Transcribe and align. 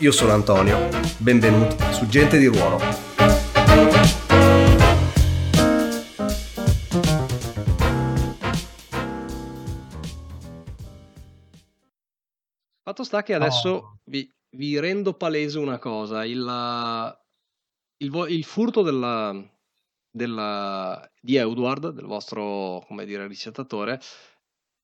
Io 0.00 0.12
sono 0.12 0.32
Antonio, 0.32 0.90
benvenuti 1.16 1.74
su 1.94 2.06
Gente 2.06 2.36
di 2.36 2.44
Ruolo. 2.44 2.78
Fatto 12.82 13.04
sta 13.04 13.22
che 13.22 13.32
adesso 13.32 13.68
oh. 13.70 13.98
vi, 14.04 14.30
vi, 14.50 14.78
rendo 14.78 15.14
palese 15.14 15.58
una 15.58 15.78
cosa, 15.78 16.26
il, 16.26 17.18
il, 17.96 18.26
il 18.28 18.44
furto 18.44 18.82
della, 18.82 19.34
della, 20.10 21.10
di 21.18 21.36
Edward, 21.36 21.88
del 21.92 22.04
vostro, 22.04 22.84
come 22.86 23.06
dire, 23.06 23.26
ricettatore, 23.26 23.98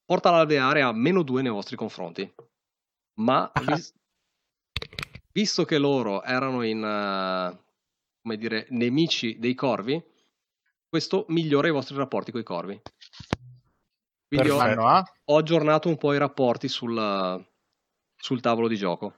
porta 0.06 0.30
l'alveare 0.30 0.80
a 0.80 0.90
meno 0.92 1.22
2 1.22 1.42
nei 1.42 1.52
vostri 1.52 1.76
confronti. 1.76 2.32
Ma 3.16 3.52
vis- 3.66 3.92
visto 5.32 5.64
che 5.64 5.78
loro 5.78 6.22
erano 6.22 6.62
in, 6.62 6.78
uh, 6.78 7.58
come 8.20 8.36
dire, 8.36 8.66
nemici 8.70 9.38
dei 9.38 9.54
corvi, 9.54 10.02
questo 10.88 11.24
migliora 11.28 11.68
i 11.68 11.72
vostri 11.72 11.96
rapporti 11.96 12.30
con 12.30 12.40
i 12.40 12.44
corvi. 12.44 12.80
Quindi 14.28 14.48
ho, 14.48 15.04
ho, 15.24 15.36
aggiornato 15.36 15.88
un 15.88 15.98
po' 15.98 16.14
i 16.14 16.18
rapporti 16.18 16.68
sul, 16.68 17.44
sul 18.16 18.40
tavolo 18.40 18.68
di 18.68 18.76
gioco. 18.76 19.16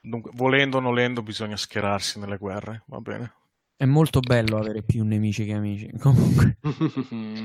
Dunque, 0.00 0.30
volendo 0.34 0.78
o 0.78 0.80
nolendo, 0.80 1.22
bisogna 1.22 1.56
schierarsi 1.56 2.18
nelle 2.18 2.38
guerre, 2.38 2.84
va 2.86 3.00
bene. 3.00 3.34
È 3.76 3.84
molto 3.84 4.20
bello 4.20 4.58
avere 4.58 4.82
più 4.82 5.04
nemici 5.04 5.44
che 5.44 5.52
amici. 5.52 5.90
Comunque. 5.98 6.58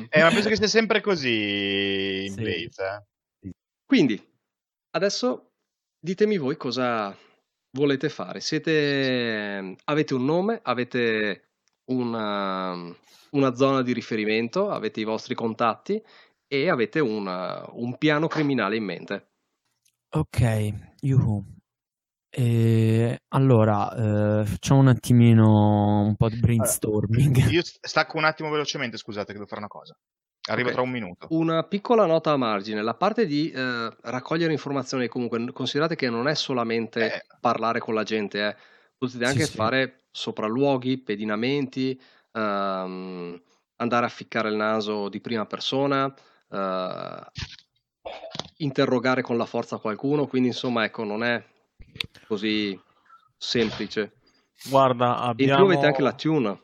eh, 0.09 0.22
ma 0.22 0.30
penso 0.30 0.50
che 0.50 0.55
sia 0.55 0.67
sempre 0.67 1.02
così 1.02 2.25
in 2.25 2.33
sì. 2.33 2.42
Blaze. 2.42 3.05
Eh. 3.42 3.52
Quindi, 3.86 4.22
adesso 4.92 5.52
ditemi 6.00 6.38
voi 6.38 6.55
cosa 6.55 7.16
volete 7.76 8.09
fare. 8.09 8.40
Siete... 8.40 9.76
Avete 9.84 10.14
un 10.14 10.26
nome, 10.26 10.59
avete 10.64 11.50
una, 11.92 12.73
una 13.32 13.54
zona 13.54 13.84
di 13.84 13.94
riferimento, 13.94 14.70
avete 14.70 15.02
i 15.02 15.04
vostri 15.04 15.36
contatti 15.36 16.02
e 16.48 16.70
avete 16.70 17.00
una, 17.00 17.66
un 17.73 17.98
piano 17.98 18.28
criminale 18.28 18.78
in 18.78 18.84
mente. 18.84 19.28
Ok, 20.09 20.73
yuhu. 21.02 21.44
E 22.30 23.20
allora, 23.30 24.42
eh, 24.42 24.45
facciamo 24.45 24.82
un 24.82 24.88
attimino 24.88 26.02
un 26.02 26.16
po' 26.16 26.30
di 26.30 26.39
brainstorming. 26.39 27.36
Allora, 27.38 27.52
io 27.52 27.62
stacco 27.64 28.17
un 28.17 28.26
attimo 28.26 28.50
velocemente, 28.50 28.98
scusate 28.98 29.28
che 29.28 29.34
devo 29.34 29.45
fare 29.45 29.62
una 29.62 29.70
cosa. 29.70 29.98
Arrivo 30.48 30.70
okay. 30.70 30.74
tra 30.74 30.82
un 30.82 30.92
minuto. 30.92 31.28
Una 31.32 31.64
piccola 31.64 32.06
nota 32.06 32.32
a 32.32 32.38
margine, 32.38 32.84
la 32.84 32.94
parte 32.94 33.26
di 33.26 33.50
eh, 33.50 33.90
raccogliere 34.02 34.52
informazioni 34.52 35.08
comunque 35.08 35.52
considerate 35.52 35.96
che 35.96 36.10
non 36.10 36.28
è 36.28 36.36
solamente 36.36 37.14
eh. 37.14 37.26
parlare 37.40 37.80
con 37.80 37.96
la 37.96 38.04
gente, 38.04 38.48
eh. 38.48 38.56
potete 38.98 39.26
anche 39.26 39.46
sì, 39.46 39.56
fare 39.56 39.96
sì. 39.98 40.04
sopralluoghi, 40.12 41.00
pedinamenti, 41.00 42.00
ehm, 42.32 43.42
andare 43.78 44.05
a 44.05 44.10
ficcare 44.10 44.50
il 44.50 44.55
naso 44.55 45.10
di 45.10 45.20
prima 45.20 45.48
persona, 45.48 46.14
eh, 46.52 47.20
interrogare 48.58 49.23
con 49.23 49.38
la 49.38 49.45
forza 49.45 49.78
qualcuno, 49.78 50.28
quindi 50.28 50.50
insomma 50.50 50.84
ecco 50.84 51.04
non 51.04 51.23
è 51.23 51.44
così 52.28 52.80
semplice. 53.36 54.17
Guarda, 54.70 55.17
abbiamo... 55.17 55.54
In 55.54 55.58
più 55.58 55.73
avete 55.73 55.88
anche 55.88 56.02
la 56.04 56.14
tuna 56.14 56.60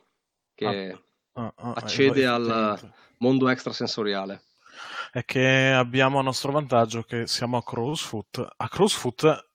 che 0.54 1.00
ah, 1.34 1.42
ah, 1.42 1.54
ah, 1.56 1.74
accede 1.74 2.28
al 2.28 2.94
mondo 3.22 3.50
extrasensoriale. 3.50 4.44
È 5.12 5.24
che 5.26 5.72
abbiamo 5.72 6.20
a 6.20 6.24
nostro 6.24 6.52
vantaggio 6.52 7.04
che 7.04 7.28
siamo 7.28 7.58
a 7.58 7.64
Crowsfoot. 7.64 8.48
A 8.58 8.70
Crowsfoot, 8.70 9.50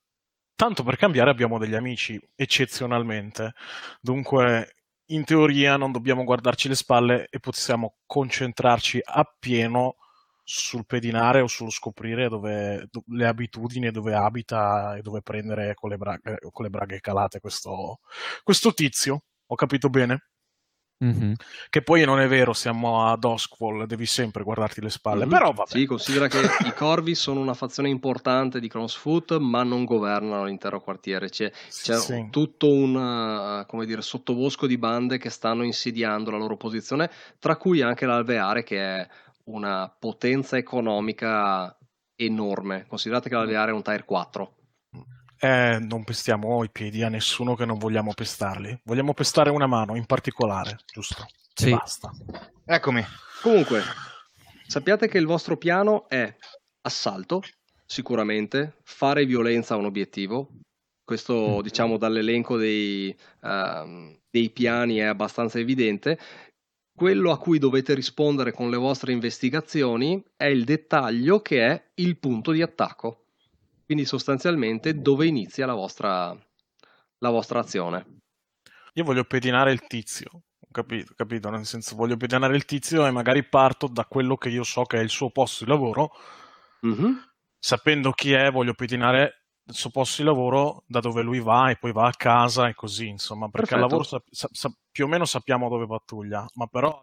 tanto 0.55 0.83
per 0.83 0.97
cambiare, 0.97 1.29
abbiamo 1.29 1.57
degli 1.57 1.75
amici, 1.75 2.19
eccezionalmente. 2.35 3.53
Dunque, 3.99 4.75
in 5.07 5.23
teoria 5.23 5.77
non 5.77 5.91
dobbiamo 5.91 6.23
guardarci 6.23 6.67
le 6.67 6.75
spalle 6.75 7.27
e 7.29 7.39
possiamo 7.39 7.97
concentrarci 8.05 8.99
appieno 9.03 9.95
sul 10.43 10.85
pedinare 10.85 11.41
o 11.41 11.47
sullo 11.47 11.69
scoprire 11.69 12.29
dove, 12.29 12.87
do, 12.89 13.03
le 13.07 13.27
abitudini, 13.27 13.91
dove 13.91 14.13
abita 14.13 14.95
e 14.95 15.01
dove 15.01 15.21
prendere 15.21 15.73
con 15.73 15.89
le 15.89 15.97
braghe, 15.97 16.37
con 16.51 16.63
le 16.63 16.69
braghe 16.69 17.01
calate 17.01 17.39
questo, 17.39 17.99
questo 18.43 18.73
tizio. 18.73 19.23
Ho 19.47 19.55
capito 19.55 19.89
bene? 19.89 20.27
Mm-hmm. 21.03 21.33
Che 21.69 21.81
poi 21.83 22.03
non 22.05 22.19
è 22.19 22.27
vero, 22.27 22.53
siamo 22.53 23.05
ad 23.05 23.23
Oskwall, 23.23 23.85
devi 23.85 24.07
sempre 24.07 24.43
guardarti 24.43 24.81
le 24.81 24.89
spalle. 24.89 25.21
Mm-hmm. 25.21 25.29
Però 25.29 25.51
vabbè. 25.51 25.69
Sì, 25.69 25.85
considera 25.85 26.27
che 26.27 26.39
i 26.65 26.73
corvi 26.73 27.13
sono 27.13 27.39
una 27.39 27.53
fazione 27.53 27.89
importante 27.89 28.59
di 28.59 28.67
Crossfoot, 28.67 29.37
ma 29.37 29.63
non 29.63 29.85
governano 29.85 30.45
l'intero 30.45 30.81
quartiere. 30.81 31.29
C'è, 31.29 31.51
c'è 31.69 31.97
sì. 31.97 32.27
tutto 32.31 32.71
un 32.71 33.65
dire, 33.85 34.01
sottobosco 34.01 34.65
di 34.65 34.77
bande 34.77 35.17
che 35.19 35.29
stanno 35.29 35.63
insidiando 35.63 36.31
la 36.31 36.37
loro 36.37 36.57
posizione, 36.57 37.11
tra 37.37 37.57
cui 37.57 37.81
anche 37.81 38.05
l'Alveare, 38.05 38.63
che 38.63 38.79
è 38.79 39.07
una 39.45 39.93
potenza 39.97 40.57
economica 40.57 41.77
enorme. 42.15 42.85
Considerate 42.87 43.29
che 43.29 43.35
l'Alveare 43.35 43.71
è 43.71 43.73
un 43.73 43.83
Tier 43.83 44.03
4. 44.03 44.51
Eh, 45.39 45.77
non 45.79 46.03
pestiamo 46.03 46.63
i 46.63 46.69
piedi 46.69 47.03
a 47.03 47.09
nessuno 47.09 47.55
che 47.55 47.65
non 47.65 47.77
vogliamo 47.77 48.13
pestarli. 48.13 48.79
Vogliamo 48.83 49.13
pestare 49.13 49.49
una 49.49 49.67
mano 49.67 49.95
in 49.95 50.05
particolare, 50.05 50.77
giusto? 50.91 51.25
Sì. 51.53 51.69
E 51.69 51.71
basta. 51.71 52.11
Eccomi. 52.65 53.03
Comunque, 53.41 53.81
sappiate 54.65 55.07
che 55.07 55.17
il 55.17 55.25
vostro 55.25 55.57
piano 55.57 56.09
è 56.09 56.35
assalto, 56.81 57.43
sicuramente, 57.85 58.77
fare 58.83 59.25
violenza 59.25 59.75
a 59.75 59.77
un 59.77 59.85
obiettivo. 59.85 60.49
Questo, 61.03 61.57
mm. 61.59 61.61
diciamo, 61.61 61.97
dall'elenco 61.97 62.57
dei, 62.57 63.15
uh, 63.41 64.19
dei 64.29 64.49
piani 64.49 64.97
è 64.97 65.03
abbastanza 65.03 65.59
evidente. 65.59 66.19
Quello 66.93 67.31
a 67.31 67.37
cui 67.37 67.59
dovete 67.59 67.93
rispondere 67.93 68.51
con 68.51 68.71
le 68.71 68.77
vostre 68.77 69.11
investigazioni 69.11 70.23
è 70.35 70.45
il 70.45 70.63
dettaglio 70.63 71.41
che 71.41 71.65
è 71.65 71.91
il 71.95 72.17
punto 72.17 72.51
di 72.51 72.63
attacco. 72.63 73.26
Quindi 73.87 74.03
sostanzialmente 74.03 74.99
dove 74.99 75.27
inizia 75.27 75.65
la 75.65 75.73
vostra, 75.73 76.37
la 77.19 77.29
vostra 77.29 77.59
azione. 77.59 78.19
Io 78.95 79.05
voglio 79.05 79.23
pedinare 79.23 79.71
il 79.71 79.87
tizio, 79.87 80.43
capito, 80.69 81.13
capito? 81.15 81.49
Nel 81.49 81.65
senso 81.65 81.95
voglio 81.95 82.17
pedinare 82.17 82.53
il 82.57 82.65
tizio 82.65 83.05
e 83.05 83.11
magari 83.11 83.47
parto 83.47 83.87
da 83.87 84.03
quello 84.03 84.35
che 84.35 84.49
io 84.49 84.63
so 84.63 84.83
che 84.83 84.97
è 84.97 85.01
il 85.01 85.09
suo 85.09 85.29
posto 85.29 85.63
di 85.63 85.69
lavoro. 85.69 86.11
Mm-hmm. 86.85 87.13
Sapendo 87.57 88.11
chi 88.11 88.33
è, 88.33 88.51
voglio 88.51 88.73
pedinare 88.73 89.45
il 89.63 89.73
suo 89.73 89.89
posto 89.89 90.21
di 90.21 90.27
lavoro 90.27 90.83
da 90.85 90.99
dove 90.99 91.21
lui 91.21 91.39
va 91.39 91.69
e 91.69 91.77
poi 91.77 91.93
va 91.93 92.07
a 92.07 92.13
casa 92.13 92.67
e 92.67 92.75
così, 92.75 93.07
insomma, 93.07 93.47
perché 93.47 93.69
Perfetto. 93.69 93.95
al 93.95 94.01
lavoro 94.01 94.03
sa- 94.03 94.49
sa- 94.51 94.71
più 94.91 95.05
o 95.05 95.07
meno 95.07 95.23
sappiamo 95.23 95.69
dove 95.69 95.87
pattuglia, 95.87 96.45
ma 96.55 96.67
però 96.67 97.01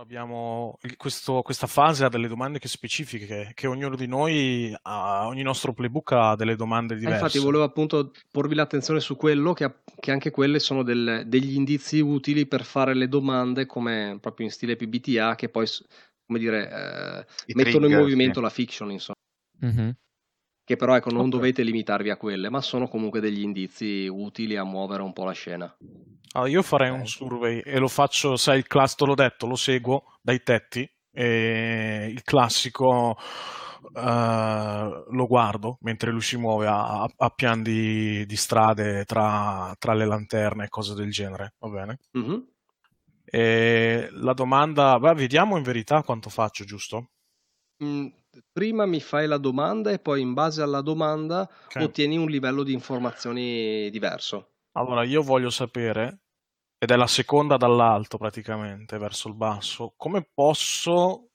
abbiamo 0.00 0.78
questo, 0.96 1.42
questa 1.42 1.66
fase 1.66 2.04
ha 2.04 2.08
delle 2.08 2.28
domande 2.28 2.58
che 2.58 2.68
specifiche, 2.68 3.52
che 3.54 3.66
ognuno 3.66 3.96
di 3.96 4.06
noi, 4.06 4.74
ha, 4.82 5.26
ogni 5.26 5.42
nostro 5.42 5.72
playbook 5.72 6.12
ha 6.12 6.36
delle 6.36 6.56
domande 6.56 6.94
eh, 6.94 6.98
diverse. 6.98 7.20
infatti 7.22 7.38
volevo 7.38 7.64
appunto 7.64 8.12
porvi 8.30 8.54
l'attenzione 8.54 9.00
su 9.00 9.16
quello, 9.16 9.52
che, 9.52 9.70
che 9.98 10.10
anche 10.10 10.30
quelle 10.30 10.58
sono 10.58 10.82
del, 10.82 11.24
degli 11.26 11.54
indizi 11.54 12.00
utili 12.00 12.46
per 12.46 12.64
fare 12.64 12.94
le 12.94 13.08
domande 13.08 13.66
come 13.66 14.18
proprio 14.20 14.46
in 14.46 14.52
stile 14.52 14.76
PBTA, 14.76 15.34
che 15.34 15.48
poi, 15.48 15.66
come 16.26 16.38
dire, 16.38 16.64
eh, 16.64 17.54
mettono 17.54 17.78
trigger, 17.78 17.90
in 17.90 17.96
movimento 17.96 18.38
sì. 18.38 18.40
la 18.40 18.50
fiction, 18.50 18.90
insomma. 18.90 19.18
Mm-hmm 19.64 19.90
che 20.66 20.74
però 20.74 20.96
ecco, 20.96 21.10
non 21.10 21.26
okay. 21.26 21.30
dovete 21.30 21.62
limitarvi 21.62 22.10
a 22.10 22.16
quelle, 22.16 22.50
ma 22.50 22.60
sono 22.60 22.88
comunque 22.88 23.20
degli 23.20 23.40
indizi 23.40 24.08
utili 24.10 24.56
a 24.56 24.64
muovere 24.64 25.02
un 25.02 25.12
po' 25.12 25.22
la 25.22 25.32
scena. 25.32 25.72
Allora, 26.32 26.50
io 26.50 26.62
farei 26.62 26.90
un 26.90 27.06
survey 27.06 27.60
e 27.60 27.78
lo 27.78 27.86
faccio, 27.86 28.34
sai, 28.36 28.58
il 28.58 28.66
class, 28.66 28.96
te 28.96 29.06
l'ho 29.06 29.14
detto, 29.14 29.46
lo 29.46 29.54
seguo 29.54 30.18
dai 30.20 30.42
tetti 30.42 30.86
e 31.12 32.08
il 32.10 32.20
classico 32.24 33.16
uh, 33.94 35.14
lo 35.14 35.26
guardo 35.28 35.78
mentre 35.82 36.10
lui 36.10 36.20
si 36.20 36.36
muove 36.36 36.66
a, 36.66 37.02
a, 37.02 37.08
a 37.16 37.30
pian 37.30 37.62
di, 37.62 38.26
di 38.26 38.36
strade 38.36 39.04
tra, 39.04 39.72
tra, 39.78 39.94
le 39.94 40.04
lanterne 40.04 40.64
e 40.64 40.68
cose 40.68 40.94
del 40.94 41.12
genere, 41.12 41.54
va 41.60 41.68
bene? 41.68 41.98
Mm-hmm. 42.18 42.38
E 43.24 44.08
la 44.10 44.32
domanda, 44.32 44.98
beh, 44.98 45.14
vediamo 45.14 45.56
in 45.56 45.62
verità 45.62 46.02
quanto 46.02 46.28
faccio, 46.28 46.64
giusto? 46.64 47.10
Mm, 47.84 48.08
prima 48.52 48.86
mi 48.86 49.00
fai 49.00 49.26
la 49.26 49.38
domanda 49.38 49.90
e 49.90 49.98
poi 49.98 50.20
in 50.20 50.32
base 50.32 50.62
alla 50.62 50.80
domanda 50.80 51.48
okay. 51.66 51.84
ottieni 51.84 52.16
un 52.16 52.28
livello 52.28 52.62
di 52.62 52.72
informazioni 52.72 53.90
diverso. 53.90 54.52
Allora, 54.72 55.04
io 55.04 55.22
voglio 55.22 55.50
sapere, 55.50 56.20
ed 56.78 56.90
è 56.90 56.96
la 56.96 57.06
seconda 57.06 57.56
dall'alto 57.56 58.18
praticamente, 58.18 58.98
verso 58.98 59.28
il 59.28 59.34
basso, 59.34 59.94
come 59.96 60.28
posso 60.32 61.30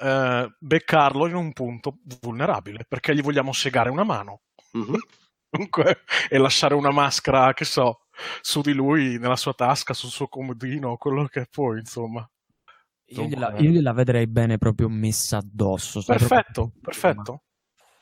eh, 0.00 0.54
beccarlo 0.58 1.26
in 1.26 1.34
un 1.34 1.52
punto 1.52 1.98
vulnerabile, 2.20 2.84
perché 2.86 3.14
gli 3.14 3.22
vogliamo 3.22 3.52
segare 3.52 3.90
una 3.90 4.04
mano. 4.04 4.42
Mhm. 4.72 4.96
Dunque, 5.52 6.04
e 6.30 6.38
lasciare 6.38 6.74
una 6.74 6.90
maschera, 6.90 7.52
che 7.52 7.66
so, 7.66 8.06
su 8.40 8.62
di 8.62 8.72
lui, 8.72 9.18
nella 9.18 9.36
sua 9.36 9.52
tasca, 9.52 9.92
sul 9.92 10.10
suo 10.10 10.26
comodino, 10.26 10.96
quello 10.96 11.26
che 11.26 11.46
poi, 11.50 11.78
insomma. 11.78 12.26
Io 13.14 13.24
gliela, 13.24 13.46
Dunque- 13.48 13.64
io 13.64 13.70
gliela 13.70 13.92
vedrei 13.92 14.26
bene 14.26 14.58
proprio 14.58 14.88
messa 14.88 15.38
addosso. 15.38 16.02
Perfetto, 16.04 16.52
proprio- 16.52 16.80
perfetto. 16.80 17.42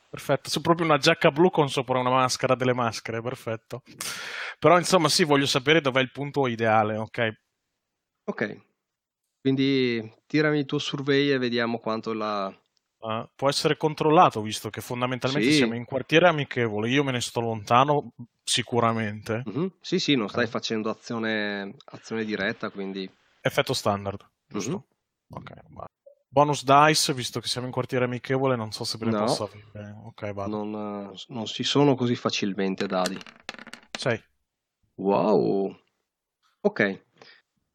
Perfetto, 0.09 0.49
c'è 0.49 0.59
proprio 0.59 0.85
una 0.85 0.97
giacca 0.97 1.31
blu 1.31 1.49
con 1.49 1.69
sopra 1.69 1.99
una 1.99 2.09
maschera 2.09 2.55
delle 2.55 2.73
maschere, 2.73 3.21
perfetto. 3.21 3.81
Però 4.59 4.77
insomma 4.77 5.07
sì, 5.07 5.23
voglio 5.23 5.45
sapere 5.45 5.79
dov'è 5.79 6.01
il 6.01 6.11
punto 6.11 6.47
ideale, 6.47 6.97
ok? 6.97 7.31
Ok. 8.25 8.61
Quindi 9.39 10.13
tirami 10.27 10.59
il 10.59 10.65
tuo 10.65 10.79
survey 10.79 11.29
e 11.31 11.37
vediamo 11.37 11.79
quanto 11.79 12.13
la... 12.13 12.47
Uh, 12.99 13.27
può 13.35 13.49
essere 13.49 13.77
controllato, 13.77 14.41
visto 14.41 14.69
che 14.69 14.81
fondamentalmente 14.81 15.49
Sì. 15.49 15.57
siamo 15.57 15.75
in 15.75 15.85
quartiere 15.85 16.27
amichevole, 16.27 16.89
io 16.89 17.03
me 17.03 17.11
ne 17.11 17.21
sto 17.21 17.39
lontano 17.39 18.13
sicuramente. 18.43 19.41
Mhm. 19.45 19.77
Sì, 19.81 19.97
sì, 19.97 20.15
non 20.15 20.29
stai 20.29 20.43
Ok. 20.43 20.49
facendo 20.51 20.89
azione, 20.89 21.73
azione 21.85 22.25
diretta, 22.25 22.69
quindi... 22.69 23.09
Effetto 23.41 23.73
standard, 23.73 24.23
giusto? 24.45 24.71
Mhm. 24.71 24.83
Ok, 25.33 25.51
va. 25.69 25.85
Bonus 26.27 26.63
dice, 26.63 27.13
visto 27.13 27.39
che 27.41 27.47
siamo 27.47 27.67
in 27.67 27.73
quartiere 27.73 28.05
amichevole, 28.05 28.55
non 28.55 28.71
so 28.71 28.83
se 28.85 28.97
ve 28.97 29.05
ne 29.05 29.11
No. 29.11 29.25
posso 29.25 29.43
avere. 29.51 29.95
Ok, 30.05 30.31
vado. 30.31 30.63
Non, 30.63 31.11
eh, 31.13 31.23
non 31.27 31.47
si 31.47 31.63
sono 31.63 31.95
così 31.95 32.15
facilmente 32.15 32.85
dadi. 32.87 33.17
6. 33.97 34.23
Wow. 34.95 35.77
Ok. 36.61 37.05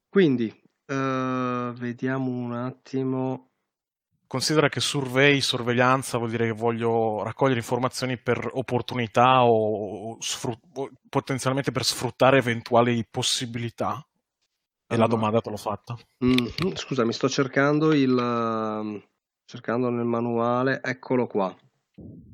Quindi, 0.08 0.49
eh, 0.87 1.73
vediamo 1.75 2.31
un 2.31 2.53
attimo. 2.55 3.50
Considera 4.26 4.69
che 4.69 4.81
survey, 4.81 5.41
sorveglianza, 5.41 6.19
vuol 6.19 6.31
dire 6.31 6.47
che 6.47 6.53
voglio 6.53 7.23
raccogliere 7.23 7.61
informazioni 7.61 8.19
per 8.19 8.49
opportunità 8.55 9.44
o, 9.44 10.12
o 10.12 10.17
sfrut- 10.20 10.64
o 10.75 10.91
potenzialmente 11.08 11.70
per 11.73 11.85
sfruttare 11.85 12.38
eventuali 12.38 13.06
possibilità. 13.08 14.05
E 14.88 14.97
la 14.97 15.05
Allora. 15.05 15.09
domanda 15.09 15.41
te 15.41 15.50
l'ho 15.50 15.56
fatta. 15.56 15.97
Mhm, 16.19 16.75
Scusa, 16.77 17.05
mi 17.05 17.12
sto 17.12 17.29
cercando 17.29 17.93
il... 17.93 18.17
ehm, 18.17 19.03
cercando 19.44 19.91
nel 19.91 20.05
manuale. 20.05 20.81
Eccolo 20.83 21.27
qua. 21.27 21.55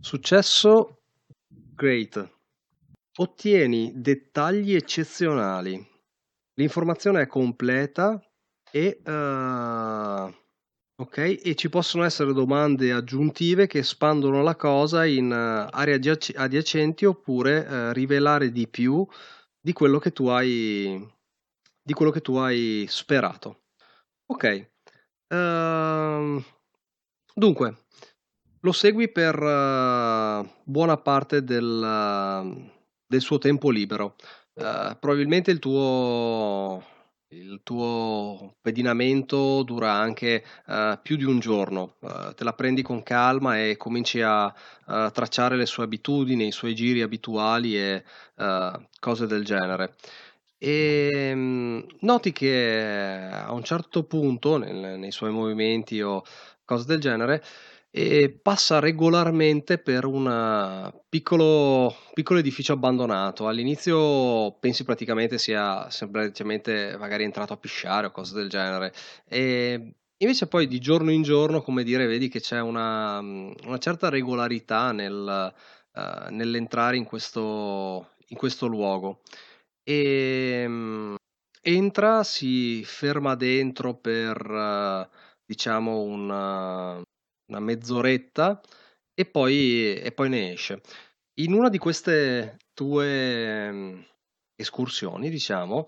Successo. 0.00 1.02
Great. 1.74 2.30
Ottieni 3.16 3.92
dettagli 3.94 4.74
eccezionali. 4.74 5.82
L'informazione 6.54 7.22
è 7.22 7.26
completa 7.26 8.20
e... 8.70 9.00
eh, 9.02 10.34
ok, 10.94 11.16
e 11.16 11.54
ci 11.56 11.68
possono 11.70 12.04
essere 12.04 12.34
domande 12.34 12.92
aggiuntive 12.92 13.66
che 13.66 13.78
espandono 13.78 14.42
la 14.42 14.56
cosa 14.56 15.06
in 15.06 15.32
eh, 15.32 15.68
aree 15.70 15.94
adiac- 15.94 16.34
adiacenti 16.36 17.06
oppure 17.06 17.66
eh, 17.66 17.92
rivelare 17.94 18.52
di 18.52 18.68
più 18.68 19.06
di 19.58 19.72
quello 19.72 19.98
che 19.98 20.12
tu 20.12 20.26
hai 20.26 21.02
di 21.82 21.92
quello 21.92 22.10
che 22.10 22.20
tu 22.20 22.36
hai 22.36 22.86
sperato. 22.88 23.62
Ok. 24.26 24.70
Ehm, 25.28 26.44
dunque, 27.34 27.76
lo 28.60 28.72
segui 28.72 29.10
per 29.10 29.34
eh, 29.42 30.48
buona 30.64 30.96
parte 30.96 31.42
del, 31.42 32.70
del 33.06 33.20
suo 33.20 33.38
tempo 33.38 33.70
libero. 33.70 34.16
Eh, 34.54 34.96
probabilmente 35.00 35.50
il 35.50 35.58
tuo, 35.58 36.82
il 37.28 37.60
tuo 37.62 38.56
pedinamento 38.60 39.62
dura 39.62 39.92
anche 39.92 40.44
eh, 40.66 40.98
più 41.02 41.16
di 41.16 41.24
un 41.24 41.40
giorno. 41.40 41.96
Eh, 42.00 42.34
te 42.36 42.44
la 42.44 42.52
prendi 42.52 42.82
con 42.82 43.02
calma 43.02 43.58
e 43.58 43.76
cominci 43.76 44.20
a 44.20 44.46
eh, 44.88 45.10
tracciare 45.12 45.56
le 45.56 45.66
sue 45.66 45.84
abitudini, 45.84 46.46
i 46.46 46.52
suoi 46.52 46.74
giri 46.74 47.02
abituali 47.02 47.76
e 47.78 48.04
cose 48.98 49.26
del 49.26 49.44
genere. 49.44 49.94
E 50.64 51.32
mm, 51.34 51.80
noti 52.02 52.30
che 52.30 53.28
a 53.32 53.52
un 53.52 53.64
certo 53.64 54.04
punto 54.04 54.58
nel- 54.58 54.96
nei 54.96 55.10
suoi 55.10 55.32
movimenti 55.32 56.00
o 56.00 56.22
cose 56.64 56.84
del 56.86 57.00
genere 57.00 57.42
e 57.90 58.30
passa 58.40 58.78
regolarmente 58.78 59.78
per 59.78 60.04
un 60.04 60.26
eh, 60.30 61.02
piccolo, 61.08 61.94
piccolo 62.14 62.38
edificio 62.38 62.72
abbandonato. 62.74 63.48
All'inizio 63.48 64.52
pensi 64.60 64.84
praticamente 64.84 65.36
sia 65.36 65.90
semplicemente 65.90 66.96
magari 66.96 67.24
entrato 67.24 67.52
a 67.52 67.56
pisciare 67.56 68.06
o 68.06 68.10
cose 68.12 68.34
del 68.34 68.48
genere. 68.48 68.92
E 69.26 69.94
invece 70.18 70.46
poi 70.46 70.68
di 70.68 70.78
giorno 70.78 71.10
in 71.10 71.22
giorno, 71.22 71.60
come 71.62 71.82
dire, 71.82 72.06
vedi 72.06 72.28
che 72.28 72.40
c'è 72.40 72.60
una, 72.60 73.18
una 73.18 73.78
certa 73.78 74.08
regolarità 74.08 74.92
nel, 74.92 75.52
eh, 75.94 76.30
nell'entrare 76.30 76.96
in 76.96 77.04
questo, 77.04 78.10
in 78.28 78.36
questo 78.36 78.66
luogo. 78.68 79.20
E 79.84 80.64
mm, 80.66 81.14
entra, 81.62 82.22
si 82.24 82.84
ferma 82.84 83.34
dentro 83.34 83.94
per 83.94 84.36
eh, 84.38 85.08
diciamo 85.44 86.00
una, 86.00 87.00
una 87.48 87.60
mezz'oretta 87.60 88.60
e 89.14 89.26
poi, 89.26 89.98
e 89.98 90.12
poi 90.12 90.28
ne 90.28 90.52
esce. 90.52 90.80
In 91.40 91.52
una 91.54 91.68
di 91.68 91.78
queste 91.78 92.58
tue 92.74 93.72
mm, 93.72 94.00
escursioni, 94.56 95.30
diciamo, 95.30 95.86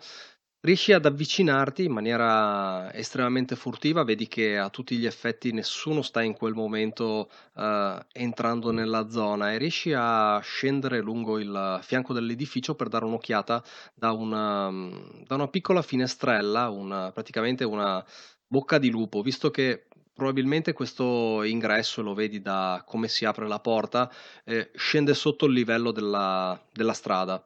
riesci 0.65 0.93
ad 0.93 1.05
avvicinarti 1.05 1.85
in 1.85 1.93
maniera 1.93 2.93
estremamente 2.95 3.55
furtiva, 3.55 4.03
vedi 4.03 4.27
che 4.29 4.57
a 4.57 4.71
tutti 4.71 4.97
gli 4.97 5.05
effetti 5.05 5.53
nessuno 5.53 6.01
sta 6.01 6.23
in 6.23 6.33
quel 6.33 6.55
momento 6.55 7.31
eh, 7.55 8.07
entrando 8.13 8.71
nella 8.71 9.09
zona 9.11 9.53
e 9.53 9.59
riesci 9.59 9.93
a 9.95 10.41
scendere 10.41 11.01
lungo 11.01 11.39
il 11.39 11.79
fianco 11.83 12.15
dell'edificio 12.15 12.75
per 12.75 12.89
dare 12.89 13.05
un'occhiata 13.05 13.63
da 13.95 14.13
una, 14.13 14.71
mm, 14.71 14.93
da 15.27 15.35
una 15.35 15.49
piccola 15.49 15.83
finestrella, 15.83 16.71
una, 16.71 17.13
praticamente 17.13 17.65
una 17.65 18.03
bocca 18.47 18.79
di 18.79 18.89
lupo, 18.89 19.21
visto 19.21 19.51
che 19.51 19.87
probabilmente 20.15 20.73
questo 20.73 21.43
ingresso, 21.43 22.01
lo 22.01 22.15
vedi 22.15 22.41
da 22.41 22.83
come 22.87 23.09
si 23.09 23.25
apre 23.25 23.49
la 23.49 23.59
porta, 23.59 24.11
eh, 24.45 24.71
scende 24.75 25.13
sotto 25.13 25.47
il 25.47 25.53
livello 25.53 25.91
della, 25.91 26.59
della 26.73 26.93
strada. 26.93 27.45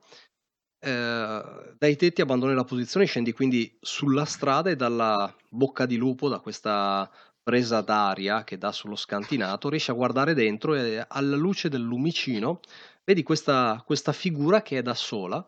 Eh, 0.80 1.74
dai 1.76 1.96
tetti 1.96 2.20
abbandoni 2.20 2.54
la 2.54 2.64
posizione, 2.64 3.06
scendi 3.06 3.32
quindi 3.32 3.76
sulla 3.80 4.24
strada 4.24 4.70
e 4.70 4.76
dalla 4.76 5.34
bocca 5.48 5.86
di 5.86 5.96
lupo, 5.96 6.28
da 6.28 6.38
questa 6.38 7.10
presa 7.42 7.80
d'aria 7.80 8.44
che 8.44 8.58
dà 8.58 8.70
sullo 8.72 8.94
scantinato, 8.94 9.68
riesci 9.68 9.90
a 9.90 9.94
guardare 9.94 10.34
dentro 10.34 10.74
e 10.74 11.04
alla 11.08 11.36
luce 11.36 11.68
del 11.68 11.80
lumicino 11.82 12.60
vedi 13.04 13.22
questa, 13.22 13.82
questa 13.86 14.12
figura 14.12 14.62
che 14.62 14.78
è 14.78 14.82
da 14.82 14.94
sola 14.94 15.44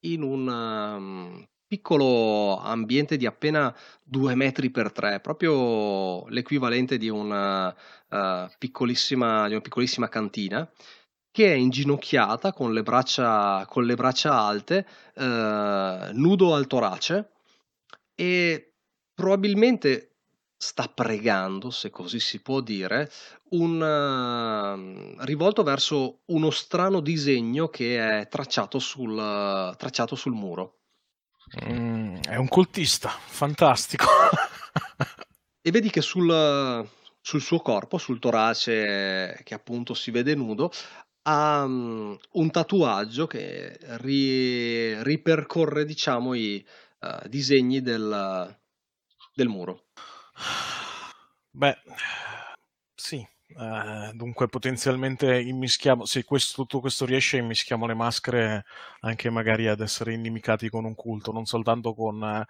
in 0.00 0.22
un 0.22 0.48
um, 0.48 1.44
piccolo 1.66 2.58
ambiente 2.58 3.16
di 3.16 3.24
appena 3.26 3.74
due 4.02 4.34
metri 4.34 4.70
per 4.70 4.92
tre, 4.92 5.20
proprio 5.20 6.26
l'equivalente 6.28 6.98
di 6.98 7.08
una, 7.08 7.68
uh, 7.68 8.50
piccolissima, 8.58 9.46
di 9.46 9.52
una 9.52 9.62
piccolissima 9.62 10.08
cantina 10.08 10.68
che 11.34 11.52
è 11.52 11.56
inginocchiata 11.56 12.52
con 12.52 12.72
le 12.72 12.84
braccia, 12.84 13.66
con 13.68 13.84
le 13.84 13.96
braccia 13.96 14.38
alte, 14.38 14.86
eh, 15.16 16.10
nudo 16.12 16.54
al 16.54 16.68
torace 16.68 17.32
e 18.14 18.74
probabilmente 19.12 20.18
sta 20.56 20.86
pregando, 20.86 21.70
se 21.70 21.90
così 21.90 22.20
si 22.20 22.40
può 22.40 22.60
dire, 22.60 23.10
un, 23.50 23.80
uh, 23.82 25.24
rivolto 25.24 25.64
verso 25.64 26.20
uno 26.26 26.50
strano 26.50 27.00
disegno 27.00 27.66
che 27.66 28.20
è 28.20 28.28
tracciato 28.28 28.78
sul, 28.78 29.10
uh, 29.10 29.74
tracciato 29.74 30.14
sul 30.14 30.34
muro. 30.34 30.82
Mm, 31.68 32.18
è 32.28 32.36
un 32.36 32.46
cultista, 32.46 33.08
fantastico. 33.08 34.06
e 35.60 35.70
vedi 35.72 35.90
che 35.90 36.00
sul, 36.00 36.88
sul 37.20 37.40
suo 37.40 37.58
corpo, 37.58 37.98
sul 37.98 38.20
torace 38.20 39.40
che 39.42 39.54
appunto 39.54 39.94
si 39.94 40.12
vede 40.12 40.36
nudo, 40.36 40.70
ha 41.26 41.64
um, 41.64 42.16
un 42.32 42.50
tatuaggio 42.50 43.26
che 43.26 43.78
ri, 44.00 45.02
ripercorre, 45.02 45.84
diciamo, 45.84 46.34
i 46.34 46.64
uh, 47.00 47.28
disegni 47.28 47.80
del, 47.80 48.56
del, 49.34 49.48
muro. 49.48 49.86
Beh, 51.50 51.76
sì. 52.94 53.26
Uh, 53.56 54.12
dunque, 54.14 54.48
potenzialmente 54.48 55.40
immischiamo. 55.40 56.04
Se 56.04 56.24
questo, 56.24 56.62
tutto 56.62 56.80
questo 56.80 57.06
riesce, 57.06 57.36
immischiamo 57.36 57.86
le 57.86 57.94
maschere 57.94 58.64
anche 59.00 59.30
magari 59.30 59.68
ad 59.68 59.80
essere 59.80 60.12
inimicati 60.12 60.68
con 60.68 60.84
un 60.84 60.94
culto, 60.94 61.32
non 61.32 61.46
soltanto 61.46 61.94
con. 61.94 62.20
Uh, 62.20 62.44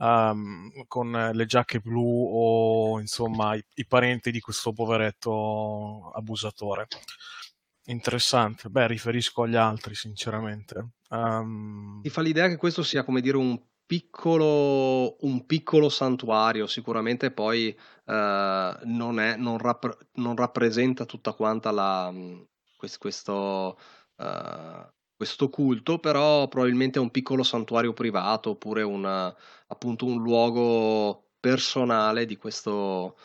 Um, 0.00 0.70
con 0.86 1.10
le 1.10 1.44
giacche 1.44 1.80
blu 1.80 2.30
o 2.32 3.00
insomma 3.00 3.56
i, 3.56 3.64
i, 3.74 3.84
parenti 3.84 4.30
di 4.30 4.38
questo 4.38 4.72
poveretto 4.72 6.12
abusatore. 6.14 6.86
Interessante. 7.92 8.68
Beh, 8.68 8.86
riferisco 8.86 9.42
agli 9.42 9.56
altri, 9.56 9.94
sinceramente. 9.94 10.88
Um... 11.10 12.00
Ti 12.02 12.10
fa 12.10 12.20
l'idea 12.20 12.48
che 12.48 12.56
questo 12.56 12.82
sia, 12.82 13.04
come 13.04 13.20
dire, 13.20 13.36
un 13.36 13.60
piccolo, 13.88 15.16
un 15.20 15.46
piccolo 15.46 15.88
santuario, 15.88 16.66
sicuramente 16.66 17.30
poi 17.30 17.74
uh, 18.04 18.12
non, 18.12 19.18
è, 19.18 19.34
non, 19.36 19.56
rapp- 19.56 20.02
non, 20.16 20.36
rappresenta 20.36 21.06
tutta 21.06 21.32
quanta 21.32 21.70
la, 21.70 22.12
questo, 22.76 22.98
questo, 22.98 23.78
uh, 24.16 24.86
questo, 25.16 25.48
culto, 25.48 25.98
però 26.00 26.48
probabilmente 26.48 26.98
è 26.98 27.02
un 27.02 27.10
piccolo 27.10 27.42
santuario 27.42 27.94
privato 27.94 28.50
oppure 28.50 28.82
una, 28.82 29.34
appunto 29.68 30.04
un 30.04 30.20
luogo 30.20 31.30
personale 31.40 32.26
di 32.26 32.36
questo, 32.36 33.16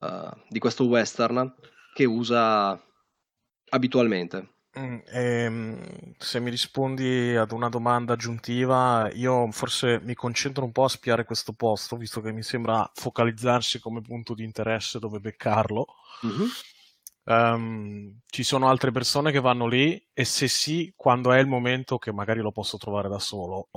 uh, 0.00 0.36
di 0.48 0.58
questo 0.58 0.84
western 0.86 1.54
che 1.94 2.06
usa 2.06 2.80
abitualmente. 3.70 4.56
Mm, 4.78 4.98
ehm, 5.06 6.14
se 6.18 6.40
mi 6.40 6.50
rispondi 6.50 7.34
ad 7.34 7.52
una 7.52 7.68
domanda 7.68 8.12
aggiuntiva, 8.12 9.10
io 9.14 9.50
forse 9.50 9.98
mi 10.02 10.14
concentro 10.14 10.64
un 10.64 10.72
po' 10.72 10.84
a 10.84 10.88
spiare 10.88 11.24
questo 11.24 11.52
posto, 11.52 11.96
visto 11.96 12.20
che 12.20 12.32
mi 12.32 12.42
sembra 12.42 12.88
focalizzarsi 12.94 13.80
come 13.80 14.02
punto 14.02 14.34
di 14.34 14.44
interesse 14.44 14.98
dove 14.98 15.18
beccarlo. 15.20 15.86
Mm-hmm. 16.26 16.48
Um, 17.24 18.20
ci 18.26 18.42
sono 18.42 18.68
altre 18.68 18.90
persone 18.90 19.32
che 19.32 19.40
vanno 19.40 19.66
lì 19.66 20.02
e 20.14 20.24
se 20.24 20.48
sì, 20.48 20.92
quando 20.96 21.32
è 21.32 21.38
il 21.38 21.46
momento 21.46 21.98
che 21.98 22.12
magari 22.12 22.40
lo 22.40 22.52
posso 22.52 22.76
trovare 22.78 23.08
da 23.08 23.18
solo. 23.18 23.68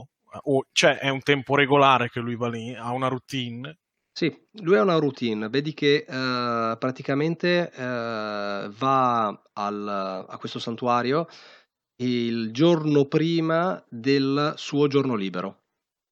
O, 0.44 0.66
cioè 0.72 0.98
è 0.98 1.10
un 1.10 1.22
tempo 1.22 1.56
regolare 1.56 2.10
che 2.10 2.20
lui 2.20 2.36
va 2.36 2.48
lì, 2.48 2.74
ha 2.76 2.92
una 2.92 3.08
routine 3.08 3.81
sì, 4.14 4.48
lui 4.62 4.76
ha 4.78 4.82
una 4.82 4.98
routine, 4.98 5.48
vedi 5.48 5.74
che 5.74 6.06
eh, 6.08 6.78
praticamente 6.78 7.72
eh, 7.72 8.70
va 8.78 9.42
al, 9.54 9.88
a 10.28 10.38
questo 10.38 10.60
santuario 10.60 11.28
il 12.02 12.52
giorno 12.52 13.06
prima 13.06 13.82
del 13.88 14.54
suo 14.58 14.88
giorno 14.88 15.16
libero. 15.16 15.60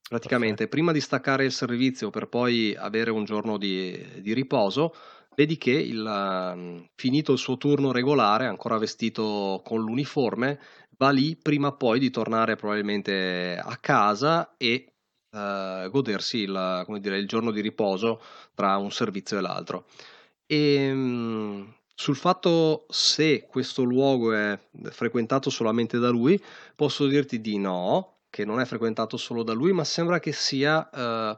Praticamente, 0.08 0.68
Perfetto. 0.68 0.76
prima 0.76 0.92
di 0.92 1.02
staccare 1.02 1.46
il 1.46 1.52
servizio 1.52 2.10
per 2.10 2.28
poi 2.28 2.76
avere 2.76 3.12
un 3.12 3.26
giorno 3.26 3.58
di, 3.58 4.22
di 4.22 4.34
riposo, 4.34 4.94
vedi 5.36 5.58
che 5.58 5.72
il, 5.72 6.90
finito 6.96 7.34
il 7.34 7.38
suo 7.38 7.58
turno 7.58 7.92
regolare, 7.92 8.46
ancora 8.46 8.78
vestito 8.78 9.62
con 9.64 9.82
l'uniforme, 9.82 10.60
va 10.98 11.12
lì 11.12 11.36
prima 11.36 11.74
poi 11.74 12.00
di 12.00 12.10
tornare 12.10 12.56
probabilmente 12.56 13.60
a 13.62 13.78
casa 13.78 14.56
e 14.58 14.94
uh, 15.32 15.90
godersi 15.90 16.40
il, 16.40 16.86
dire, 17.00 17.18
il, 17.18 17.28
giorno 17.28 17.52
di 17.52 17.62
riposo 17.62 18.22
tra 18.54 18.78
un 18.78 18.92
servizio 18.92 19.38
e 19.38 19.42
l'altro. 19.42 19.86
E, 20.46 20.92
um, 20.92 21.74
sul 21.94 22.16
fatto 22.16 22.86
se 22.88 23.46
questo 23.46 23.84
luogo 23.84 24.34
è 24.34 24.58
frequentato 24.90 25.50
solamente 25.50 26.00
da 26.00 26.10
lui, 26.10 26.42
posso 26.74 27.08
dirti 27.08 27.42
di 27.42 27.58
no, 27.58 28.20
che 28.30 28.46
non 28.46 28.62
è 28.62 28.66
frequentato 28.66 29.18
solo 29.18 29.44
da 29.44 29.54
lui, 29.54 29.74
ma 29.74 29.84
sembra 29.84 30.20
che 30.20 30.32
sia 30.32 30.90
uh, 30.94 31.38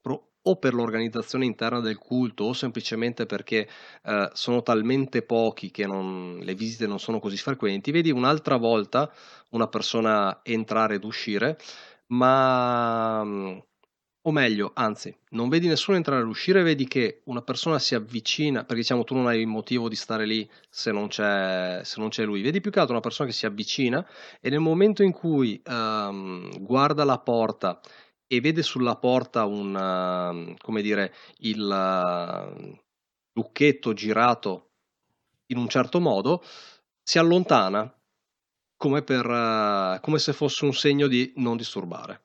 pro- 0.00 0.30
o 0.42 0.56
per 0.56 0.74
l'organizzazione 0.74 1.44
interna 1.44 1.80
del 1.80 1.98
culto 1.98 2.44
o 2.44 2.52
semplicemente 2.52 3.24
perché 3.24 3.68
uh, 4.02 4.28
sono 4.32 4.62
talmente 4.62 5.22
pochi 5.22 5.70
che 5.70 5.86
non, 5.86 6.38
le 6.42 6.54
visite 6.54 6.86
non 6.86 6.98
sono 6.98 7.20
così 7.20 7.36
frequenti. 7.36 7.92
Vedi 7.92 8.10
un'altra 8.10 8.56
volta 8.56 9.12
una 9.50 9.68
persona 9.68 10.40
entrare 10.42 10.96
ed 10.96 11.04
uscire 11.04 11.56
ma 12.16 13.62
o 14.26 14.32
meglio, 14.32 14.70
anzi, 14.74 15.14
non 15.30 15.50
vedi 15.50 15.66
nessuno 15.66 15.98
entrare 15.98 16.22
e 16.22 16.24
uscire, 16.24 16.62
vedi 16.62 16.86
che 16.86 17.20
una 17.24 17.42
persona 17.42 17.78
si 17.78 17.94
avvicina, 17.94 18.60
perché 18.60 18.76
diciamo 18.76 19.04
tu 19.04 19.14
non 19.14 19.26
hai 19.26 19.40
il 19.40 19.46
motivo 19.46 19.86
di 19.86 19.96
stare 19.96 20.24
lì 20.24 20.48
se 20.70 20.92
non 20.92 21.08
c'è, 21.08 21.80
se 21.84 22.00
non 22.00 22.08
c'è 22.08 22.24
lui, 22.24 22.40
vedi 22.40 22.62
più 22.62 22.70
che 22.70 22.78
altro 22.78 22.94
una 22.94 23.02
persona 23.02 23.28
che 23.28 23.34
si 23.34 23.44
avvicina 23.44 24.06
e 24.40 24.48
nel 24.48 24.60
momento 24.60 25.02
in 25.02 25.12
cui 25.12 25.60
um, 25.66 26.50
guarda 26.64 27.04
la 27.04 27.18
porta 27.18 27.80
e 28.26 28.40
vede 28.40 28.62
sulla 28.62 28.96
porta 28.96 29.44
un, 29.44 29.74
uh, 29.74 30.54
come 30.56 30.80
dire, 30.80 31.12
il 31.40 31.60
uh, 31.60 32.78
lucchetto 33.34 33.92
girato 33.92 34.70
in 35.48 35.58
un 35.58 35.68
certo 35.68 36.00
modo, 36.00 36.42
si 37.02 37.18
allontana 37.18 37.94
come, 38.76 39.02
per, 39.02 39.26
uh, 39.26 40.00
come 40.00 40.18
se 40.18 40.32
fosse 40.32 40.64
un 40.64 40.72
segno 40.72 41.06
di 41.06 41.32
non 41.36 41.56
disturbare. 41.56 42.22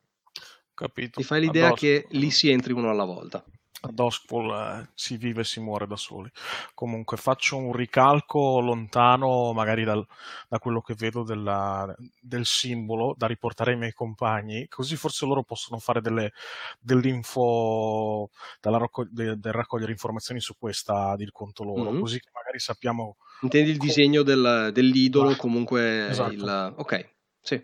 Capito. 0.74 1.20
Ti 1.20 1.26
fai 1.26 1.42
l'idea 1.42 1.74
che 1.74 2.06
lì 2.12 2.32
si 2.32 2.50
entri 2.50 2.72
uno 2.72 2.90
alla 2.90 3.04
volta. 3.04 3.44
Ad 3.82 3.98
Ospol 3.98 4.52
eh, 4.52 4.90
si 4.94 5.16
vive 5.16 5.42
e 5.42 5.46
si 5.46 5.62
muore 5.62 5.88
da 5.88 5.96
soli. 5.96 6.30
Comunque 6.74 7.16
faccio 7.16 7.56
un 7.56 7.72
ricalco 7.74 8.60
lontano, 8.60 9.54
magari 9.54 9.86
dal, 9.86 10.06
da 10.50 10.60
quello 10.60 10.82
che 10.82 10.96
vedo 10.96 11.24
della, 11.24 11.94
del 12.20 12.46
simbolo, 12.46 13.14
da 13.18 13.28
riportare 13.28 13.72
ai 13.72 13.78
miei 13.78 13.94
compagni, 13.94 14.68
così 14.68 14.98
forse 14.98 15.26
loro 15.26 15.44
possono 15.44 15.80
fare 15.80 16.02
delle, 16.02 16.34
dell'info, 16.80 18.30
raccog- 18.62 19.10
de, 19.12 19.38
del 19.38 19.54
raccogliere 19.54 19.92
informazioni 19.92 20.42
su 20.42 20.58
questa 20.58 21.16
di 21.16 21.30
conto 21.32 21.64
loro, 21.64 21.92
mm-hmm. 21.92 22.02
così 22.02 22.20
che 22.20 22.32
magari 22.34 22.60
sappiamo 22.60 23.16
Intendi 23.42 23.72
il 23.72 23.78
disegno 23.78 24.24
del, 24.24 24.72
dell'idolo, 24.74 25.36
comunque 25.36 26.10
esatto. 26.10 26.32
il... 26.32 26.74
Ok, 26.78 27.10
sì. 27.42 27.64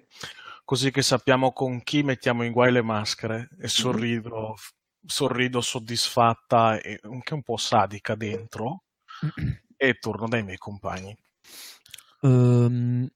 Così 0.64 0.90
che 0.90 1.02
sappiamo 1.02 1.52
con 1.52 1.84
chi 1.84 2.02
mettiamo 2.02 2.44
in 2.44 2.52
guai 2.52 2.72
le 2.72 2.82
maschere 2.82 3.50
e 3.60 3.68
sorrido, 3.68 4.30
mm-hmm. 4.30 4.54
sorrido 5.06 5.62
soddisfatta 5.62 6.80
e 6.80 7.00
anche 7.04 7.34
un 7.34 7.44
po' 7.44 7.58
sadica 7.58 8.16
dentro 8.16 8.86
e 9.78 9.94
torno 10.00 10.28
dai 10.28 10.44
miei 10.44 10.58
compagni. 10.58 11.16
Um, 12.22 13.08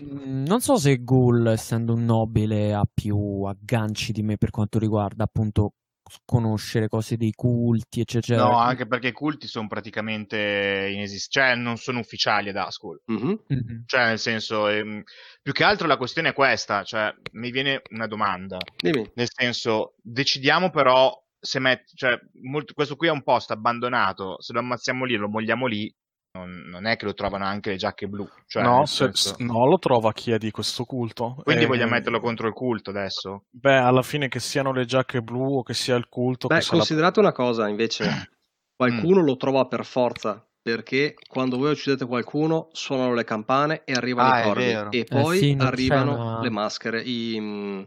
non 0.00 0.60
so 0.60 0.76
se 0.76 1.02
Ghoul, 1.04 1.46
essendo 1.46 1.94
un 1.94 2.04
nobile, 2.04 2.74
ha 2.74 2.88
più 2.92 3.44
agganci 3.44 4.12
di 4.12 4.22
me 4.22 4.36
per 4.36 4.50
quanto 4.50 4.78
riguarda 4.78 5.24
appunto 5.24 5.74
conoscere 6.24 6.88
cose 6.88 7.16
dei 7.16 7.32
culti, 7.32 8.00
eccetera. 8.00 8.42
No, 8.42 8.58
anche 8.58 8.86
perché 8.86 9.08
i 9.08 9.12
culti 9.12 9.46
sono 9.46 9.66
praticamente 9.68 10.90
inesistenti, 10.92 11.38
cioè 11.38 11.54
non 11.54 11.76
sono 11.76 12.00
ufficiali 12.00 12.48
ad 12.48 12.56
Ascol. 12.56 13.00
Mm-hmm. 13.10 13.34
Mm-hmm. 13.52 13.80
Cioè, 13.86 14.06
nel 14.06 14.18
senso, 14.18 14.68
ehm, 14.68 15.02
più 15.42 15.52
che 15.52 15.64
altro 15.64 15.86
la 15.86 15.96
questione 15.96 16.30
è 16.30 16.34
questa, 16.34 16.82
cioè, 16.84 17.14
mi 17.32 17.50
viene 17.50 17.82
una 17.90 18.06
domanda. 18.06 18.58
Dimmi. 18.76 19.10
Nel 19.14 19.28
senso, 19.30 19.94
decidiamo 20.02 20.70
però 20.70 21.12
se 21.40 21.58
met- 21.58 21.94
cioè, 21.94 22.18
molto, 22.42 22.74
questo 22.74 22.96
qui 22.96 23.08
è 23.08 23.10
un 23.12 23.22
posto 23.22 23.52
abbandonato, 23.52 24.40
se 24.40 24.52
lo 24.52 24.60
ammazziamo 24.60 25.04
lì, 25.04 25.14
lo 25.14 25.28
mogliamo 25.28 25.66
lì, 25.66 25.92
non, 26.38 26.64
non, 26.66 26.86
è 26.86 26.96
che 26.96 27.04
lo 27.04 27.14
trovano 27.14 27.44
anche 27.44 27.70
le 27.70 27.76
giacche 27.76 28.08
blu. 28.08 28.28
Cioè, 28.46 28.62
no, 28.62 28.86
se, 28.86 29.10
senso... 29.12 29.36
no, 29.38 29.66
lo 29.66 29.78
trova 29.78 30.12
chi 30.12 30.30
è 30.30 30.38
di 30.38 30.50
questo 30.50 30.84
culto. 30.84 31.36
Quindi 31.42 31.62
e... 31.62 31.64
Eh, 31.64 31.68
vogliamo 31.68 31.92
metterlo 31.92 32.20
contro 32.20 32.46
il 32.46 32.54
culto 32.54 32.90
adesso? 32.90 33.44
Beh, 33.50 33.76
alla 33.78 34.02
fine 34.02 34.28
che 34.28 34.40
siano 34.40 34.72
le 34.72 34.84
giacche 34.84 35.22
blu 35.22 35.58
o 35.58 35.62
che 35.62 35.74
sia 35.74 35.96
il 35.96 36.08
culto. 36.08 36.48
Beh, 36.48 36.64
considerate 36.64 37.20
la... 37.20 37.26
una 37.26 37.34
cosa 37.34 37.68
invece, 37.68 38.04
qualcuno 38.76 39.22
mm. 39.22 39.24
lo 39.24 39.36
trova 39.36 39.66
per 39.66 39.84
forza. 39.84 40.42
Perché 40.60 41.14
quando 41.26 41.56
voi 41.56 41.70
uccidete 41.70 42.04
qualcuno 42.04 42.68
suonano 42.72 43.14
le 43.14 43.24
campane 43.24 43.84
e 43.84 43.92
arrivano 43.92 44.30
ah, 44.30 44.40
i 44.40 44.42
corvi 44.42 44.98
e 44.98 45.04
poi 45.04 45.36
eh 45.36 45.40
sì, 45.40 45.56
arrivano 45.58 46.14
una... 46.14 46.40
le 46.42 46.50
maschere, 46.50 47.00
i, 47.00 47.38
mm, 47.40 47.82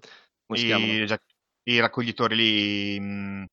come 0.47 0.59
si 0.59 0.67
I? 0.67 1.05
I 1.63 1.79
raccoglitori 1.79 2.35
lì. 2.35 2.99
Mm. 2.99 3.43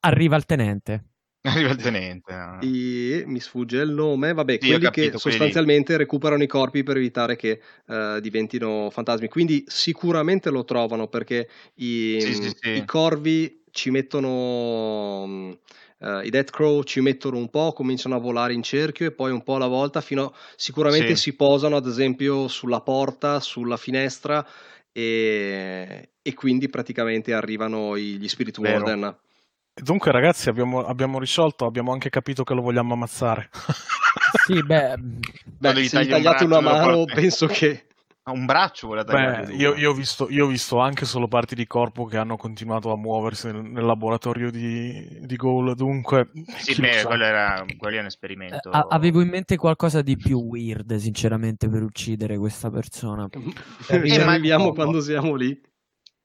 Arriva 0.00 0.36
il 0.36 0.44
tenente. 0.44 1.09
Arriva 1.48 1.70
il 1.70 1.76
tenente. 1.76 2.34
No? 2.34 2.60
E 2.60 3.22
mi 3.26 3.40
sfugge 3.40 3.78
il 3.78 3.90
nome, 3.90 4.34
vabbè, 4.34 4.58
sì, 4.60 4.68
quelli 4.68 4.84
capito, 4.84 5.12
che 5.12 5.18
sostanzialmente 5.18 5.84
quelli... 5.84 6.00
recuperano 6.00 6.42
i 6.42 6.46
corpi 6.46 6.82
per 6.82 6.98
evitare 6.98 7.36
che 7.36 7.60
uh, 7.86 8.20
diventino 8.20 8.90
fantasmi. 8.90 9.28
Quindi 9.28 9.64
sicuramente 9.66 10.50
lo 10.50 10.64
trovano 10.64 11.08
perché 11.08 11.48
i, 11.76 12.18
sì, 12.20 12.34
sì, 12.34 12.70
i 12.70 12.84
corvi 12.84 13.62
ci 13.70 13.90
mettono. 13.90 15.58
Uh, 16.00 16.24
I 16.24 16.30
Death 16.30 16.50
Crow 16.50 16.82
ci 16.82 17.00
mettono 17.00 17.36
un 17.36 17.50
po', 17.50 17.72
cominciano 17.72 18.16
a 18.16 18.18
volare 18.18 18.54
in 18.54 18.62
cerchio 18.62 19.06
e 19.06 19.10
poi 19.10 19.32
un 19.32 19.42
po' 19.42 19.56
alla 19.56 19.66
volta 19.66 20.00
fino 20.00 20.24
a, 20.24 20.32
sicuramente 20.56 21.14
si 21.14 21.36
posano 21.36 21.76
ad 21.76 21.86
esempio 21.86 22.48
sulla 22.48 22.80
porta, 22.80 23.38
sulla 23.40 23.76
finestra 23.76 24.46
e, 24.92 26.10
e 26.22 26.34
quindi 26.34 26.70
praticamente 26.70 27.34
arrivano 27.34 27.98
gli 27.98 28.26
Spirit 28.28 28.58
Vero. 28.60 28.82
Warden. 28.82 29.16
Dunque, 29.82 30.12
ragazzi, 30.12 30.48
abbiamo, 30.48 30.84
abbiamo, 30.84 31.18
risolto, 31.18 31.64
abbiamo 31.64 31.92
anche 31.92 32.10
capito 32.10 32.44
che 32.44 32.54
lo 32.54 32.62
vogliamo 32.62 32.94
ammazzare. 32.94 33.48
sì, 34.46 34.62
beh, 34.62 34.94
beh 34.98 35.88
se 35.88 36.04
gli 36.04 36.08
tagliate 36.08 36.44
una 36.44 36.60
mano, 36.60 37.04
penso 37.04 37.46
che. 37.46 37.84
Un 38.22 38.44
braccio 38.44 38.86
vuole 38.86 39.02
tagliare. 39.02 39.52
Io, 39.54 39.74
io, 39.74 39.90
ho 39.90 39.94
visto, 39.94 40.28
io, 40.30 40.44
ho 40.44 40.48
visto, 40.48 40.78
anche 40.78 41.04
solo 41.04 41.26
parti 41.26 41.56
di 41.56 41.66
corpo 41.66 42.04
che 42.04 42.16
hanno 42.16 42.36
continuato 42.36 42.92
a 42.92 42.96
muoversi 42.96 43.50
nel, 43.50 43.62
nel 43.62 43.84
laboratorio 43.84 44.50
di, 44.50 45.20
di 45.22 45.36
Goal. 45.36 45.74
Dunque, 45.74 46.30
sì, 46.58 46.80
beh, 46.80 47.02
quello 47.04 47.24
era, 47.24 47.64
quello 47.76 47.94
era 47.94 48.02
un 48.02 48.06
esperimento. 48.06 48.70
Eh, 48.70 48.86
avevo 48.90 49.20
in 49.20 49.30
mente 49.30 49.56
qualcosa 49.56 50.02
di 50.02 50.16
più 50.16 50.38
weird, 50.38 50.94
sinceramente, 50.96 51.68
per 51.68 51.82
uccidere 51.82 52.38
questa 52.38 52.70
persona. 52.70 53.26
Eh, 53.88 53.96
arriviamo 53.96 54.74
quando 54.74 55.00
siamo 55.00 55.34
lì. 55.34 55.58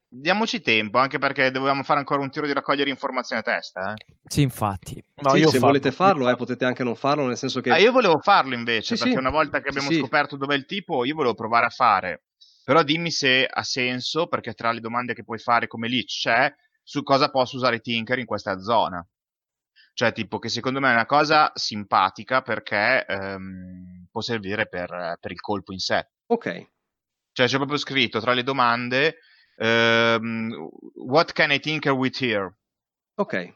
Diamoci 0.08 0.60
tempo, 0.60 0.98
anche 0.98 1.18
perché 1.18 1.50
dovevamo 1.50 1.82
fare 1.82 1.98
ancora 1.98 2.22
un 2.22 2.30
tiro 2.30 2.46
di 2.46 2.52
raccogliere 2.52 2.90
informazioni 2.90 3.42
a 3.42 3.44
testa. 3.44 3.92
Eh. 3.92 4.14
Sì, 4.26 4.42
infatti. 4.42 5.02
No, 5.16 5.30
sì, 5.30 5.40
se 5.40 5.44
farlo. 5.44 5.66
volete 5.66 5.92
farlo, 5.92 6.28
eh, 6.28 6.36
potete 6.36 6.64
anche 6.64 6.84
non 6.84 6.96
farlo, 6.96 7.26
nel 7.26 7.36
senso 7.36 7.60
che... 7.60 7.70
Ah, 7.70 7.78
io 7.78 7.92
volevo 7.92 8.18
farlo 8.20 8.54
invece, 8.54 8.96
sì, 8.96 9.02
perché 9.02 9.18
sì. 9.18 9.20
una 9.20 9.30
volta 9.30 9.60
che 9.60 9.68
abbiamo 9.68 9.90
scoperto 9.90 10.36
dov'è 10.36 10.54
il 10.54 10.66
tipo, 10.66 11.04
io 11.04 11.14
volevo 11.14 11.34
provare 11.34 11.66
a 11.66 11.70
fare. 11.70 12.24
Però 12.64 12.82
dimmi 12.82 13.10
se 13.10 13.46
ha 13.46 13.62
senso, 13.62 14.26
perché 14.26 14.52
tra 14.54 14.72
le 14.72 14.80
domande 14.80 15.14
che 15.14 15.22
puoi 15.22 15.38
fare 15.38 15.66
come 15.66 15.88
lì 15.88 16.04
c'è, 16.04 16.52
su 16.82 17.02
cosa 17.02 17.30
posso 17.30 17.56
usare 17.56 17.80
Tinker 17.80 18.18
in 18.18 18.26
questa 18.26 18.58
zona. 18.58 19.06
Cioè, 19.92 20.12
tipo, 20.12 20.38
che 20.38 20.48
secondo 20.48 20.78
me 20.80 20.90
è 20.90 20.92
una 20.92 21.06
cosa 21.06 21.52
simpatica 21.54 22.42
perché 22.42 23.06
ehm, 23.06 24.08
può 24.10 24.20
servire 24.20 24.68
per, 24.68 25.16
per 25.20 25.30
il 25.30 25.40
colpo 25.40 25.72
in 25.72 25.78
sé. 25.78 26.08
Ok. 26.26 26.70
Cioè, 27.32 27.46
c'è 27.46 27.56
proprio 27.56 27.78
scritto 27.78 28.20
tra 28.20 28.32
le 28.32 28.42
domande 28.42 29.18
Um, 29.58 30.70
what 30.94 31.32
can 31.32 31.50
I 31.50 31.58
tinker 31.58 31.92
with 31.92 32.20
here? 32.20 32.54
Ok. 33.14 33.54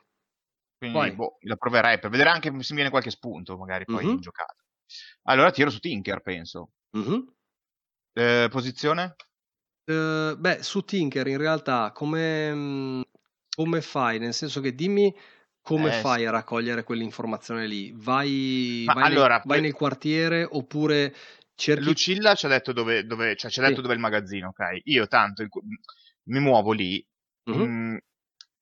Quindi 0.78 1.12
boh, 1.12 1.37
la 1.42 1.57
proverei 1.57 1.99
per 1.99 2.09
vedere 2.09 2.30
anche 2.30 2.49
se 2.49 2.73
mi 2.73 2.76
viene 2.76 2.88
qualche 2.90 3.11
spunto, 3.11 3.59
magari 3.59 3.85
poi 3.85 4.04
mm-hmm. 4.04 4.14
in 4.14 4.21
giocata. 4.21 4.57
Allora 5.25 5.50
tiro 5.50 5.69
su 5.69 5.78
Tinker, 5.78 6.23
penso. 6.23 6.71
Mm-hmm. 6.97 7.21
Eh, 8.14 8.49
posizione? 8.50 9.14
Uh, 9.85 10.37
beh, 10.37 10.62
su 10.62 10.83
Tinker 10.83 11.26
in 11.26 11.37
realtà 11.37 11.92
come, 11.92 12.54
mm, 12.54 13.00
come 13.54 13.80
fai? 13.83 14.19
Nel 14.19 14.33
senso 14.33 14.61
che 14.61 14.75
dimmi 14.75 15.14
come 15.61 15.99
eh, 15.99 16.00
fai 16.00 16.25
a 16.25 16.30
raccogliere 16.30 16.83
quell'informazione 16.83 17.66
lì? 17.66 17.92
Vai, 17.95 18.85
vai, 18.87 19.02
allora, 19.04 19.35
nel, 19.35 19.42
vai 19.45 19.61
nel 19.61 19.75
quartiere 19.75 20.47
oppure 20.49 21.14
cerchi... 21.61 21.85
Lucilla 21.85 22.35
ci 22.35 22.47
ha 22.47 22.49
detto 22.49 22.73
dove, 22.73 23.05
dove, 23.05 23.37
cioè, 23.37 23.50
ci 23.50 23.61
ha 23.61 23.62
detto 23.62 23.76
sì. 23.76 23.83
dove 23.83 23.93
è 23.93 23.97
il 23.97 24.02
magazzino, 24.02 24.49
ok? 24.49 24.81
Io 24.85 25.07
tanto 25.07 25.43
il, 25.43 25.49
mi 26.25 26.40
muovo 26.40 26.73
lì 26.73 27.05
uh-huh. 27.45 27.64
mh, 27.64 27.99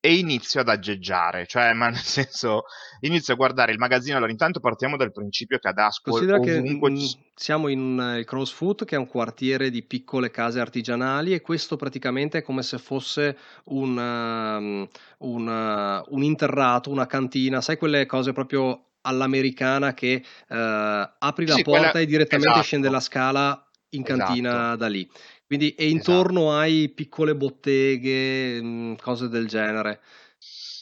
e 0.01 0.15
inizio 0.15 0.61
ad 0.61 0.69
aggeggiare, 0.69 1.47
cioè, 1.47 1.73
ma 1.73 1.89
nel 1.89 1.97
senso, 1.97 2.63
inizio 3.01 3.35
a 3.35 3.37
guardare 3.37 3.73
il 3.73 3.79
magazzino. 3.79 4.17
Allora, 4.17 4.31
intanto 4.31 4.61
partiamo 4.61 4.97
dal 4.97 5.13
principio 5.13 5.59
che 5.59 5.69
ad 5.69 5.79
Ascol 5.79 6.13
Considera 6.13 6.39
ovunque... 6.39 6.93
che 6.93 7.01
mh, 7.01 7.07
siamo 7.35 7.69
in 7.69 8.19
uh, 8.21 8.25
Crossfoot, 8.25 8.85
che 8.85 8.95
è 8.95 8.99
un 8.99 9.09
quartiere 9.09 9.71
di 9.71 9.83
piccole 9.83 10.31
case 10.31 10.61
artigianali, 10.61 11.35
e 11.35 11.41
questo 11.41 11.77
praticamente 11.77 12.39
è 12.39 12.43
come 12.43 12.63
se 12.63 12.79
fosse 12.79 13.37
un, 13.65 13.97
uh, 13.97 14.89
un, 15.27 15.47
uh, 15.49 16.15
un 16.15 16.23
interrato, 16.23 16.91
una 16.91 17.07
cantina, 17.07 17.61
sai 17.61 17.77
quelle 17.77 18.07
cose 18.07 18.33
proprio 18.33 18.88
all'americana 19.03 19.95
che 19.95 20.23
uh, 20.49 20.55
apri 20.55 21.47
la 21.47 21.57
porta 21.63 21.91
quella... 21.91 22.01
e 22.01 22.07
direttamente 22.07 22.51
esatto. 22.51 22.65
scende 22.65 22.91
la 22.91 23.01
scala 23.01 23.69
in 23.91 24.03
cantina 24.03 24.51
esatto. 24.51 24.77
da 24.77 24.89
lì. 24.89 25.11
Quindi, 25.47 25.75
e 25.75 25.89
intorno 25.89 26.41
esatto. 26.41 26.57
hai 26.59 26.89
piccole 26.91 27.35
botteghe, 27.35 28.63
mh, 28.63 28.97
cose 29.01 29.29
del 29.29 29.47
genere. 29.47 30.01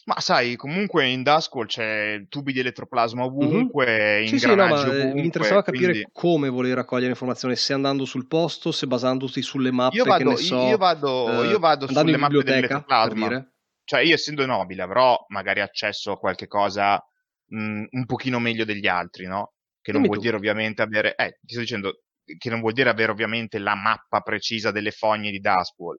Ma 0.06 0.20
sai, 0.20 0.54
comunque 0.54 1.04
in 1.06 1.24
Duskwall 1.24 1.66
c'è 1.66 2.26
tubi 2.28 2.52
di 2.52 2.60
elettroplasma 2.60 3.24
ovunque, 3.24 4.18
mm-hmm. 4.18 4.26
sì, 4.26 4.38
sì, 4.38 4.46
no, 4.46 4.54
ma 4.54 4.80
ovunque, 4.80 5.14
mi 5.14 5.24
interessava 5.24 5.62
capire 5.62 5.90
quindi... 5.90 6.08
come 6.12 6.48
volevi 6.48 6.74
raccogliere 6.74 7.10
informazioni, 7.10 7.56
se 7.56 7.72
andando 7.72 8.04
sul 8.04 8.28
posto, 8.28 8.70
se 8.70 8.86
basandoti 8.86 9.42
sulle 9.42 9.72
mappe, 9.72 9.96
io 9.96 10.04
vado, 10.04 10.22
che 10.22 10.30
ne 10.30 10.36
so, 10.36 10.68
io 10.68 10.76
vado, 10.76 11.42
eh, 11.42 11.48
io 11.48 11.58
vado 11.58 11.88
sulle 11.88 12.16
mappe 12.16 12.42
dell'elettroplasma. 12.42 13.50
Cioè, 13.82 14.00
io 14.00 14.14
essendo 14.14 14.46
nobile 14.46 14.82
avrò 14.82 15.24
magari 15.28 15.60
accesso 15.60 16.12
a 16.12 16.18
qualche 16.18 16.46
cosa 16.46 17.04
mh, 17.48 17.58
mhmm, 17.58 17.86
un 17.90 18.06
pochino 18.06 18.38
meglio 18.38 18.64
degli 18.64 18.86
altri, 18.86 19.26
no? 19.26 19.52
Che 19.80 19.92
non 19.92 20.02
Dimmi 20.02 20.08
vuol 20.08 20.18
tu. 20.18 20.24
dire 20.24 20.36
ovviamente 20.36 20.82
avere, 20.82 21.14
eh, 21.14 21.38
ti 21.42 21.54
sto 21.54 21.60
dicendo 21.60 22.00
che 22.38 22.50
non 22.50 22.60
vuol 22.60 22.72
dire 22.72 22.90
avere 22.90 23.12
ovviamente 23.12 23.58
la 23.58 23.76
mappa 23.76 24.20
precisa 24.20 24.72
delle 24.72 24.90
fogne 24.90 25.30
di 25.30 25.38
Duskwall, 25.38 25.96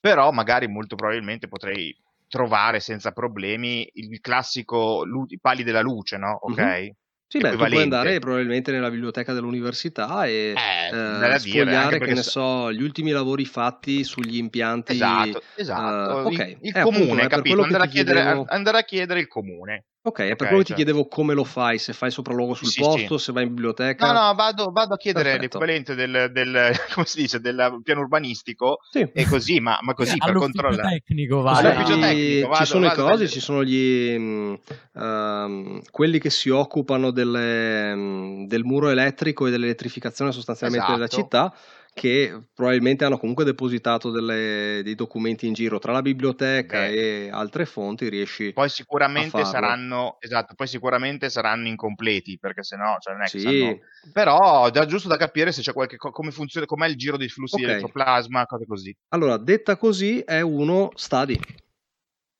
però 0.00 0.30
magari 0.30 0.68
molto 0.68 0.96
probabilmente 0.96 1.48
potrei 1.48 1.94
trovare 2.28 2.80
senza 2.80 3.12
problemi 3.12 3.88
il 3.94 4.20
classico 4.20 5.04
lu- 5.04 5.26
i 5.28 5.38
pali 5.38 5.62
della 5.62 5.82
luce, 5.82 6.16
no? 6.16 6.38
Ok? 6.40 6.60
Mm-hmm. 6.60 6.88
Sì, 7.28 7.40
beh, 7.40 7.50
tu 7.50 7.56
puoi 7.56 7.82
andare 7.82 8.18
probabilmente 8.20 8.70
nella 8.70 8.88
biblioteca 8.88 9.32
dell'università 9.32 10.26
e 10.26 10.54
eh, 10.54 10.96
eh, 10.96 11.38
sfogliare, 11.38 11.98
che 12.00 12.14
ne 12.14 12.22
so, 12.22 12.72
gli 12.72 12.82
ultimi 12.82 13.10
lavori 13.10 13.44
fatti 13.44 14.04
sugli 14.04 14.36
impianti. 14.36 14.92
Esatto, 14.92 15.42
esatto. 15.56 16.12
Uh, 16.12 16.26
okay. 16.28 16.56
Il, 16.60 16.68
il 16.68 16.72
comune, 16.82 17.22
appunto, 17.22 17.36
capito? 17.36 17.62
Andare 17.62 17.84
a, 17.84 17.88
chiedere, 17.88 18.44
andare 18.46 18.78
a 18.78 18.82
chiedere 18.84 19.20
il 19.20 19.26
comune. 19.26 19.84
Ok, 20.06 20.20
è 20.20 20.36
per 20.36 20.46
quello 20.46 20.62
che 20.62 20.68
ti 20.68 20.74
chiedevo 20.74 21.08
come 21.08 21.34
lo 21.34 21.42
fai, 21.42 21.78
se 21.78 21.92
fai 21.92 22.12
sopralluogo 22.12 22.54
sul 22.54 22.68
sì, 22.68 22.78
posto, 22.80 23.18
sì. 23.18 23.24
se 23.24 23.32
vai 23.32 23.42
in 23.42 23.48
biblioteca. 23.48 24.06
No, 24.06 24.26
no, 24.26 24.34
vado, 24.36 24.70
vado 24.70 24.94
a 24.94 24.96
chiedere 24.96 25.32
Perfetto. 25.32 25.58
l'equivalente 25.58 25.94
del, 25.96 26.30
del, 26.30 26.76
come 26.94 27.06
si 27.06 27.22
dice, 27.22 27.40
del 27.40 27.80
piano 27.82 28.02
urbanistico 28.02 28.78
sì. 28.88 29.00
e 29.12 29.26
così, 29.26 29.58
ma, 29.58 29.80
ma 29.82 29.94
così 29.94 30.16
per 30.16 30.32
controllare. 30.34 31.02
Tecnico, 31.04 31.40
vai. 31.40 31.56
All'ufficio 31.56 31.98
tecnico, 31.98 32.48
vado, 32.48 32.64
ci 32.64 32.70
sono 32.70 32.86
vado, 32.86 33.02
i 33.02 33.08
cosi, 33.08 33.28
ci 33.28 33.40
sono 33.40 33.64
gli, 33.64 34.58
um, 34.92 35.82
quelli 35.90 36.20
che 36.20 36.30
si 36.30 36.50
occupano 36.50 37.10
delle, 37.10 38.44
del 38.46 38.62
muro 38.62 38.90
elettrico 38.90 39.48
e 39.48 39.50
dell'elettrificazione 39.50 40.30
sostanzialmente 40.30 40.86
esatto. 40.86 41.00
della 41.00 41.10
città 41.10 41.54
che 41.96 42.48
probabilmente 42.52 43.06
hanno 43.06 43.16
comunque 43.16 43.42
depositato 43.42 44.10
delle, 44.10 44.82
dei 44.84 44.94
documenti 44.94 45.46
in 45.46 45.54
giro 45.54 45.78
tra 45.78 45.92
la 45.92 46.02
biblioteca 46.02 46.80
Beh. 46.80 47.24
e 47.24 47.30
altre 47.30 47.64
fonti 47.64 48.10
riesci 48.10 48.52
poi 48.52 48.68
sicuramente 48.68 49.42
saranno 49.46 50.18
esatto 50.20 50.52
poi 50.54 50.66
sicuramente 50.66 51.30
saranno 51.30 51.68
incompleti 51.68 52.36
perché 52.38 52.62
se 52.62 52.76
no 52.76 52.98
cioè 53.00 53.14
non 53.14 53.22
è 53.22 53.28
che 53.28 53.38
sì. 53.38 53.60
sanno... 53.60 53.78
però 54.12 54.68
già 54.68 54.84
giusto 54.84 55.08
da 55.08 55.16
capire 55.16 55.52
se 55.52 55.62
c'è 55.62 55.72
qualche 55.72 55.96
come 55.96 56.32
funziona 56.32 56.66
com'è 56.66 56.86
il 56.86 56.96
giro 56.96 57.16
dei 57.16 57.30
flussi 57.30 57.54
okay. 57.54 57.66
di 57.66 57.72
elettroplasma 57.72 58.44
cose 58.44 58.66
così 58.66 58.94
allora 59.08 59.38
detta 59.38 59.78
così 59.78 60.20
è 60.20 60.42
uno 60.42 60.90
study 60.94 61.40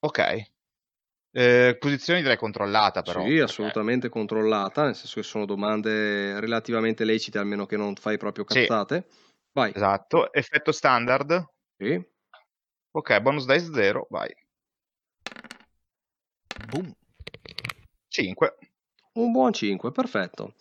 ok 0.01 0.51
eh, 1.31 1.77
posizione 1.79 2.23
direi 2.23 2.39
controllata 2.39 3.03
però. 3.03 3.23
Sì, 3.23 3.39
assolutamente 3.41 4.09
controllata, 4.09 4.85
nel 4.85 4.95
senso 4.95 5.21
che 5.21 5.27
sono 5.27 5.45
domande 5.45 6.41
relativamente 6.41 7.05
lecite, 7.05 7.37
almeno 7.37 7.67
che 7.67 7.77
non 7.77 7.95
fai 7.95 8.17
proprio 8.17 8.45
cazzate. 8.45 9.05
Sì. 9.07 9.25
Vai. 9.57 9.73
Esatto, 9.75 10.31
effetto 10.35 10.71
standard. 10.71 11.49
Sì. 11.79 11.99
Ok, 12.91 13.21
bonus 13.21 13.47
dice 13.47 13.73
0, 13.73 14.07
vai. 14.11 14.31
Boom. 16.69 16.95
5. 18.07 18.59
Un 19.15 19.33
buon 19.33 19.55
5, 19.55 19.91
perfetto. 19.93 20.57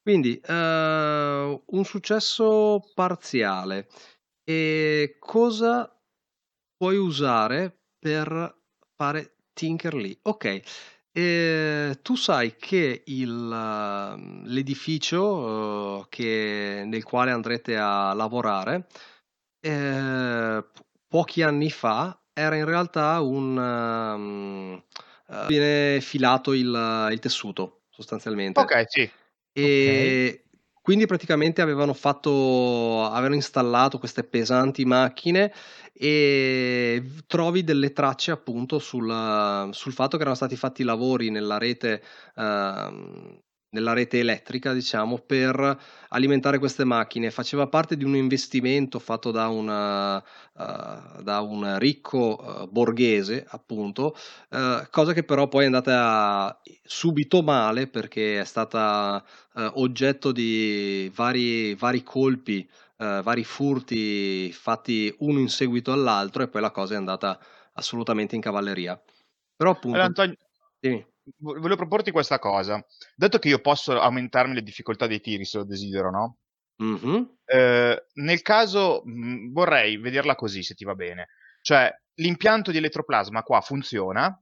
Quindi 0.00 0.40
uh, 0.46 0.52
un 0.52 1.84
successo 1.84 2.90
parziale. 2.94 3.86
E 4.42 5.16
cosa 5.18 5.94
puoi 6.74 6.96
usare 6.96 7.82
per 7.98 8.62
fare 8.96 9.34
Tinker 9.52 9.94
lì? 9.94 10.18
Ok, 10.22 10.62
e 11.18 11.98
tu 12.00 12.14
sai 12.14 12.54
che 12.56 13.02
il, 13.06 13.50
ehm, 13.52 14.44
l'edificio 14.46 16.02
eh, 16.02 16.06
che- 16.08 16.84
nel 16.86 17.02
quale 17.02 17.32
andrete 17.32 17.76
a 17.76 18.12
lavorare, 18.12 18.86
eh, 19.60 20.64
pochi 21.08 21.42
anni 21.42 21.70
fa 21.70 22.16
era 22.32 22.54
in 22.54 22.64
realtà 22.64 23.20
un... 23.20 23.58
ehm, 23.58 24.82
eh, 25.30 25.46
viene 25.48 26.00
filato 26.00 26.52
il, 26.52 27.08
il 27.10 27.18
tessuto 27.18 27.80
sostanzialmente. 27.90 28.60
Ok, 28.60 28.84
sì. 28.86 29.10
E 29.52 30.44
quindi 30.88 31.04
praticamente 31.04 31.60
avevano 31.60 31.92
fatto, 31.92 33.04
avevano 33.04 33.34
installato 33.34 33.98
queste 33.98 34.24
pesanti 34.24 34.86
macchine 34.86 35.52
e 35.92 37.04
trovi 37.26 37.62
delle 37.62 37.92
tracce 37.92 38.30
appunto 38.30 38.78
sul, 38.78 39.68
sul 39.72 39.92
fatto 39.92 40.16
che 40.16 40.22
erano 40.22 40.34
stati 40.34 40.56
fatti 40.56 40.84
lavori 40.84 41.28
nella 41.28 41.58
rete, 41.58 42.02
uh, 42.36 43.38
nella 43.70 43.92
rete 43.92 44.20
elettrica, 44.20 44.72
diciamo, 44.72 45.18
per 45.18 45.78
alimentare 46.08 46.58
queste 46.58 46.84
macchine. 46.84 47.30
Faceva 47.30 47.66
parte 47.66 47.96
di 47.96 48.04
un 48.04 48.16
investimento 48.16 48.98
fatto 48.98 49.30
da, 49.30 49.48
una, 49.48 50.16
uh, 50.16 51.22
da 51.22 51.40
un 51.40 51.78
ricco 51.78 52.38
uh, 52.40 52.68
borghese, 52.70 53.44
appunto, 53.48 54.16
uh, 54.50 54.86
cosa 54.90 55.12
che 55.12 55.24
però 55.24 55.48
poi 55.48 55.64
è 55.64 55.66
andata 55.66 56.60
subito 56.82 57.42
male 57.42 57.88
perché 57.88 58.40
è 58.40 58.44
stata 58.44 59.24
oggetto 59.74 60.30
di 60.30 61.10
vari, 61.14 61.74
vari 61.74 62.04
colpi 62.04 62.68
vari 62.96 63.44
furti 63.44 64.52
fatti 64.52 65.14
uno 65.18 65.38
in 65.38 65.48
seguito 65.48 65.92
all'altro 65.92 66.42
e 66.42 66.48
poi 66.48 66.60
la 66.60 66.70
cosa 66.70 66.94
è 66.94 66.96
andata 66.96 67.38
assolutamente 67.74 68.34
in 68.34 68.40
cavalleria. 68.40 69.00
Però 69.56 69.70
appunto... 69.70 69.98
Allora, 69.98 70.06
Antonio, 70.06 70.36
sì. 70.80 71.04
Volevo 71.38 71.76
proporti 71.76 72.10
questa 72.10 72.38
cosa. 72.38 72.84
Detto 73.14 73.38
che 73.38 73.48
io 73.48 73.60
posso 73.60 73.98
aumentarmi 73.98 74.54
le 74.54 74.62
difficoltà 74.62 75.06
dei 75.06 75.20
tiri 75.20 75.44
se 75.44 75.58
lo 75.58 75.64
desidero, 75.64 76.10
no? 76.10 76.36
Mm-hmm. 76.82 77.22
Eh, 77.44 78.06
nel 78.14 78.42
caso 78.42 79.02
mh, 79.04 79.52
vorrei 79.52 79.98
vederla 79.98 80.34
così, 80.34 80.62
se 80.62 80.74
ti 80.74 80.84
va 80.84 80.94
bene. 80.94 81.28
Cioè, 81.60 81.92
l'impianto 82.14 82.70
di 82.70 82.78
elettroplasma 82.78 83.42
qua 83.42 83.60
funziona, 83.60 84.40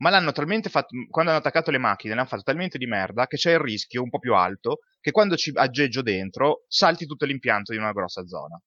ma 0.00 0.10
l'hanno 0.10 0.32
talmente 0.32 0.68
fatto, 0.68 0.94
quando 1.10 1.30
hanno 1.30 1.40
attaccato 1.40 1.70
le 1.70 1.78
macchine, 1.78 2.14
l'hanno 2.14 2.28
fatto 2.28 2.42
talmente 2.42 2.78
di 2.78 2.86
merda 2.86 3.26
che 3.26 3.36
c'è 3.36 3.52
il 3.52 3.60
rischio 3.60 4.02
un 4.02 4.10
po' 4.10 4.18
più 4.18 4.34
alto 4.34 4.80
che 5.00 5.10
quando 5.10 5.36
ci 5.36 5.52
aggeggio 5.54 6.02
dentro 6.02 6.64
salti 6.68 7.06
tutto 7.06 7.24
l'impianto 7.24 7.72
di 7.72 7.78
una 7.78 7.92
grossa 7.92 8.26
zona. 8.26 8.60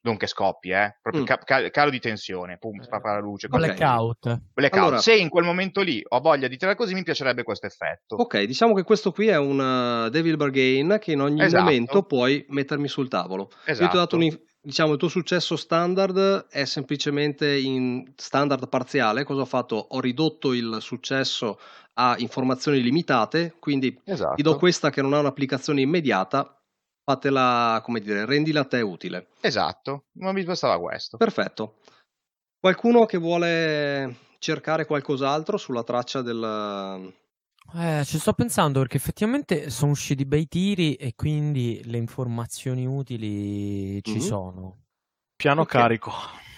Non 0.00 0.16
che 0.16 0.26
scoppi, 0.26 0.70
eh, 0.70 0.98
proprio 1.00 1.22
mm. 1.22 1.26
ca- 1.44 1.70
calo 1.70 1.90
di 1.90 1.98
tensione, 1.98 2.58
pum, 2.58 2.80
spappa 2.80 3.14
la 3.14 3.20
luce. 3.20 3.48
Blackout. 3.48 4.40
Blackout. 4.54 4.82
Allora, 4.82 4.98
Se 4.98 5.14
in 5.14 5.28
quel 5.28 5.44
momento 5.44 5.80
lì 5.82 6.02
ho 6.06 6.20
voglia 6.20 6.48
di 6.48 6.56
tirare 6.56 6.76
così, 6.76 6.94
mi 6.94 7.02
piacerebbe 7.02 7.42
questo 7.42 7.66
effetto. 7.66 8.16
Ok, 8.16 8.42
diciamo 8.42 8.74
che 8.74 8.84
questo 8.84 9.12
qui 9.12 9.28
è 9.28 9.36
un 9.36 9.58
uh, 9.58 10.08
Devil 10.08 10.36
Bargain 10.36 10.98
che 11.00 11.12
in 11.12 11.20
ogni 11.20 11.42
esatto. 11.42 11.64
momento 11.64 12.02
puoi 12.02 12.44
mettermi 12.48 12.88
sul 12.88 13.08
tavolo. 13.08 13.50
Esatto. 13.64 13.82
Io 13.82 13.88
ti 13.88 13.96
ho 13.96 14.00
dato 14.00 14.18
esatto. 14.18 14.36
un, 14.36 14.46
diciamo, 14.60 14.92
il 14.92 14.98
tuo 14.98 15.08
successo 15.08 15.56
standard 15.56 16.46
è 16.48 16.64
semplicemente 16.64 17.56
in 17.56 18.12
standard 18.16 18.68
parziale. 18.68 19.24
Cosa 19.24 19.42
ho 19.42 19.46
fatto? 19.46 19.76
Ho 19.90 20.00
ridotto 20.00 20.52
il 20.52 20.78
successo 20.80 21.58
a 22.00 22.14
informazioni 22.18 22.80
limitate, 22.80 23.56
quindi 23.58 24.00
esatto. 24.04 24.36
ti 24.36 24.42
do 24.42 24.56
questa 24.56 24.90
che 24.90 25.02
non 25.02 25.14
ha 25.14 25.18
un'applicazione 25.18 25.80
immediata, 25.80 26.57
fatela, 27.08 27.80
come 27.82 28.00
dire, 28.00 28.26
rendila 28.26 28.60
a 28.60 28.64
te 28.66 28.82
utile. 28.82 29.28
Esatto, 29.40 30.08
non 30.18 30.34
mi 30.34 30.44
bastava 30.44 30.78
questo. 30.78 31.16
Perfetto. 31.16 31.76
Qualcuno 32.60 33.06
che 33.06 33.16
vuole 33.16 34.16
cercare 34.38 34.84
qualcos'altro 34.84 35.56
sulla 35.56 35.82
traccia 35.84 36.20
del... 36.20 37.14
Eh, 37.74 38.02
ci 38.04 38.18
sto 38.18 38.32
pensando 38.34 38.80
perché 38.80 38.98
effettivamente 38.98 39.70
sono 39.70 39.92
usciti 39.92 40.26
bei 40.26 40.48
tiri 40.48 40.94
e 40.94 41.14
quindi 41.14 41.80
le 41.84 41.96
informazioni 41.96 42.86
utili 42.86 44.02
ci 44.02 44.12
mm-hmm. 44.12 44.20
sono. 44.20 44.84
Piano 45.34 45.62
okay. 45.62 45.80
carico. 45.80 46.12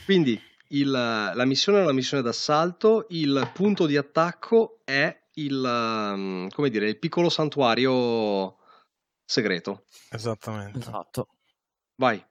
Quindi 0.05 0.41
il, 0.69 0.91
la 0.91 1.45
missione 1.45 1.79
è 1.79 1.83
una 1.83 1.93
missione 1.93 2.25
d'assalto, 2.25 3.07
il 3.11 3.51
punto 3.53 3.87
di 3.87 3.97
attacco 3.97 4.81
è 4.85 5.17
il, 5.35 5.63
um, 5.63 6.49
come 6.49 6.71
dire, 6.71 6.89
il 6.89 6.99
piccolo 6.99 7.29
santuario 7.29 8.59
segreto. 9.31 9.85
Esattamente. 10.11 10.79
Esatto. 10.79 11.29
Vai. 11.97 12.23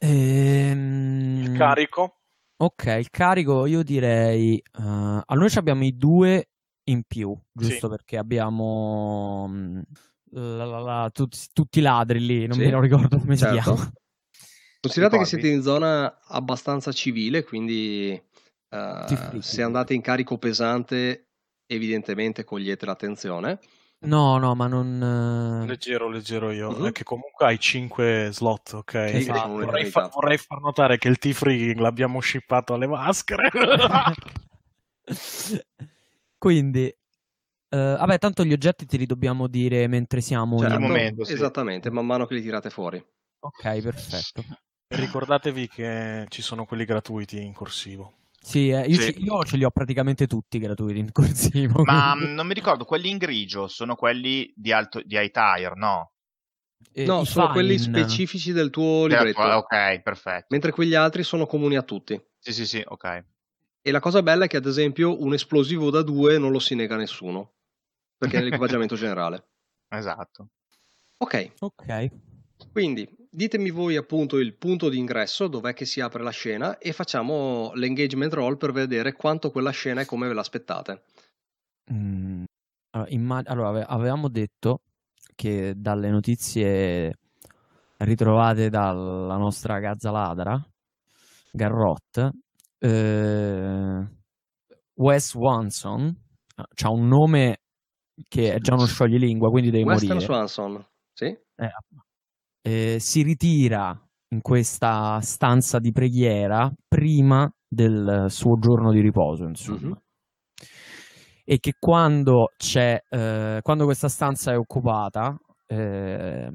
Ehm... 0.00 1.42
Il 1.44 1.56
carico. 1.56 2.20
Ok, 2.58 2.84
il 2.98 3.10
carico 3.10 3.66
io 3.66 3.82
direi... 3.82 4.62
Uh, 4.78 5.20
a 5.24 5.34
noi 5.34 5.50
abbiamo 5.54 5.84
i 5.84 5.96
due 5.96 6.50
in 6.84 7.04
più, 7.04 7.36
giusto 7.52 7.86
sì. 7.86 7.88
perché 7.88 8.18
abbiamo... 8.18 9.44
Um, 9.48 9.82
la, 10.32 10.64
la, 10.66 10.78
la, 10.78 11.10
tutti, 11.10 11.38
tutti 11.54 11.78
i 11.78 11.82
ladri 11.82 12.20
lì, 12.20 12.46
non 12.46 12.58
sì. 12.58 12.66
mi 12.66 12.80
ricordo 12.80 13.18
come 13.18 13.36
certo. 13.36 13.54
si 13.54 13.62
chiama. 13.62 13.92
Considerate 14.80 15.18
che 15.18 15.24
siete 15.24 15.48
in 15.48 15.62
zona 15.62 16.20
abbastanza 16.26 16.92
civile, 16.92 17.44
quindi 17.44 18.22
uh, 18.68 19.40
se 19.40 19.62
andate 19.62 19.94
in 19.94 20.02
carico 20.02 20.36
pesante 20.36 21.30
evidentemente 21.66 22.44
cogliete 22.44 22.84
l'attenzione. 22.84 23.58
No, 24.00 24.38
no, 24.38 24.54
ma 24.54 24.68
non... 24.68 25.64
Leggero, 25.66 26.08
leggero 26.08 26.50
io. 26.52 26.68
Uh-huh. 26.68 26.86
È 26.86 26.92
che 26.92 27.02
comunque 27.02 27.46
hai 27.46 27.58
5 27.58 28.28
slot, 28.32 28.74
ok? 28.74 28.94
Esatto. 28.94 29.48
Vorrei, 29.48 29.86
fa- 29.86 30.08
vorrei, 30.08 30.38
far 30.38 30.60
notare 30.60 30.98
che 30.98 31.08
il 31.08 31.18
T-Free 31.18 31.74
l'abbiamo 31.74 32.20
shippato 32.20 32.74
alle 32.74 32.86
maschere. 32.86 33.50
Quindi, 36.38 36.94
Uh, 37.70 37.98
vabbè, 37.98 38.18
tanto 38.18 38.44
gli 38.44 38.52
oggetti 38.54 38.86
te 38.86 38.96
li 38.96 39.04
dobbiamo 39.04 39.46
dire 39.46 39.86
mentre 39.88 40.22
siamo 40.22 40.58
cioè, 40.58 40.72
in 40.72 40.80
momento. 40.80 41.24
Sì. 41.24 41.34
Esattamente, 41.34 41.90
man 41.90 42.06
mano 42.06 42.24
che 42.24 42.32
li 42.34 42.40
tirate 42.40 42.70
fuori. 42.70 42.96
Ok, 43.40 43.82
perfetto. 43.82 44.42
Ricordatevi 44.88 45.68
che 45.68 46.24
ci 46.28 46.40
sono 46.40 46.64
quelli 46.64 46.86
gratuiti 46.86 47.42
in 47.42 47.52
corsivo. 47.52 48.14
Sì, 48.40 48.70
eh, 48.70 48.86
io, 48.86 49.00
sì. 49.00 49.12
Ce, 49.12 49.18
io, 49.18 49.44
ce 49.44 49.56
li 49.56 49.64
ho 49.64 49.70
praticamente 49.70 50.26
tutti 50.26 50.58
gratuiti 50.58 50.98
in 50.98 51.12
corsivo. 51.12 51.82
Ma 51.82 52.14
quindi. 52.16 52.34
non 52.34 52.46
mi 52.46 52.54
ricordo, 52.54 52.84
quelli 52.84 53.10
in 53.10 53.18
grigio 53.18 53.68
sono 53.68 53.94
quelli 53.94 54.52
di, 54.54 54.72
alto, 54.72 55.02
di 55.02 55.16
high 55.16 55.30
tire, 55.30 55.72
no? 55.74 56.12
Eh, 56.92 57.04
no, 57.04 57.24
sono 57.24 57.46
fine. 57.46 57.58
quelli 57.58 57.78
specifici 57.78 58.52
del 58.52 58.70
tuo 58.70 59.06
libretto. 59.06 59.40
ok, 59.40 60.00
perfetto. 60.00 60.46
Mentre 60.50 60.70
quegli 60.70 60.94
altri 60.94 61.22
sono 61.22 61.46
comuni 61.46 61.76
a 61.76 61.82
tutti. 61.82 62.20
Sì, 62.38 62.52
sì, 62.52 62.66
sì, 62.66 62.82
ok. 62.84 63.24
E 63.82 63.90
la 63.90 64.00
cosa 64.00 64.22
bella 64.22 64.44
è 64.44 64.48
che, 64.48 64.56
ad 64.56 64.66
esempio, 64.66 65.22
un 65.22 65.34
esplosivo 65.34 65.90
da 65.90 66.02
due 66.02 66.38
non 66.38 66.50
lo 66.50 66.58
si 66.58 66.74
nega 66.74 66.94
a 66.94 66.98
nessuno. 66.98 67.54
Perché 68.16 68.36
è 68.36 68.38
nell'equipaggiamento 68.40 68.94
generale. 68.96 69.48
Esatto. 69.88 70.48
Ok. 71.18 71.52
Ok. 71.60 72.10
Quindi 72.72 73.08
ditemi 73.30 73.70
voi 73.70 73.96
appunto 73.96 74.38
il 74.38 74.54
punto 74.54 74.88
di 74.88 74.98
ingresso, 74.98 75.48
dov'è 75.48 75.74
che 75.74 75.84
si 75.84 76.00
apre 76.00 76.22
la 76.22 76.30
scena 76.30 76.78
e 76.78 76.92
facciamo 76.92 77.72
l'engagement 77.74 78.32
roll 78.32 78.56
per 78.56 78.72
vedere 78.72 79.12
quanto 79.12 79.50
quella 79.50 79.70
scena 79.70 80.00
è 80.00 80.04
come 80.04 80.28
ve 80.28 80.34
l'aspettate. 80.34 81.02
Mm, 81.92 82.44
allora, 82.90 83.10
immag- 83.10 83.48
allora, 83.48 83.86
avevamo 83.86 84.28
detto 84.28 84.80
che 85.34 85.74
dalle 85.76 86.10
notizie 86.10 87.14
ritrovate 87.98 88.68
dalla 88.68 89.36
nostra 89.36 89.78
gazza 89.78 90.10
ladra, 90.10 90.60
Garrot, 91.52 92.30
eh, 92.78 94.08
Wes 94.94 95.28
Swanson, 95.28 96.16
ha 96.56 96.90
un 96.90 97.06
nome 97.06 97.60
che 98.28 98.52
è 98.52 98.58
già 98.58 98.74
uno 98.74 98.86
scioglilingua, 98.86 99.48
quindi 99.48 99.70
devi 99.70 99.84
Western 99.84 100.14
morire. 100.14 100.26
Swanson, 100.26 100.84
sì? 101.12 101.26
Eh, 101.26 101.70
eh, 102.68 102.98
si 103.00 103.22
ritira 103.22 103.98
in 104.30 104.42
questa 104.42 105.20
stanza 105.20 105.78
di 105.78 105.90
preghiera 105.90 106.70
prima 106.86 107.50
del 107.66 108.26
suo 108.28 108.58
giorno 108.58 108.92
di 108.92 109.00
riposo, 109.00 109.44
insomma. 109.44 109.78
Mm-hmm. 109.80 109.92
E 111.44 111.58
che 111.60 111.72
quando 111.78 112.50
c'è, 112.58 113.02
eh, 113.08 113.60
quando 113.62 113.84
questa 113.84 114.08
stanza 114.08 114.52
è 114.52 114.58
occupata, 114.58 115.34
eh, 115.66 116.48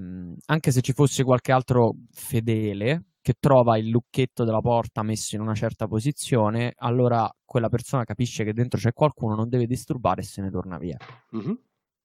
anche 0.46 0.72
se 0.72 0.82
ci 0.82 0.94
fosse 0.94 1.24
qualche 1.24 1.52
altro 1.52 1.96
fedele 2.12 3.06
che 3.20 3.34
trova 3.40 3.78
il 3.80 3.88
lucchetto 3.88 4.44
della 4.44 4.60
porta 4.60 5.02
messo 5.02 5.36
in 5.36 5.42
una 5.42 5.56
certa 5.56 5.88
posizione, 5.88 6.74
allora 6.76 7.28
quella 7.44 7.70
persona 7.70 8.04
capisce 8.04 8.44
che 8.44 8.54
dentro 8.54 8.80
c'è 8.80 8.92
qualcuno, 8.94 9.34
non 9.34 9.50
deve 9.50 9.66
disturbare 9.66 10.22
e 10.22 10.26
se 10.26 10.44
ne 10.44 10.52
torna 10.52 10.78
via. 10.78 10.98
Mm-hmm. 11.36 11.54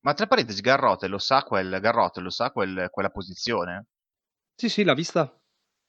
Ma 0.01 0.15
tra 0.15 0.27
parentesi, 0.27 0.63
Garrote 0.63 1.09
lo 1.09 1.19
sa, 1.19 1.43
quel, 1.43 1.79
Garrote 1.81 2.21
lo 2.21 2.31
sa 2.31 2.51
quel, 2.51 2.89
quella 2.91 3.11
posizione? 3.11 3.89
Sì, 4.59 4.69
sì, 4.69 4.83
l'ha 4.83 4.95
vista. 4.95 5.33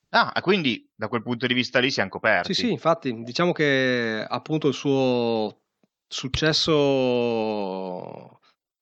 Ah, 0.09 0.31
quindi 0.41 0.87
da 0.95 1.07
quel 1.07 1.23
punto 1.23 1.47
di 1.47 1.55
vista 1.55 1.79
lì 1.79 1.89
siamo 1.89 2.09
coperti. 2.09 2.53
Sì, 2.53 2.65
sì, 2.65 2.71
infatti, 2.71 3.23
diciamo 3.23 3.51
che 3.51 4.23
appunto 4.27 4.67
il 4.67 4.75
suo 4.75 5.61
successo 6.07 6.73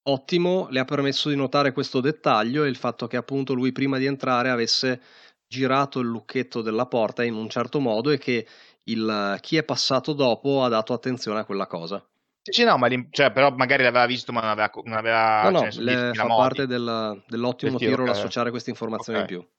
ottimo 0.04 0.68
le 0.70 0.80
ha 0.80 0.86
permesso 0.86 1.30
di 1.30 1.38
notare 1.38 1.72
questo 1.72 2.02
dettaglio 2.02 2.66
e 2.66 2.68
il 2.68 2.76
fatto 2.76 3.08
che 3.08 3.16
appunto 3.16 3.54
lui 3.54 3.72
prima 3.72 3.98
di 3.98 4.06
entrare 4.06 4.50
avesse 4.50 5.02
girato 5.48 6.00
il 6.00 6.08
lucchetto 6.08 6.62
della 6.62 6.88
porta 6.88 7.24
in 7.24 7.36
un 7.36 7.48
certo 7.48 7.80
modo 7.80 8.10
e 8.10 8.18
che 8.18 8.46
il, 8.84 9.38
chi 9.40 9.56
è 9.56 9.64
passato 9.64 10.12
dopo 10.12 10.64
ha 10.64 10.68
dato 10.68 10.92
attenzione 10.92 11.40
a 11.40 11.46
quella 11.46 11.68
cosa. 11.68 12.06
Sì, 12.42 12.66
no, 12.66 12.78
ma 12.78 12.90
cioè, 13.10 13.32
però 13.32 13.52
magari 13.52 13.84
l'aveva 13.84 14.06
visto, 14.06 14.34
ma 14.34 14.42
non 14.42 14.50
aveva. 14.50 14.70
Non 14.84 14.98
aveva 14.98 15.44
no, 15.44 15.50
no, 15.62 15.72
cioè, 15.72 15.82
le, 15.82 16.12
fa 16.14 16.26
parte 16.26 16.66
del, 16.66 17.24
dell'ottimo 17.28 17.78
tiro 17.78 18.04
okay. 18.04 18.08
l'associare 18.08 18.50
queste 18.50 18.70
informazioni 18.70 19.20
okay. 19.20 19.34
in 19.34 19.40
più. 19.42 19.50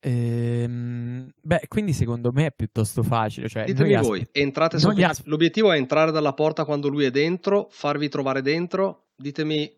Ehm, 0.00 1.30
beh, 1.42 1.66
quindi 1.68 1.92
secondo 1.92 2.32
me 2.32 2.46
è 2.46 2.52
piuttosto 2.52 3.02
facile. 3.02 3.48
Cioè, 3.48 3.64
Ditemi 3.64 3.96
voi, 3.96 4.26
entrate 4.32 4.76
as- 4.76 5.24
l'obiettivo 5.24 5.70
è 5.72 5.76
entrare 5.76 6.10
dalla 6.10 6.32
porta 6.32 6.64
quando 6.64 6.88
lui 6.88 7.04
è 7.04 7.10
dentro, 7.10 7.68
farvi 7.70 8.08
trovare 8.08 8.40
dentro. 8.40 9.08
Ditemi, 9.14 9.70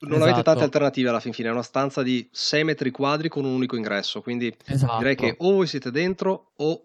non 0.00 0.12
esatto. 0.12 0.24
avete 0.24 0.42
tante 0.42 0.64
alternative 0.64 1.08
alla 1.08 1.20
fin 1.20 1.32
fine. 1.32 1.48
È 1.48 1.52
una 1.52 1.62
stanza 1.62 2.02
di 2.02 2.28
6 2.30 2.64
metri 2.64 2.90
quadri 2.90 3.28
con 3.28 3.44
un 3.44 3.54
unico 3.54 3.76
ingresso. 3.76 4.20
Quindi 4.20 4.54
esatto. 4.66 4.98
direi 4.98 5.16
che 5.16 5.34
o 5.38 5.52
voi 5.52 5.66
siete 5.66 5.90
dentro 5.90 6.52
o 6.56 6.84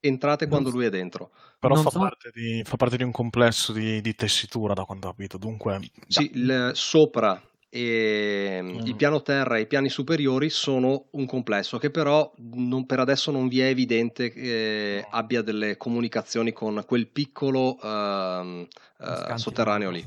entrate 0.00 0.48
quando 0.48 0.70
lui 0.70 0.84
è 0.84 0.90
dentro. 0.90 1.30
Però 1.58 1.76
fa, 1.76 1.90
so... 1.90 1.98
parte 2.00 2.30
di, 2.34 2.62
fa, 2.64 2.76
parte 2.76 2.96
di, 2.96 3.04
un 3.04 3.12
complesso 3.12 3.72
di, 3.72 4.00
di, 4.00 4.14
tessitura, 4.14 4.74
da 4.74 4.84
quanto 4.84 5.06
ho 5.06 5.10
capito. 5.12 5.38
Dunque, 5.38 5.80
sì, 6.08 6.30
il, 6.34 6.72
sopra 6.74 7.40
e 7.74 8.58
mm. 8.60 8.80
il 8.84 8.94
piano 8.96 9.22
terra 9.22 9.56
e 9.56 9.62
i 9.62 9.66
piani 9.66 9.88
superiori 9.88 10.50
sono 10.50 11.06
un 11.12 11.24
complesso 11.24 11.78
che 11.78 11.90
però 11.90 12.30
non, 12.52 12.84
per 12.84 12.98
adesso 12.98 13.30
non 13.30 13.48
vi 13.48 13.60
è 13.60 13.68
evidente 13.68 14.30
che 14.30 15.02
abbia 15.08 15.40
delle 15.40 15.78
comunicazioni 15.78 16.52
con 16.52 16.84
quel 16.86 17.08
piccolo 17.08 17.78
uh, 17.80 18.66
uh, 18.98 19.36
sotterraneo 19.36 19.88
lì. 19.88 20.06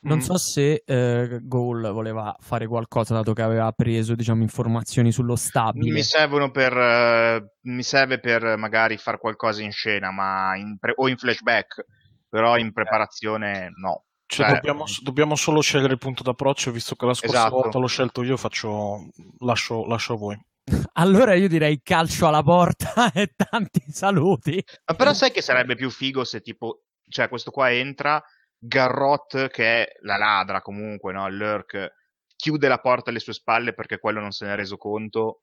Non 0.00 0.18
mm. 0.18 0.20
so 0.20 0.36
se 0.36 0.84
uh, 0.86 1.38
Goal 1.48 1.90
voleva 1.90 2.36
fare 2.38 2.66
qualcosa 2.66 3.14
dato 3.14 3.32
che 3.32 3.40
aveva 3.40 3.72
preso 3.72 4.14
diciamo, 4.14 4.42
informazioni 4.42 5.10
sullo 5.10 5.36
stabile. 5.36 5.90
Mi 5.90 6.02
servono 6.02 6.50
per 6.50 6.76
uh, 6.76 7.46
mi 7.62 7.82
serve 7.82 8.20
per 8.20 8.58
magari 8.58 8.98
fare 8.98 9.16
qualcosa 9.16 9.62
in 9.62 9.72
scena, 9.72 10.10
ma 10.10 10.54
in 10.56 10.76
pre- 10.78 10.92
o 10.96 11.08
in 11.08 11.16
flashback, 11.16 11.86
però 12.28 12.58
in 12.58 12.74
preparazione 12.74 13.70
no. 13.76 14.04
Cioè, 14.26 14.46
cioè, 14.46 14.54
dobbiamo, 14.54 14.84
dobbiamo, 15.02 15.36
solo 15.36 15.60
scegliere 15.60 15.92
il 15.92 15.98
punto 15.98 16.22
d'approccio, 16.22 16.70
visto 16.70 16.94
che 16.94 17.06
la 17.06 17.14
scorsa 17.14 17.36
esatto. 17.36 17.54
volta 17.54 17.78
l'ho 17.78 17.86
scelto 17.86 18.22
io, 18.22 18.36
faccio, 18.36 19.10
lascio, 19.40 19.86
lascio 19.86 20.14
a 20.14 20.16
voi. 20.16 20.46
Allora 20.94 21.34
io 21.34 21.48
direi 21.48 21.80
calcio 21.82 22.26
alla 22.26 22.42
porta 22.42 23.10
e 23.12 23.32
tanti 23.36 23.84
saluti. 23.88 24.62
Ma 24.86 24.94
però 24.94 25.12
sai 25.12 25.30
che 25.30 25.42
sarebbe 25.42 25.74
più 25.74 25.90
figo 25.90 26.24
se 26.24 26.40
tipo, 26.40 26.84
cioè 27.08 27.28
questo 27.28 27.50
qua 27.50 27.70
entra, 27.70 28.22
Garrot 28.58 29.48
che 29.48 29.82
è 29.82 29.92
la 30.02 30.16
ladra 30.16 30.62
comunque, 30.62 31.12
no? 31.12 31.28
Lurk, 31.28 31.92
chiude 32.34 32.68
la 32.68 32.78
porta 32.78 33.10
alle 33.10 33.18
sue 33.18 33.34
spalle 33.34 33.74
perché 33.74 33.98
quello 33.98 34.20
non 34.20 34.30
se 34.30 34.46
ne 34.46 34.54
è 34.54 34.56
reso 34.56 34.76
conto 34.76 35.40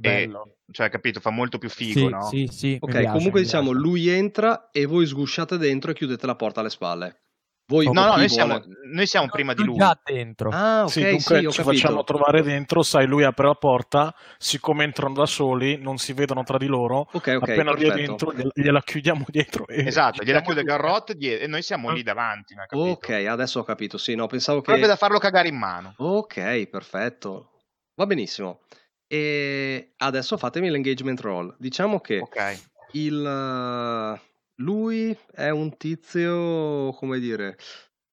Bello. 0.00 0.44
E, 0.46 0.72
cioè, 0.72 0.90
capito, 0.90 1.18
fa 1.18 1.30
molto 1.30 1.58
più 1.58 1.68
figo, 1.68 1.98
sì, 1.98 2.08
no? 2.08 2.22
Sì, 2.22 2.46
sì. 2.46 2.76
Ok, 2.78 2.90
piace, 2.92 3.10
comunque 3.10 3.42
diciamo, 3.42 3.72
lui 3.72 4.08
entra 4.08 4.70
e 4.70 4.86
voi 4.86 5.04
sgusciate 5.04 5.56
dentro 5.56 5.90
e 5.90 5.94
chiudete 5.94 6.24
la 6.24 6.36
porta 6.36 6.60
alle 6.60 6.70
spalle. 6.70 7.22
Voi 7.70 7.84
no, 7.84 7.92
no, 7.92 8.16
noi 8.16 8.30
siamo, 8.30 8.62
noi 8.90 9.06
siamo, 9.06 9.28
prima 9.28 9.52
di 9.52 9.62
lui. 9.62 9.76
Già 9.76 10.00
dentro. 10.02 10.48
Ah, 10.50 10.84
ok, 10.84 10.90
sì, 10.90 11.00
dunque 11.02 11.18
sì, 11.18 11.26
ci 11.26 11.40
capito. 11.42 11.62
facciamo 11.64 12.02
trovare 12.02 12.42
dentro, 12.42 12.82
sai, 12.82 13.06
lui 13.06 13.24
apre 13.24 13.46
la 13.46 13.54
porta, 13.54 14.14
siccome 14.38 14.84
entrano 14.84 15.12
da 15.12 15.26
soli, 15.26 15.76
non 15.76 15.98
si 15.98 16.14
vedono 16.14 16.44
tra 16.44 16.56
di 16.56 16.64
loro, 16.64 17.08
okay, 17.12 17.34
okay, 17.34 17.52
appena 17.52 17.72
lui 17.72 17.88
è 17.88 17.92
dentro 17.92 18.32
gliela 18.54 18.80
chiudiamo 18.80 19.24
dietro. 19.28 19.66
E 19.66 19.86
esatto, 19.86 20.24
gliela 20.24 20.40
chiude 20.40 20.62
Garrot 20.62 21.14
e 21.20 21.46
noi 21.46 21.60
siamo 21.60 21.90
lì 21.90 22.02
davanti. 22.02 22.54
Ok, 22.70 23.10
adesso 23.10 23.60
ho 23.60 23.64
capito, 23.64 23.98
sì, 23.98 24.14
no, 24.14 24.26
pensavo 24.26 24.60
che... 24.60 24.64
Proprio 24.64 24.86
da 24.86 24.96
farlo 24.96 25.18
cagare 25.18 25.48
in 25.48 25.56
mano. 25.58 25.92
Ok, 25.98 26.68
perfetto. 26.68 27.50
Va 27.96 28.06
benissimo. 28.06 28.60
E 29.06 29.92
adesso 29.98 30.38
fatemi 30.38 30.70
l'engagement 30.70 31.20
roll. 31.20 31.54
Diciamo 31.58 32.00
che 32.00 32.20
okay. 32.20 32.58
il 32.92 34.18
lui 34.58 35.16
è 35.32 35.50
un 35.50 35.76
tizio, 35.76 36.92
come 36.92 37.18
dire, 37.18 37.56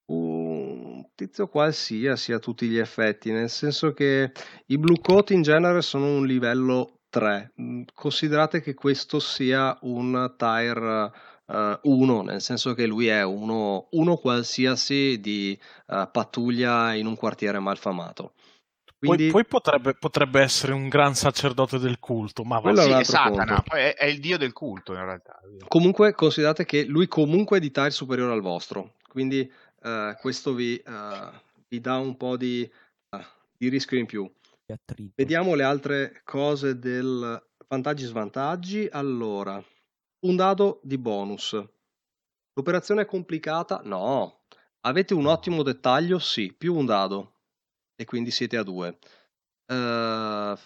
un 0.08 1.04
tizio 1.16 1.48
qualsiasi 1.48 2.34
a 2.34 2.40
tutti 2.40 2.68
gli 2.68 2.78
effetti, 2.78 3.32
nel 3.32 3.50
senso 3.50 3.94
che 3.94 4.32
i 4.68 4.78
blue 4.78 5.00
coat 5.02 5.32
in 5.32 5.42
genere 5.42 5.82
sono 5.82 6.18
un 6.18 6.26
livello 6.26 7.00
3. 7.10 7.54
Mm, 7.62 7.84
considerate 7.94 8.62
che 8.62 8.74
questo 8.74 9.20
sia 9.20 9.78
un 9.82 10.36
tire 10.38 11.12
1, 11.48 11.80
uh, 12.20 12.24
nel 12.24 12.42
senso 12.42 12.74
che 12.74 12.86
lui 12.86 13.08
è 13.08 13.24
uno, 13.24 13.88
uno 13.92 14.18
qualsiasi 14.18 15.20
di 15.20 15.58
uh, 15.88 16.10
pattuglia 16.12 16.94
in 16.94 17.06
un 17.06 17.16
quartiere 17.16 17.60
malfamato. 17.60 18.34
Quindi... 19.06 19.30
Poi, 19.30 19.44
poi 19.44 19.46
potrebbe, 19.46 19.94
potrebbe, 19.94 20.42
essere 20.42 20.74
un 20.74 20.88
gran 20.88 21.16
sacerdote 21.16 21.78
del 21.78 22.00
culto, 22.00 22.44
ma 22.44 22.60
va 22.60 22.76
sì, 22.76 22.90
è 22.90 23.04
Satana, 23.04 23.64
è, 23.64 23.96
è, 23.96 24.06
il 24.06 24.20
dio 24.20 24.38
del 24.38 24.54
culto 24.54 24.94
in 24.94 25.04
realtà. 25.04 25.40
Comunque 25.68 26.14
considerate 26.14 26.66
che 26.66 26.86
lui 26.86 27.08
comunque 27.08 27.58
è 27.58 27.60
di 27.60 27.72
tile 27.72 27.92
superiore 27.92 28.34
al 28.34 28.42
vostro, 28.42 28.94
quindi 29.08 29.50
uh, 29.84 30.16
questo 30.20 30.54
vi, 30.54 30.82
uh, 30.86 31.36
vi, 31.68 31.80
dà 31.80 31.98
un 31.98 32.18
po' 32.18 32.38
di, 32.38 32.70
uh, 33.10 33.18
di 33.58 33.70
rischio 33.70 33.98
in 33.98 34.06
più. 34.06 34.30
Vediamo 35.16 35.54
le 35.54 35.64
altre 35.64 36.22
cose 36.24 36.80
del 36.80 37.44
vantaggi 37.68 38.04
e 38.04 38.08
svantaggi. 38.08 38.88
Allora, 38.92 39.64
un 40.22 40.36
dado 40.36 40.80
di 40.82 40.98
bonus. 40.98 41.62
L'operazione 42.54 43.04
è 43.04 43.06
complicata? 43.06 43.82
No. 43.84 44.40
Avete 44.82 45.14
un 45.14 45.28
ottimo 45.28 45.62
dettaglio? 45.62 46.18
Sì, 46.20 46.54
più 46.58 46.74
un 46.74 46.86
dado 46.86 47.35
e 47.96 48.06
quindi 48.06 48.32
siete 48.32 48.58
a 48.58 48.64
due. 48.64 48.98
Uh, 49.68 50.58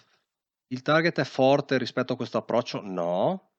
il 0.68 0.82
target 0.82 1.18
è 1.20 1.24
forte 1.24 1.78
rispetto 1.78 2.12
a 2.12 2.16
questo 2.16 2.38
approccio? 2.38 2.80
No. 2.80 3.52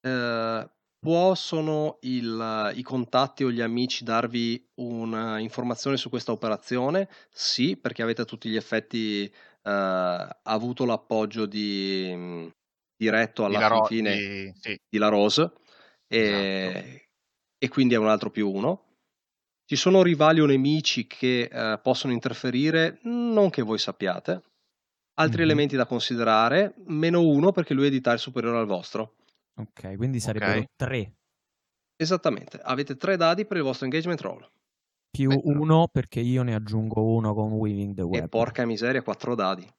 Uh, 0.00 0.68
possono 1.00 1.98
il, 2.02 2.72
i 2.74 2.82
contatti 2.82 3.44
o 3.44 3.50
gli 3.50 3.60
amici 3.60 4.04
darvi 4.04 4.70
un'informazione 4.76 5.96
su 5.96 6.08
questa 6.08 6.32
operazione? 6.32 7.08
Sì, 7.30 7.76
perché 7.76 8.02
avete 8.02 8.22
a 8.22 8.24
tutti 8.24 8.48
gli 8.48 8.56
effetti 8.56 9.30
uh, 9.62 9.70
avuto 10.42 10.84
l'appoggio 10.84 11.46
di, 11.46 12.50
diretto 12.96 13.44
alla 13.44 13.68
di 13.68 13.86
fine 13.86 14.16
di, 14.16 14.52
sì. 14.54 14.80
di 14.88 14.98
La 14.98 15.08
Rose 15.08 15.52
e, 16.06 16.20
esatto. 16.20 17.04
e 17.58 17.68
quindi 17.68 17.94
è 17.94 17.98
un 17.98 18.08
altro 18.08 18.30
più 18.30 18.50
uno. 18.50 18.86
Ci 19.68 19.76
sono 19.76 20.02
rivali 20.02 20.40
o 20.40 20.46
nemici 20.46 21.06
che 21.06 21.42
eh, 21.42 21.78
possono 21.82 22.14
interferire? 22.14 23.00
Non 23.02 23.50
che 23.50 23.60
voi 23.60 23.76
sappiate. 23.76 24.42
Altri 25.18 25.40
mm-hmm. 25.40 25.44
elementi 25.44 25.76
da 25.76 25.84
considerare? 25.84 26.72
Meno 26.86 27.20
uno 27.20 27.52
perché 27.52 27.74
lui 27.74 27.88
è 27.88 27.90
di 27.90 28.00
tale 28.00 28.16
superiore 28.16 28.56
al 28.56 28.64
vostro. 28.64 29.16
Ok, 29.56 29.96
quindi 29.96 30.20
sarebbero 30.20 30.52
okay. 30.52 30.68
tre. 30.74 31.12
Esattamente, 31.96 32.58
avete 32.62 32.96
tre 32.96 33.18
dadi 33.18 33.44
per 33.44 33.58
il 33.58 33.62
vostro 33.62 33.84
engagement 33.84 34.18
roll. 34.22 34.50
Più 35.10 35.28
Beh, 35.28 35.42
uno 35.44 35.86
perché 35.92 36.20
io 36.20 36.42
ne 36.42 36.54
aggiungo 36.54 37.04
uno 37.04 37.34
con 37.34 37.52
Weaving 37.52 37.94
the 37.94 38.02
Web. 38.02 38.24
E 38.24 38.28
porca 38.28 38.64
miseria, 38.64 39.02
quattro 39.02 39.34
dadi. 39.34 39.70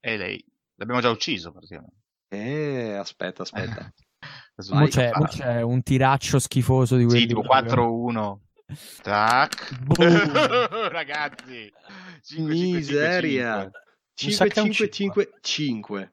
E 0.00 0.16
lei? 0.16 0.44
L'abbiamo 0.74 1.00
già 1.00 1.10
ucciso 1.10 1.52
praticamente. 1.52 1.94
Eh, 2.26 2.94
aspetta, 2.94 3.42
aspetta. 3.42 3.88
Vai, 4.68 4.88
c'è, 4.88 5.12
c'è, 5.12 5.62
un 5.62 5.80
tiraccio 5.84 6.40
schifoso 6.40 6.96
di 6.96 7.04
quelli. 7.04 7.20
Sì, 7.20 7.26
tipo 7.28 7.42
4-1. 7.42 8.50
Tac. 9.02 9.88
Ragazzi. 10.90 11.72
5, 12.22 12.54
Miseria. 12.54 13.70
5, 14.14 14.50
5, 14.50 14.90
5, 14.90 15.30
5. 15.40 16.12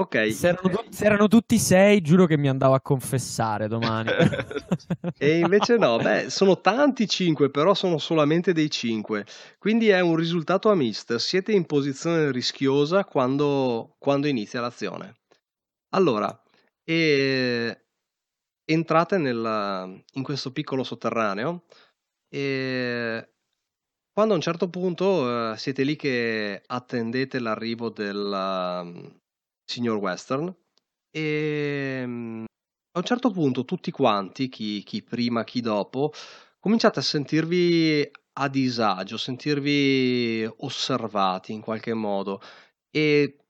Ok. 0.00 0.32
Se 0.32 0.48
erano, 0.48 0.68
tu- 0.68 0.84
se 0.90 1.04
erano, 1.04 1.26
tutti 1.26 1.58
sei, 1.58 2.00
giuro 2.00 2.26
che 2.26 2.36
mi 2.36 2.48
andavo 2.48 2.74
a 2.74 2.80
confessare 2.80 3.66
domani. 3.66 4.10
e 5.18 5.38
invece 5.38 5.76
no, 5.76 5.96
beh, 5.96 6.30
sono 6.30 6.60
tanti 6.60 7.08
5, 7.08 7.50
però 7.50 7.74
sono 7.74 7.98
solamente 7.98 8.52
dei 8.52 8.70
5. 8.70 9.26
Quindi 9.58 9.88
è 9.88 9.98
un 9.98 10.14
risultato 10.14 10.70
a 10.70 10.76
mist. 10.76 11.16
Siete 11.16 11.50
in 11.50 11.66
posizione 11.66 12.30
rischiosa 12.30 13.04
quando, 13.04 13.96
quando 13.98 14.28
inizia 14.28 14.60
l'azione. 14.60 15.16
Allora, 15.90 16.42
e 16.84 17.87
entrate 18.70 19.16
nel, 19.16 20.02
in 20.12 20.22
questo 20.22 20.52
piccolo 20.52 20.84
sotterraneo 20.84 21.64
e 22.28 23.30
quando 24.12 24.34
a 24.34 24.36
un 24.36 24.42
certo 24.42 24.68
punto 24.68 25.22
uh, 25.22 25.56
siete 25.56 25.84
lì 25.84 25.96
che 25.96 26.62
attendete 26.66 27.38
l'arrivo 27.38 27.88
del 27.88 28.16
uh, 28.18 29.20
signor 29.64 29.96
Western 29.96 30.54
e 31.10 32.02
um, 32.04 32.44
a 32.92 32.98
un 32.98 33.04
certo 33.04 33.30
punto 33.30 33.64
tutti 33.64 33.90
quanti, 33.90 34.48
chi, 34.48 34.82
chi 34.82 35.02
prima, 35.02 35.44
chi 35.44 35.60
dopo, 35.62 36.12
cominciate 36.58 36.98
a 36.98 37.02
sentirvi 37.02 38.10
a 38.34 38.48
disagio, 38.48 39.16
sentirvi 39.16 40.46
osservati 40.58 41.52
in 41.52 41.62
qualche 41.62 41.94
modo 41.94 42.42
e 42.90 43.44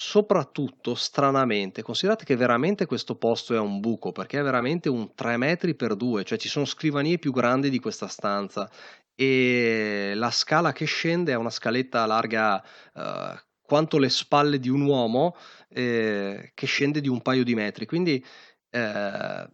Soprattutto, 0.00 0.94
stranamente, 0.94 1.82
considerate 1.82 2.24
che 2.24 2.36
veramente 2.36 2.86
questo 2.86 3.16
posto 3.16 3.52
è 3.52 3.58
un 3.58 3.80
buco, 3.80 4.12
perché 4.12 4.38
è 4.38 4.42
veramente 4.44 4.88
un 4.88 5.12
3 5.12 5.36
metri 5.36 5.74
per 5.74 5.96
2, 5.96 6.22
cioè 6.22 6.38
ci 6.38 6.48
sono 6.48 6.66
scrivanie 6.66 7.18
più 7.18 7.32
grandi 7.32 7.68
di 7.68 7.80
questa 7.80 8.06
stanza 8.06 8.70
e 9.16 10.12
la 10.14 10.30
scala 10.30 10.70
che 10.70 10.84
scende 10.84 11.32
è 11.32 11.34
una 11.34 11.50
scaletta 11.50 12.06
larga 12.06 12.62
uh, 12.94 13.36
quanto 13.60 13.98
le 13.98 14.08
spalle 14.08 14.60
di 14.60 14.68
un 14.68 14.82
uomo 14.82 15.34
eh, 15.70 16.52
che 16.54 16.66
scende 16.66 17.00
di 17.00 17.08
un 17.08 17.20
paio 17.20 17.42
di 17.42 17.56
metri, 17.56 17.84
quindi 17.84 18.24
eh, 18.70 19.50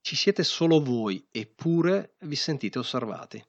ci 0.00 0.16
siete 0.16 0.42
solo 0.44 0.82
voi 0.82 1.28
eppure 1.30 2.14
vi 2.20 2.36
sentite 2.36 2.78
osservati. 2.78 3.44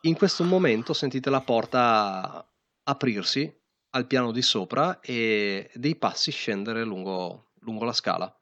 In 0.00 0.16
questo 0.16 0.42
momento 0.42 0.92
sentite 0.92 1.30
la 1.30 1.42
porta 1.42 2.44
aprirsi 2.82 3.64
al 3.96 4.06
piano 4.06 4.30
di 4.30 4.42
sopra 4.42 5.00
e 5.00 5.70
dei 5.74 5.96
passi 5.96 6.30
scendere 6.30 6.84
lungo, 6.84 7.52
lungo 7.60 7.84
la 7.84 7.92
scala. 7.92 8.34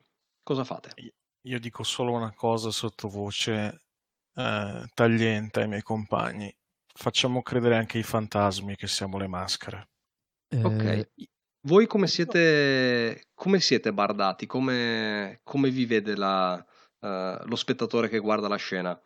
Cosa 0.42 0.64
fate? 0.64 0.92
Io 1.46 1.60
dico 1.60 1.84
solo 1.84 2.12
una 2.12 2.32
cosa 2.34 2.70
sottovoce 2.70 3.82
eh, 4.34 4.84
tagliente 4.92 5.60
ai 5.60 5.68
miei 5.68 5.82
compagni. 5.82 6.52
Facciamo 6.92 7.42
credere 7.42 7.76
anche 7.76 7.98
ai 7.98 8.02
fantasmi 8.02 8.74
che 8.74 8.88
siamo 8.88 9.16
le 9.16 9.28
maschere. 9.28 9.88
Eh... 10.48 10.62
Ok. 10.62 11.08
Voi 11.66 11.86
come 11.86 12.08
siete, 12.08 13.28
come 13.32 13.58
siete 13.58 13.90
bardati? 13.90 14.44
Come, 14.44 15.40
come 15.44 15.70
vi 15.70 15.86
vede 15.86 16.14
la, 16.14 16.54
uh, 16.54 17.46
lo 17.46 17.56
spettatore 17.56 18.10
che 18.10 18.18
guarda 18.18 18.48
la 18.48 18.56
scena? 18.56 19.00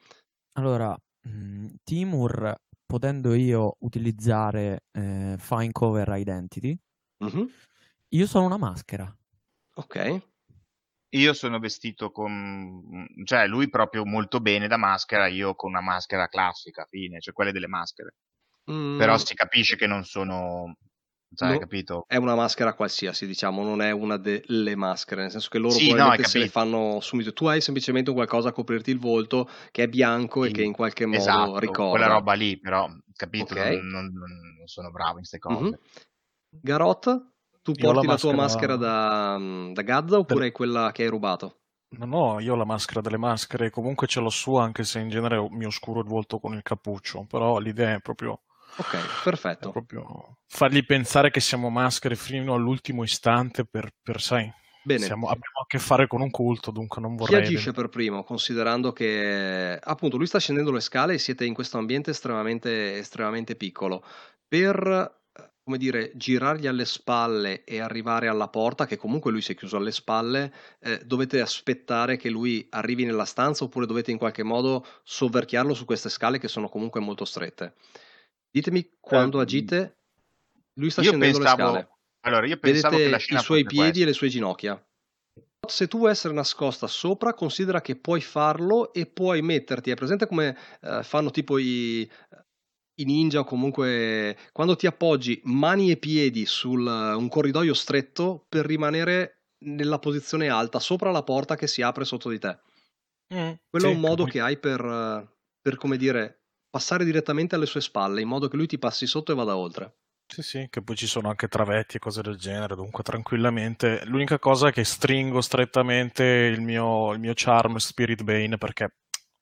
Allora, 0.55 0.97
mm, 1.29 1.69
Timur 1.85 2.53
potendo 2.89 3.35
io 3.35 3.77
utilizzare 3.81 4.85
eh, 4.93 5.37
Fine 5.39 5.73
Cover 5.73 6.09
Identity, 6.09 6.77
mm-hmm. 7.23 7.45
io 8.09 8.27
sono 8.27 8.47
una 8.47 8.57
maschera. 8.57 9.15
Ok. 9.75 10.23
Io 11.11 11.33
sono 11.35 11.59
vestito 11.59 12.11
con... 12.11 13.07
cioè 13.25 13.47
lui 13.47 13.69
proprio 13.69 14.07
molto 14.07 14.41
bene 14.41 14.69
da 14.69 14.79
maschera, 14.79 15.27
io 15.27 15.55
con 15.55 15.71
una 15.71 15.83
maschera 15.83 16.29
classica, 16.29 16.87
fine, 16.89 17.21
cioè 17.21 17.35
quelle 17.35 17.53
delle 17.53 17.69
maschere. 17.69 18.15
Mm. 18.71 18.97
Però 18.99 19.19
si 19.19 19.35
capisce 19.35 19.77
che 19.77 19.87
non 19.87 20.05
sono 20.05 20.79
cioè, 21.35 21.53
no, 21.53 21.59
capito? 21.59 22.05
È 22.07 22.17
una 22.17 22.35
maschera 22.35 22.75
qualsiasi, 22.75 23.27
diciamo, 23.27 23.63
non 23.63 23.83
è 23.83 23.91
una 23.91 24.17
delle 24.17 24.75
maschere, 24.77 25.23
nel 25.23 25.31
senso 25.31 25.49
che 25.51 25.59
loro 25.59 25.75
sì, 25.75 25.93
no, 25.93 26.15
se 26.23 26.39
le 26.39 26.49
fanno 26.49 27.01
subito. 27.01 27.33
Tu 27.33 27.47
hai 27.47 27.61
semplicemente 27.61 28.13
qualcosa 28.13 28.49
a 28.49 28.53
coprirti 28.53 28.91
il 28.91 28.99
volto 28.99 29.49
che 29.71 29.85
è 29.85 29.89
bianco 29.89 30.43
sì, 30.43 30.49
e 30.49 30.53
che 30.53 30.63
in 30.63 30.73
qualche 30.73 31.05
modo 31.07 31.19
esatto, 31.19 31.59
ricorda. 31.59 31.91
quella 31.91 32.07
roba 32.07 32.33
lì, 32.33 32.59
però, 32.59 32.89
capito? 33.15 33.53
Okay. 33.53 33.77
Non, 33.77 34.11
non, 34.13 34.31
non, 34.57 34.67
sono 34.67 34.91
bravo 34.91 35.11
in 35.11 35.17
queste 35.19 35.39
cose. 35.39 35.63
Mm-hmm. 35.63 35.73
Garot, 36.51 37.05
tu 37.63 37.73
porti 37.73 38.07
la, 38.07 38.13
la 38.13 38.19
tua 38.19 38.33
maschera 38.33 38.77
da, 38.77 39.39
da 39.73 39.83
Gazza 39.83 40.19
oppure 40.19 40.47
è 40.47 40.53
quella 40.53 40.91
che 40.93 41.03
hai 41.03 41.09
rubato? 41.09 41.59
No, 41.91 42.05
no, 42.05 42.41
io 42.41 42.53
ho 42.53 42.57
la 42.57 42.65
maschera 42.65 43.01
delle 43.01 43.17
maschere, 43.17 43.71
comunque 43.71 44.07
ce 44.07 44.21
l'ho 44.21 44.29
su, 44.29 44.57
anche 44.57 44.85
se 44.85 44.99
in 44.99 45.09
genere 45.09 45.47
mi 45.51 45.65
oscuro 45.65 46.01
il 46.01 46.07
volto 46.07 46.39
con 46.39 46.55
il 46.55 46.63
cappuccio, 46.63 47.25
però 47.29 47.59
l'idea 47.59 47.95
è 47.95 48.01
proprio 48.01 48.43
Ok, 48.79 49.23
perfetto. 49.23 49.69
È 49.69 49.73
proprio 49.73 50.39
fargli 50.47 50.85
pensare 50.85 51.31
che 51.31 51.41
siamo 51.41 51.69
maschere 51.69 52.17
fino 52.17 52.55
all'ultimo 52.55 53.03
istante 53.03 53.65
per, 53.65 53.91
per 54.03 54.21
sai, 54.21 54.51
Bene. 54.83 55.05
Siamo, 55.05 55.27
abbiamo 55.27 55.61
a 55.63 55.67
che 55.67 55.79
fare 55.79 56.07
con 56.07 56.23
un 56.23 56.31
culto, 56.31 56.71
dunque 56.71 57.03
non 57.03 57.15
vorrei... 57.15 57.43
Chi 57.43 57.47
agisce 57.49 57.73
per 57.73 57.89
primo, 57.89 58.25
considerando 58.25 58.93
che 58.93 59.79
appunto 59.83 60.17
lui 60.17 60.27
sta 60.27 60.39
scendendo 60.39 60.71
le 60.71 60.81
scale 60.81 61.15
e 61.15 61.19
siete 61.19 61.45
in 61.45 61.53
questo 61.53 61.77
ambiente 61.77 62.11
estremamente, 62.11 62.97
estremamente 62.97 63.55
piccolo. 63.55 64.03
Per 64.47 65.17
come 65.69 65.77
dire, 65.77 66.13
girargli 66.15 66.67
alle 66.67 66.87
spalle 66.87 67.63
e 67.65 67.79
arrivare 67.79 68.27
alla 68.27 68.49
porta, 68.49 68.87
che 68.87 68.97
comunque 68.97 69.31
lui 69.31 69.43
si 69.43 69.53
è 69.53 69.55
chiuso 69.55 69.77
alle 69.77 69.93
spalle, 69.93 70.51
eh, 70.81 71.03
dovete 71.05 71.43
aspettare 71.43 72.17
che 72.17 72.31
lui 72.31 72.67
arrivi 72.71 73.05
nella 73.05 73.27
stanza 73.27 73.65
oppure 73.65 73.85
dovete 73.85 74.11
in 74.11 74.17
qualche 74.17 74.43
modo 74.43 74.87
sovverchiarlo 75.03 75.75
su 75.75 75.85
queste 75.85 76.09
scale 76.09 76.39
che 76.39 76.49
sono 76.49 76.71
comunque 76.71 77.01
molto 77.01 77.27
strette. 77.27 77.75
Ditemi 78.51 78.97
quando 79.01 79.39
eh, 79.39 79.43
agite, 79.43 79.99
lui 80.75 80.91
sta 80.91 81.03
scendendo 81.03 81.39
pensavo, 81.39 81.63
le 81.63 81.69
scale. 81.69 81.89
Allora, 82.21 82.47
io 82.47 82.59
pensavo 82.59 82.97
Vedete 82.97 83.05
che 83.05 83.11
la 83.11 83.19
scena 83.19 83.41
i 83.41 83.43
suoi 83.43 83.65
piedi 83.65 83.83
questa. 83.83 84.03
e 84.03 84.05
le 84.07 84.13
sue 84.13 84.29
ginocchia. 84.29 84.83
Se 85.69 85.87
tu 85.87 85.99
vuoi 85.99 86.11
essere 86.11 86.35
nascosta 86.35 86.87
sopra, 86.87 87.35
considera 87.35 87.81
che 87.81 87.97
puoi 87.97 88.21
farlo 88.21 88.93
e 88.93 89.07
puoi 89.07 89.43
metterti. 89.43 89.91
È 89.91 89.95
presente 89.95 90.27
come 90.27 90.57
eh, 90.81 91.03
fanno 91.03 91.31
tipo 91.31 91.59
i, 91.59 92.09
i 92.99 93.05
ninja 93.05 93.41
o 93.41 93.45
comunque 93.45 94.37
quando 94.53 94.77
ti 94.77 94.87
appoggi 94.87 95.41
mani 95.45 95.91
e 95.91 95.97
piedi 95.97 96.47
su 96.47 96.73
un 96.73 97.29
corridoio 97.29 97.75
stretto 97.75 98.47
per 98.49 98.67
rimanere 98.67 99.39
nella 99.61 99.99
posizione 99.99 100.49
alta 100.49 100.79
sopra 100.79 101.11
la 101.11 101.23
porta 101.23 101.57
che 101.57 101.67
si 101.67 101.83
apre 101.83 102.05
sotto 102.05 102.29
di 102.31 102.39
te. 102.39 102.59
Mm, 103.35 103.53
Quello 103.69 103.87
sì, 103.87 103.93
è 103.93 103.95
un 103.95 104.01
modo 104.01 104.23
poi... 104.23 104.33
che 104.33 104.41
hai 104.41 104.59
per, 104.59 105.29
per, 105.61 105.77
come 105.77 105.97
dire, 105.97 106.38
passare 106.71 107.05
direttamente 107.05 107.55
alle 107.55 107.67
sue 107.67 107.81
spalle, 107.81 108.21
in 108.21 108.29
modo 108.29 108.49
che 108.49 108.57
lui 108.57 108.67
ti 108.67 108.79
passi 108.79 109.07
sotto 109.07 109.33
e 109.33 109.35
vada 109.35 109.57
oltre. 109.57 109.95
Sì, 110.27 110.43
sì, 110.43 110.67
che 110.69 110.83
poi 110.83 110.95
ci 110.95 111.07
sono 111.07 111.29
anche 111.31 111.49
travetti 111.49 111.97
e 111.97 112.01
cose 112.01 112.21
del 112.21 112.37
genere, 112.37 112.75
dunque 112.75 113.03
tranquillamente. 113.03 114.05
L'unica 114.05 114.39
cosa 114.39 114.69
è 114.69 114.73
che 114.73 114.85
stringo 114.85 115.41
strettamente 115.41 116.23
il 116.23 116.61
mio, 116.61 117.13
il 117.13 117.19
mio 117.19 117.33
charm 117.35 117.77
Spirit 117.77 118.23
Bane 118.23 118.59
perché 118.59 118.93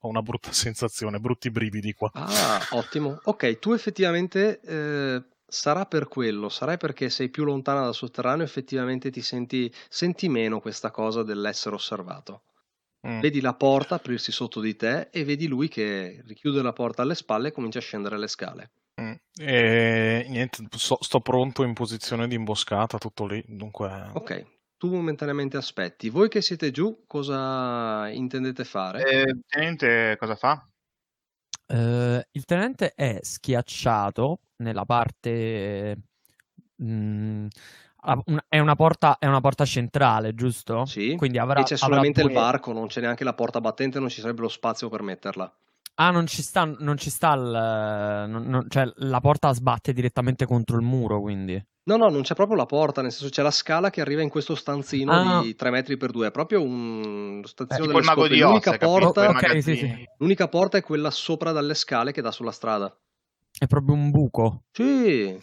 ho 0.00 0.08
una 0.08 0.22
brutta 0.22 0.52
sensazione, 0.54 1.18
brutti 1.18 1.50
brividi 1.50 1.92
qua. 1.92 2.10
Ah, 2.14 2.64
ottimo. 2.70 3.18
Ok, 3.24 3.58
tu 3.58 3.72
effettivamente 3.72 4.60
eh, 4.60 5.24
sarà 5.44 5.86
per 5.86 6.06
quello, 6.06 6.48
sarà 6.48 6.76
perché 6.76 7.10
sei 7.10 7.30
più 7.30 7.44
lontana 7.44 7.82
dal 7.82 7.94
sotterraneo, 7.94 8.44
effettivamente 8.44 9.10
ti 9.10 9.22
senti, 9.22 9.72
senti 9.88 10.28
meno 10.28 10.60
questa 10.60 10.92
cosa 10.92 11.24
dell'essere 11.24 11.74
osservato. 11.74 12.42
Mm. 13.06 13.20
Vedi 13.20 13.40
la 13.40 13.54
porta 13.54 13.94
aprirsi 13.94 14.32
sotto 14.32 14.60
di 14.60 14.74
te 14.74 15.08
e 15.12 15.24
vedi 15.24 15.46
lui 15.46 15.68
che 15.68 16.22
richiude 16.26 16.60
la 16.60 16.72
porta 16.72 17.02
alle 17.02 17.14
spalle 17.14 17.48
e 17.48 17.52
comincia 17.52 17.78
a 17.78 17.82
scendere 17.82 18.18
le 18.18 18.26
scale. 18.26 18.70
Mm. 19.00 19.12
E 19.38 20.26
niente, 20.28 20.64
so, 20.76 20.98
sto 21.00 21.20
pronto 21.20 21.62
in 21.62 21.74
posizione 21.74 22.26
di 22.26 22.34
imboscata, 22.34 22.98
tutto 22.98 23.26
lì. 23.26 23.42
Dunque... 23.46 24.10
Ok, 24.14 24.44
tu 24.76 24.92
momentaneamente 24.92 25.56
aspetti. 25.56 26.08
Voi 26.08 26.28
che 26.28 26.40
siete 26.40 26.70
giù, 26.70 27.04
cosa 27.06 28.08
intendete 28.08 28.64
fare? 28.64 29.04
Eh, 29.04 29.20
il 29.22 29.44
tenente 29.46 30.16
cosa 30.18 30.34
fa? 30.34 30.68
Uh, 31.68 32.20
il 32.30 32.44
tenente 32.44 32.92
è 32.94 33.18
schiacciato 33.22 34.40
nella 34.56 34.84
parte. 34.84 35.96
Mh, 36.76 36.92
mm, 36.92 37.46
è, 38.48 38.58
una 38.58 38.76
porta, 38.76 39.18
è 39.18 39.26
una 39.26 39.40
porta 39.40 39.64
centrale, 39.64 40.34
giusto? 40.34 40.84
Sì. 40.84 41.14
Quindi 41.16 41.38
avrà, 41.38 41.60
e 41.60 41.64
c'è 41.64 41.76
solamente 41.76 42.22
due... 42.22 42.30
il 42.30 42.36
varco, 42.36 42.72
non 42.72 42.86
c'è 42.86 43.00
neanche 43.00 43.24
la 43.24 43.34
porta 43.34 43.60
battente, 43.60 43.98
non 43.98 44.08
ci 44.08 44.20
sarebbe 44.20 44.42
lo 44.42 44.48
spazio 44.48 44.88
per 44.88 45.02
metterla. 45.02 45.52
Ah, 45.98 46.10
non 46.10 46.26
ci 46.26 46.42
sta, 46.42 46.64
non 46.78 46.98
ci 46.98 47.08
sta 47.08 47.32
il, 47.32 48.28
non, 48.28 48.44
non, 48.46 48.66
cioè 48.68 48.90
la 48.96 49.20
porta 49.20 49.52
sbatte 49.52 49.92
direttamente 49.94 50.44
contro 50.44 50.76
il 50.76 50.82
muro, 50.82 51.20
quindi. 51.20 51.62
No, 51.84 51.96
no, 51.96 52.08
non 52.08 52.22
c'è 52.22 52.34
proprio 52.34 52.56
la 52.56 52.66
porta, 52.66 53.00
nel 53.00 53.12
senso 53.12 53.30
c'è 53.30 53.42
la 53.42 53.50
scala 53.50 53.90
che 53.90 54.00
arriva 54.00 54.20
in 54.20 54.28
questo 54.28 54.54
stanzino 54.54 55.12
ah. 55.12 55.40
di 55.40 55.54
3 55.54 55.70
metri 55.70 55.96
per 55.96 56.10
2, 56.10 56.26
è 56.26 56.30
proprio 56.32 56.60
un 56.60 57.42
stanzino 57.44 57.84
eh, 57.84 57.86
delle 57.86 58.02
scope. 58.02 58.28
Di 58.28 58.40
l'unica, 58.40 58.70
Oz, 58.72 58.78
porta... 58.78 59.28
Okay, 59.30 59.62
sì, 59.62 59.76
sì. 59.76 60.08
l'unica 60.18 60.48
porta 60.48 60.78
è 60.78 60.82
quella 60.82 61.10
sopra 61.10 61.52
dalle 61.52 61.74
scale 61.74 62.12
che 62.12 62.20
dà 62.22 62.32
sulla 62.32 62.50
strada. 62.50 62.94
È 63.58 63.66
proprio 63.66 63.94
un 63.94 64.10
buco. 64.10 64.64
Sì. 64.72 65.40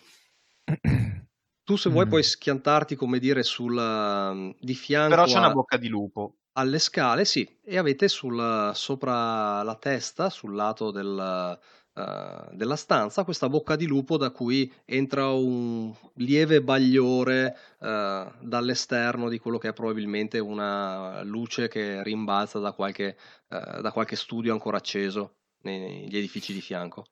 tu 1.63 1.76
se 1.76 1.89
vuoi 1.89 2.06
mm. 2.06 2.10
puoi 2.10 2.23
schiantarti, 2.23 2.95
come 2.95 3.19
dire, 3.19 3.43
sul, 3.43 4.56
di 4.60 4.76
fianco. 4.76 5.10
Però 5.10 5.26
c'è 5.26 5.36
a... 5.36 5.39
una 5.39 5.52
bocca 5.52 5.78
di 5.78 5.88
lupo. 5.88 6.38
Alle 6.54 6.78
scale, 6.78 7.26
sì, 7.26 7.47
e 7.63 7.78
avete 7.78 8.08
sul, 8.08 8.71
sopra 8.76 9.63
la 9.63 9.76
testa, 9.76 10.30
sul 10.30 10.54
lato 10.54 10.91
del, 10.91 11.60
uh, 11.93 12.56
della 12.56 12.76
stanza 12.76 13.23
questa 13.23 13.49
bocca 13.49 13.76
di 13.76 13.88
lupo 13.88 14.17
da 14.17 14.30
cui 14.30 14.71
entra 14.86 15.32
un 15.32 15.91
lieve 16.15 16.62
bagliore 16.62 17.58
uh, 17.80 18.32
dall'esterno 18.39 19.30
di 19.30 19.39
quello 19.39 19.58
che 19.58 19.69
è 19.69 19.73
probabilmente 19.73 20.38
una 20.38 21.23
luce 21.23 21.67
che 21.69 22.04
rimbalza 22.04 22.60
da 22.60 22.71
qualche, 22.71 23.17
uh, 23.47 23.82
da 23.82 23.91
qualche 23.91 24.15
studio 24.15 24.54
ancora 24.54 24.78
acceso 24.78 25.38
negli 25.63 26.15
edifici 26.15 26.54
di 26.54 26.62
fianco. 26.62 27.06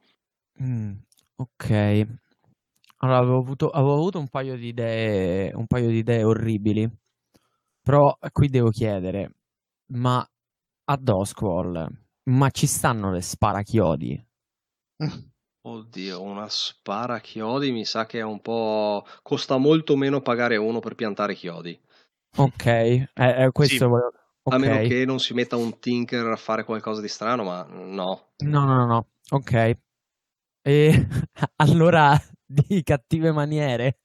Mm, 0.61 0.93
ok. 1.37 2.07
Allora, 3.03 3.17
avevo 3.17 3.37
avuto, 3.39 3.69
avevo 3.69 3.93
avuto 3.93 4.19
un, 4.19 4.27
paio 4.27 4.55
di 4.55 4.67
idee, 4.67 5.51
un 5.55 5.65
paio 5.65 5.87
di 5.87 5.97
idee 5.97 6.23
orribili, 6.23 6.87
però 7.81 8.15
qui 8.31 8.47
devo 8.47 8.69
chiedere, 8.69 9.37
ma 9.93 10.23
a 10.85 10.97
Doskwall, 10.97 11.87
ma 12.25 12.49
ci 12.51 12.67
stanno 12.67 13.11
le 13.11 13.21
sparachiodi? 13.21 14.23
Oddio, 15.63 16.21
una 16.21 16.47
spara 16.49 17.19
chiodi 17.19 17.71
mi 17.71 17.85
sa 17.85 18.05
che 18.05 18.19
è 18.19 18.23
un 18.23 18.39
po'... 18.39 19.05
costa 19.23 19.57
molto 19.57 19.95
meno 19.95 20.21
pagare 20.21 20.57
uno 20.57 20.79
per 20.79 20.95
piantare 20.95 21.33
chiodi. 21.33 21.79
Ok, 22.37 22.65
eh, 22.65 23.09
eh, 23.13 23.49
questo 23.51 23.75
sì. 23.75 23.83
volevo... 23.83 24.11
A 24.43 24.57
meno 24.57 24.77
che 24.87 25.05
non 25.05 25.19
si 25.19 25.33
metta 25.33 25.55
un 25.55 25.79
tinker 25.79 26.25
a 26.27 26.35
fare 26.35 26.63
qualcosa 26.63 27.01
di 27.01 27.07
strano, 27.07 27.43
ma 27.43 27.63
no. 27.63 28.33
No, 28.37 28.65
no, 28.65 28.75
no, 28.75 28.85
no. 28.85 29.07
ok. 29.29 29.77
E 30.63 31.07
allora 31.57 32.19
di 32.51 32.83
cattive 32.83 33.31
maniere. 33.31 33.99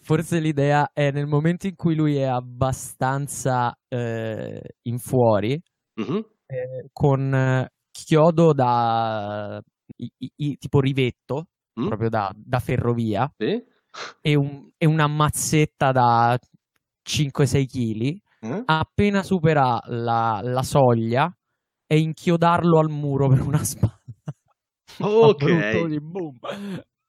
Forse 0.00 0.40
l'idea 0.40 0.90
è 0.92 1.10
nel 1.12 1.26
momento 1.26 1.66
in 1.66 1.76
cui 1.76 1.94
lui 1.94 2.16
è 2.16 2.24
abbastanza 2.24 3.76
eh, 3.88 4.60
in 4.82 4.98
fuori, 4.98 5.60
mm-hmm. 6.00 6.20
eh, 6.46 6.88
con 6.92 7.68
chiodo 7.92 8.52
da 8.52 9.62
i, 9.96 10.10
i, 10.36 10.56
tipo 10.56 10.80
rivetto, 10.80 11.46
mm? 11.80 11.86
proprio 11.86 12.08
da, 12.08 12.32
da 12.34 12.58
ferrovia, 12.58 13.32
sì? 13.36 13.62
e, 14.20 14.34
un, 14.34 14.68
e, 14.76 14.86
una 14.86 15.06
mazzetta 15.06 15.92
da 15.92 16.36
5-6 17.08 17.66
kg. 17.66 18.18
Mm? 18.46 18.62
Appena 18.64 19.22
supera 19.22 19.80
la, 19.84 20.40
la 20.42 20.62
soglia, 20.62 21.32
e 21.92 21.98
inchiodarlo 21.98 22.78
al 22.78 22.88
muro 22.88 23.28
per 23.28 23.40
una 23.40 23.62
spalla. 23.64 23.98
Ok. 25.00 25.44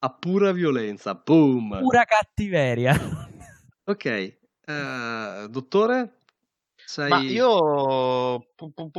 A 0.03 0.09
pura 0.09 0.51
violenza, 0.51 1.13
boom. 1.13 1.77
Pura 1.79 2.05
cattiveria. 2.05 2.93
ok. 3.85 4.37
Uh, 4.65 5.47
dottore? 5.47 6.17
Sei... 6.83 7.07
Ma 7.07 7.19
io 7.19 8.47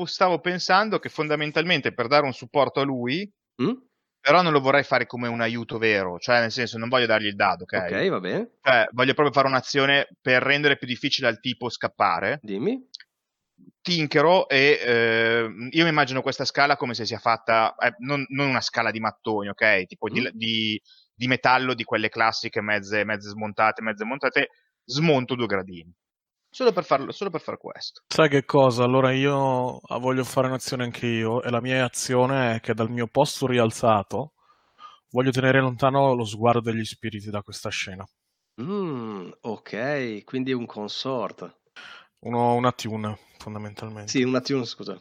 stavo 0.05 0.39
pensando 0.39 1.01
che 1.01 1.09
fondamentalmente 1.09 1.93
per 1.93 2.07
dare 2.07 2.25
un 2.25 2.33
supporto 2.33 2.79
a 2.79 2.85
lui, 2.85 3.29
mm? 3.61 3.73
però 4.21 4.43
non 4.43 4.53
lo 4.53 4.61
vorrei 4.61 4.85
fare 4.85 5.07
come 5.07 5.27
un 5.27 5.41
aiuto 5.41 5.77
vero, 5.77 6.21
cioè 6.21 6.39
nel 6.39 6.53
senso 6.53 6.79
non 6.79 6.89
voglio 6.89 7.07
dargli 7.07 7.27
il 7.27 7.35
dado, 7.35 7.65
ok? 7.65 7.73
Ok, 7.73 8.09
va 8.09 8.21
bene. 8.21 8.51
Cioè, 8.63 8.89
voglio 8.93 9.15
proprio 9.15 9.35
fare 9.35 9.49
un'azione 9.49 10.07
per 10.21 10.41
rendere 10.41 10.79
più 10.79 10.87
difficile 10.87 11.27
al 11.27 11.41
tipo 11.41 11.69
scappare. 11.69 12.39
Dimmi. 12.43 12.89
Tinkero 13.81 14.49
e 14.49 14.79
eh, 14.81 15.69
io 15.71 15.83
mi 15.85 15.91
immagino 15.91 16.23
questa 16.23 16.45
scala 16.45 16.77
come 16.77 16.95
se 16.95 17.05
sia 17.05 17.19
fatta, 17.19 17.75
eh, 17.77 17.95
non, 17.99 18.25
non, 18.29 18.49
una 18.49 18.61
scala 18.61 18.91
di 18.91 19.01
mattoni, 19.01 19.49
ok? 19.49 19.87
Tipo 19.87 20.07
mm. 20.09 20.13
di, 20.13 20.31
di, 20.35 20.83
di, 21.15 21.27
metallo 21.27 21.75
di 21.75 21.85
quelle 21.85 22.09
classiche, 22.09 22.61
mezze, 22.61 23.05
mezze 23.05 23.29
smontate, 23.31 23.83
mezze 23.83 24.05
montate, 24.05 24.49
smonto 24.85 25.35
due 25.35 25.47
gradini. 25.47 25.93
Solo 26.49 26.73
per, 26.73 26.85
farlo, 26.85 27.13
solo 27.13 27.31
per 27.31 27.41
fare 27.41 27.57
questo. 27.57 28.03
Sai 28.07 28.29
che 28.29 28.45
cosa? 28.45 28.85
Allora 28.85 29.11
io 29.11 29.79
ah, 29.79 29.99
voglio 29.99 30.23
fare 30.23 30.49
un'azione 30.49 30.85
anche 30.85 31.07
io 31.07 31.43
e 31.43 31.51
la 31.51 31.63
mia 31.63 31.83
azione 31.85 32.57
è 32.57 32.61
che 32.61 32.75
dal 32.75 32.91
mio 32.91 33.07
posto 33.07 33.47
rialzato 33.47 34.35
voglio 35.13 35.31
tenere 35.31 35.61
lontano 35.61 36.15
lo 36.15 36.25
sguardo 36.25 36.61
degli 36.61 36.85
spiriti 36.85 37.31
da 37.31 37.43
questa 37.43 37.71
scena. 37.71 38.07
Mm, 38.61 39.31
ok, 39.41 40.25
quindi 40.25 40.53
un 40.53 40.67
consort. 40.67 41.61
Uno, 42.23 42.55
un 42.55 42.65
attune, 42.65 43.19
fondamentalmente. 43.39 44.11
Sì, 44.11 44.23
un 44.23 44.35
attune, 44.35 44.65
scusa. 44.65 45.01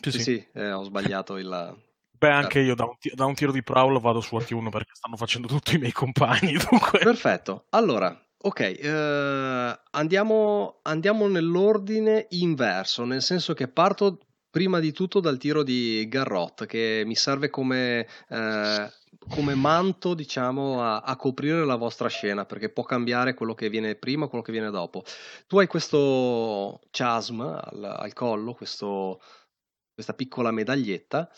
Sì, 0.00 0.10
sì, 0.10 0.18
sì. 0.18 0.22
sì 0.22 0.48
eh, 0.54 0.72
ho 0.72 0.82
sbagliato 0.82 1.36
il... 1.36 1.88
Beh, 2.12 2.30
anche 2.30 2.60
io 2.60 2.74
da 2.74 2.84
un, 2.84 2.98
t- 2.98 3.14
da 3.14 3.24
un, 3.24 3.34
tiro 3.34 3.50
di 3.50 3.62
Prowl 3.62 3.98
vado 3.98 4.20
su 4.20 4.36
Attune 4.36 4.68
perché 4.68 4.90
stanno 4.92 5.16
facendo 5.16 5.48
tutti 5.48 5.76
i 5.76 5.78
miei 5.78 5.92
compagni. 5.92 6.52
Dunque. 6.68 6.98
Perfetto. 6.98 7.64
Allora, 7.70 8.14
Ok, 8.42 8.60
eh, 8.60 9.80
andiamo, 9.90 10.80
andiamo 10.82 11.28
nell'ordine 11.28 12.26
inverso, 12.30 13.04
nel 13.04 13.20
senso 13.20 13.52
che 13.52 13.68
parto 13.68 14.18
prima 14.50 14.80
di 14.80 14.92
tutto 14.92 15.20
dal 15.20 15.38
tiro 15.38 15.62
di 15.62 16.06
Garrot, 16.08 16.66
che 16.66 17.04
mi 17.06 17.14
serve 17.14 17.48
come, 17.48 18.06
eh, 18.28 18.92
come 19.28 19.54
manto, 19.54 20.14
diciamo, 20.14 20.82
a, 20.82 21.00
a, 21.00 21.16
coprire 21.16 21.64
la 21.64 21.76
vostra 21.76 22.08
scena, 22.08 22.44
perché 22.44 22.68
può 22.68 22.82
cambiare 22.82 23.34
quello 23.34 23.54
che 23.54 23.68
viene 23.68 23.94
prima 23.94 24.26
quello 24.26 24.44
che 24.44 24.52
viene 24.52 24.70
dopo. 24.70 25.04
Tu 25.46 25.58
hai 25.58 25.66
questo 25.66 26.80
chasm 26.90 27.40
al, 27.40 27.96
al 27.98 28.12
collo, 28.12 28.54
questo, 28.54 29.20
questa 29.94 30.14
piccola 30.14 30.50
medaglietta, 30.50 31.30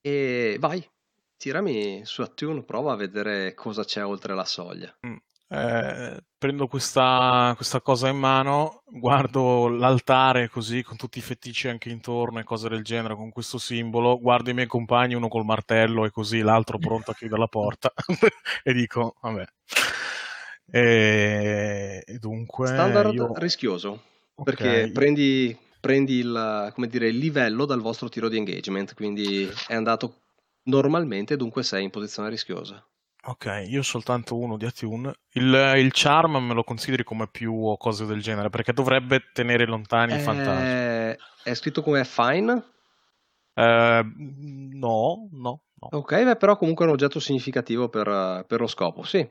e 0.00 0.56
vai, 0.58 0.88
tirami 1.36 2.04
su 2.04 2.22
Attune, 2.22 2.62
prova 2.62 2.92
a 2.92 2.96
vedere 2.96 3.54
cosa 3.54 3.84
c'è 3.84 4.04
oltre 4.04 4.34
la 4.34 4.44
soglia. 4.44 4.96
Mm. 5.06 5.16
Eh, 5.48 6.24
prendo 6.36 6.66
questa, 6.66 7.52
questa, 7.54 7.80
cosa 7.80 8.08
in 8.08 8.18
mano, 8.18 8.82
guardo 8.86 9.68
l'altare 9.68 10.48
così 10.48 10.82
con 10.82 10.96
tutti 10.96 11.18
i 11.18 11.22
feticci 11.22 11.68
anche 11.68 11.88
intorno 11.88 12.40
e 12.40 12.44
cose 12.44 12.68
del 12.68 12.82
genere 12.82 13.14
con 13.14 13.30
questo 13.30 13.58
simbolo, 13.58 14.18
guardo 14.18 14.50
i 14.50 14.54
miei 14.54 14.66
compagni, 14.66 15.14
uno 15.14 15.28
col 15.28 15.44
martello 15.44 16.04
e 16.04 16.10
così 16.10 16.40
l'altro 16.40 16.78
pronto 16.78 17.12
a 17.12 17.14
chiudere 17.14 17.40
la 17.40 17.46
porta 17.46 17.92
e 18.64 18.72
dico, 18.72 19.14
vabbè. 19.20 19.44
E, 20.68 22.02
e 22.04 22.18
dunque... 22.18 22.66
Standard 22.66 23.14
io... 23.14 23.32
rischioso, 23.36 24.02
okay. 24.34 24.44
perché 24.44 24.90
prendi, 24.92 25.56
prendi 25.80 26.14
il, 26.14 26.72
dire, 26.88 27.08
il 27.08 27.18
livello 27.18 27.66
dal 27.66 27.80
vostro 27.80 28.08
tiro 28.08 28.28
di 28.28 28.36
engagement, 28.36 28.94
quindi 28.94 29.48
è 29.68 29.74
andato 29.74 30.22
normalmente, 30.64 31.36
dunque 31.36 31.62
sei 31.62 31.84
in 31.84 31.90
posizione 31.90 32.30
rischiosa. 32.30 32.84
Ok, 33.28 33.64
io 33.66 33.82
soltanto 33.82 34.36
uno 34.36 34.56
di 34.56 34.66
Attune. 34.66 35.12
Il, 35.32 35.52
il 35.78 35.90
charm 35.92 36.36
me 36.36 36.54
lo 36.54 36.62
consideri 36.62 37.02
come 37.02 37.26
più 37.26 37.52
o 37.52 37.76
cose 37.76 38.06
del 38.06 38.22
genere, 38.22 38.50
perché 38.50 38.72
dovrebbe 38.72 39.30
tenere 39.32 39.66
lontani 39.66 40.14
i 40.14 40.18
fantasmi. 40.20 40.68
Eh, 40.68 41.18
è 41.42 41.54
scritto 41.54 41.82
come 41.82 42.04
fine? 42.04 42.64
Eh, 43.52 44.04
no, 44.04 45.28
no, 45.32 45.62
no. 45.74 45.88
Ok, 45.90 46.22
beh, 46.22 46.36
però 46.36 46.56
comunque 46.56 46.84
è 46.84 46.88
un 46.88 46.94
oggetto 46.94 47.18
significativo 47.18 47.88
per, 47.88 48.44
per 48.46 48.60
lo 48.60 48.68
scopo, 48.68 49.02
sì. 49.02 49.28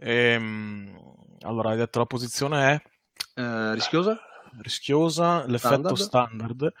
Ehm, 0.00 0.98
allora, 1.40 1.70
hai 1.70 1.76
detto 1.76 1.98
la 1.98 2.06
posizione 2.06 2.72
è? 2.72 3.40
Eh, 3.40 3.74
rischiosa? 3.74 4.18
rischiosa, 4.60 5.46
l'effetto 5.46 5.94
standard. 5.94 5.96
standard. 5.96 6.72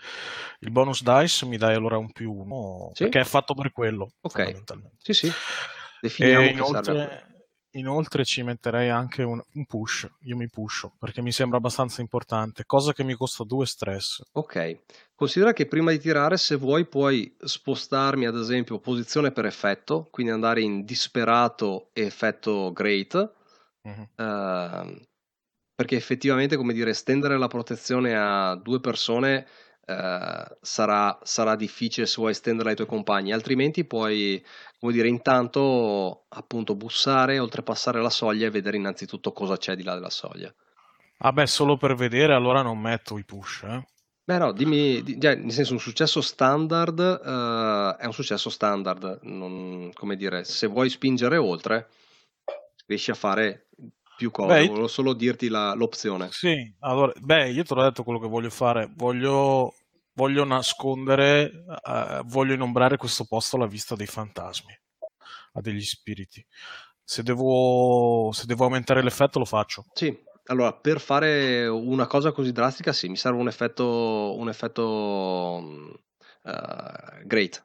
il 0.60 0.70
bonus 0.70 1.02
dice 1.02 1.44
mi 1.44 1.58
dai 1.58 1.74
allora 1.74 1.98
un 1.98 2.10
più 2.10 2.32
uno, 2.32 2.90
sì? 2.94 3.04
perché 3.04 3.20
è 3.20 3.24
fatto 3.24 3.54
per 3.54 3.72
quello. 3.72 4.12
Ok, 4.22 4.62
sì 4.96 5.12
sì. 5.12 5.32
Definiamo 6.00 6.46
inoltre, 6.46 7.44
inoltre, 7.72 8.24
ci 8.24 8.42
metterei 8.42 8.88
anche 8.88 9.22
un, 9.22 9.40
un, 9.52 9.66
push. 9.66 10.08
Io 10.22 10.36
mi 10.36 10.48
pusho 10.48 10.94
perché 10.98 11.22
mi 11.22 11.32
sembra 11.32 11.58
abbastanza 11.58 12.00
importante, 12.00 12.64
cosa 12.64 12.92
che 12.92 13.04
mi 13.04 13.14
costa 13.14 13.44
due 13.44 13.66
stress. 13.66 14.20
Ok. 14.32 14.80
Considera 15.14 15.52
che 15.52 15.66
prima 15.66 15.90
di 15.90 15.98
tirare, 15.98 16.36
se 16.36 16.56
vuoi, 16.56 16.86
puoi 16.86 17.36
spostarmi 17.38 18.26
ad 18.26 18.36
esempio 18.36 18.78
posizione 18.78 19.32
per 19.32 19.46
effetto, 19.46 20.08
quindi 20.10 20.32
andare 20.32 20.60
in 20.60 20.84
disperato 20.84 21.90
e 21.92 22.02
effetto 22.02 22.72
great. 22.72 23.34
Mm-hmm. 23.88 24.02
Uh, 24.16 25.06
perché 25.78 25.94
effettivamente, 25.94 26.56
come 26.56 26.72
dire, 26.72 26.90
estendere 26.90 27.38
la 27.38 27.46
protezione 27.46 28.16
a 28.16 28.56
due 28.56 28.80
persone 28.80 29.46
eh, 29.88 30.56
sarà, 30.60 31.18
sarà, 31.22 31.56
difficile 31.56 32.04
se 32.04 32.16
vuoi 32.18 32.32
estenderla 32.32 32.70
ai 32.70 32.76
tuoi 32.76 32.88
compagni, 32.88 33.32
altrimenti 33.32 33.86
puoi, 33.86 34.44
come 34.78 34.92
dire, 34.92 35.08
intanto 35.08 36.26
appunto 36.28 36.74
bussare, 36.74 37.38
oltrepassare 37.38 38.02
la 38.02 38.10
soglia 38.10 38.46
e 38.46 38.50
vedere 38.50 38.76
innanzitutto 38.76 39.32
cosa 39.32 39.56
c'è 39.56 39.74
di 39.76 39.82
là 39.82 39.94
della 39.94 40.10
soglia. 40.10 40.54
Ah 41.20 41.32
beh, 41.32 41.46
solo 41.46 41.78
per 41.78 41.94
vedere 41.94 42.34
allora 42.34 42.60
non 42.60 42.78
metto 42.78 43.16
i 43.16 43.24
push, 43.24 43.62
eh? 43.62 43.86
Beh 44.24 44.36
no, 44.36 44.52
dimmi, 44.52 45.02
di, 45.02 45.18
cioè, 45.18 45.36
nel 45.36 45.52
senso 45.52 45.72
un 45.72 45.80
successo 45.80 46.20
standard 46.20 46.98
uh, 46.98 47.96
è 47.96 48.04
un 48.04 48.12
successo 48.12 48.50
standard, 48.50 49.20
non, 49.22 49.90
come 49.94 50.16
dire, 50.16 50.44
se 50.44 50.66
vuoi 50.66 50.90
spingere 50.90 51.38
oltre 51.38 51.88
riesci 52.84 53.10
a 53.10 53.14
fare 53.14 53.68
più 54.18 54.30
cose, 54.32 54.62
beh, 54.62 54.66
volevo 54.66 54.88
solo 54.88 55.14
dirti 55.14 55.48
la, 55.48 55.72
l'opzione. 55.74 56.28
Sì, 56.32 56.74
allora, 56.80 57.12
beh, 57.16 57.50
io 57.50 57.62
te 57.62 57.72
l'ho 57.72 57.84
detto 57.84 58.02
quello 58.02 58.18
che 58.18 58.26
voglio 58.26 58.50
fare, 58.50 58.90
voglio, 58.96 59.74
voglio 60.18 60.42
nascondere, 60.42 61.64
uh, 61.84 62.24
voglio 62.24 62.54
inombrare 62.54 62.96
questo 62.96 63.24
posto 63.24 63.54
alla 63.54 63.68
vista 63.68 63.94
dei 63.94 64.08
fantasmi, 64.08 64.76
a 65.52 65.60
degli 65.60 65.80
spiriti. 65.80 66.44
Se 67.04 67.22
devo, 67.22 68.30
se 68.32 68.46
devo 68.46 68.64
aumentare 68.64 69.00
l'effetto 69.00 69.38
lo 69.38 69.44
faccio. 69.44 69.84
Sì, 69.92 70.12
allora, 70.46 70.74
per 70.74 70.98
fare 70.98 71.68
una 71.68 72.08
cosa 72.08 72.32
così 72.32 72.50
drastica, 72.50 72.92
sì, 72.92 73.08
mi 73.08 73.16
serve 73.16 73.38
un 73.38 73.46
effetto, 73.46 74.34
un 74.36 74.48
effetto 74.48 74.82
uh, 76.42 77.24
great. 77.24 77.64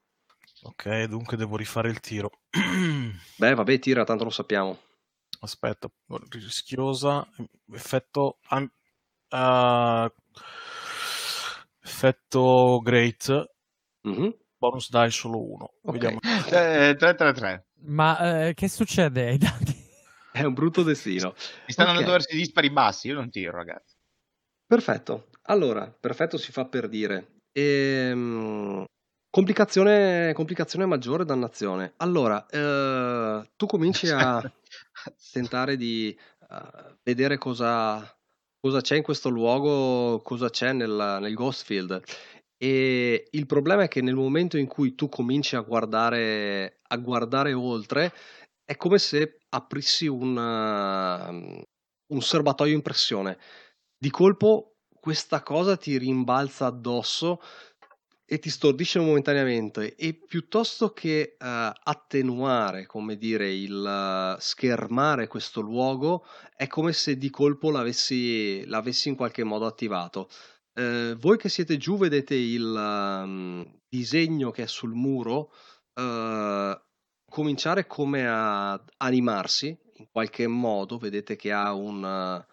Ok, 0.61 1.05
dunque 1.05 1.35
devo 1.35 1.57
rifare 1.57 1.89
il 1.89 1.99
tiro. 1.99 2.29
Beh, 3.37 3.55
vabbè, 3.55 3.79
tira, 3.79 4.03
tanto 4.03 4.25
lo 4.25 4.29
sappiamo 4.29 4.77
aspetta, 5.43 5.89
rischiosa, 6.29 7.27
effetto, 7.73 8.39
uh, 8.49 10.09
effetto 11.83 12.79
great, 12.81 13.49
mm-hmm. 14.07 14.29
bonus 14.57 14.89
die 14.89 15.09
solo 15.09 15.43
uno. 15.43 15.73
Okay. 15.81 16.17
3-3-3. 16.21 17.53
Eh, 17.53 17.63
Ma 17.85 18.47
eh, 18.47 18.53
che 18.53 18.69
succede 18.69 19.27
ai 19.27 19.37
dati? 19.37 19.81
È 20.31 20.43
un 20.43 20.53
brutto 20.53 20.81
destino. 20.83 21.33
Mi 21.67 21.73
stanno 21.73 21.89
okay. 21.89 22.01
andando 22.01 22.11
verso 22.11 22.33
i 22.33 22.37
dispari 22.37 22.71
bassi, 22.71 23.07
io 23.07 23.15
non 23.15 23.29
tiro 23.29 23.55
ragazzi. 23.55 23.95
Perfetto, 24.65 25.27
allora, 25.43 25.91
perfetto 25.91 26.37
si 26.37 26.51
fa 26.51 26.65
per 26.65 26.87
dire. 26.87 27.41
Ehm, 27.51 28.83
complicazione, 29.29 30.33
complicazione 30.33 30.85
maggiore, 30.85 31.25
dannazione. 31.25 31.93
Allora, 31.97 32.45
eh, 32.47 33.51
tu 33.55 33.65
cominci 33.67 34.09
a 34.09 34.41
tentare 35.31 35.75
di 35.75 36.17
uh, 36.49 36.95
vedere 37.03 37.37
cosa, 37.37 37.99
cosa, 38.63 38.79
c'è 38.79 38.95
in 38.95 39.03
questo 39.03 39.27
luogo, 39.27 40.21
cosa 40.21 40.49
c'è 40.49 40.71
nel, 40.71 41.17
nel 41.19 41.33
Ghost 41.33 41.65
Field. 41.65 42.01
E 42.55 43.27
il 43.29 43.45
problema 43.45 43.83
è 43.83 43.87
che 43.89 44.01
nel 44.01 44.15
momento 44.15 44.55
in 44.57 44.67
cui 44.67 44.95
tu 44.95 45.09
cominci 45.09 45.57
a 45.57 45.59
guardare, 45.59 46.79
a 46.87 46.95
guardare 46.95 47.51
oltre, 47.51 48.13
è 48.63 48.77
come 48.77 48.99
se 48.99 49.39
aprissi 49.49 50.07
un, 50.07 50.37
uh, 50.37 51.61
un 52.13 52.21
serbatoio 52.21 52.73
in 52.73 52.81
pressione. 52.81 53.37
Di 53.97 54.09
colpo 54.09 54.77
questa 54.97 55.43
cosa 55.43 55.75
ti 55.75 55.97
rimbalza 55.97 56.67
addosso 56.67 57.41
e 58.25 58.39
ti 58.39 58.49
stordisce 58.49 58.99
momentaneamente 58.99 59.95
e 59.95 60.13
piuttosto 60.13 60.91
che 60.91 61.35
uh, 61.37 61.45
attenuare, 61.45 62.85
come 62.85 63.17
dire, 63.17 63.53
il 63.53 64.35
uh, 64.35 64.39
schermare 64.39 65.27
questo 65.27 65.61
luogo, 65.61 66.25
è 66.55 66.67
come 66.67 66.93
se 66.93 67.17
di 67.17 67.29
colpo 67.29 67.69
l'avessi, 67.69 68.65
l'avessi 68.65 69.09
in 69.09 69.15
qualche 69.15 69.43
modo 69.43 69.65
attivato. 69.65 70.29
Uh, 70.73 71.15
voi 71.17 71.37
che 71.37 71.49
siete 71.49 71.77
giù 71.77 71.97
vedete 71.97 72.35
il 72.35 72.63
um, 72.63 73.79
disegno 73.87 74.51
che 74.51 74.63
è 74.63 74.67
sul 74.67 74.93
muro 74.93 75.51
cominciare 77.29 77.85
come 77.85 78.27
a 78.27 78.83
animarsi 78.97 79.77
in 79.97 80.07
qualche 80.11 80.47
modo, 80.47 80.97
vedete 80.97 81.35
che 81.35 81.51
ha 81.51 81.71
un 81.73 82.43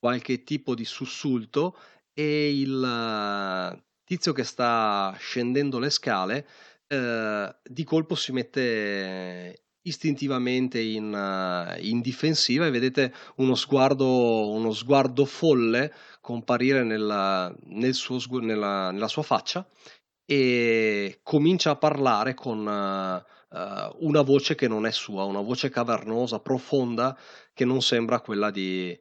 qualche 0.00 0.42
tipo 0.42 0.74
di 0.74 0.84
sussulto 0.84 1.76
e 2.12 2.58
il 2.58 3.82
tizio 4.08 4.32
che 4.32 4.42
sta 4.42 5.14
scendendo 5.18 5.78
le 5.78 5.90
scale 5.90 6.46
eh, 6.86 7.56
di 7.62 7.84
colpo 7.84 8.14
si 8.14 8.32
mette 8.32 9.64
istintivamente 9.82 10.80
in, 10.80 11.12
uh, 11.12 11.78
in, 11.82 12.00
difensiva 12.00 12.66
e 12.66 12.70
vedete 12.70 13.12
uno 13.36 13.54
sguardo, 13.54 14.50
uno 14.50 14.72
sguardo 14.72 15.26
folle 15.26 15.92
comparire 16.20 16.84
nella, 16.84 17.54
nel 17.64 17.94
suo, 17.94 18.18
nella, 18.40 18.90
nella, 18.90 19.08
sua 19.08 19.22
faccia 19.22 19.66
e 20.24 21.20
comincia 21.22 21.70
a 21.70 21.76
parlare 21.76 22.34
con 22.34 22.66
uh, 22.66 23.56
uh, 23.56 23.96
una 24.06 24.22
voce 24.22 24.54
che 24.54 24.68
non 24.68 24.86
è 24.86 24.90
sua, 24.90 25.24
una 25.24 25.40
voce 25.40 25.68
cavernosa, 25.68 26.40
profonda, 26.40 27.16
che 27.52 27.64
non 27.66 27.82
sembra 27.82 28.20
quella 28.20 28.50
di 28.50 28.98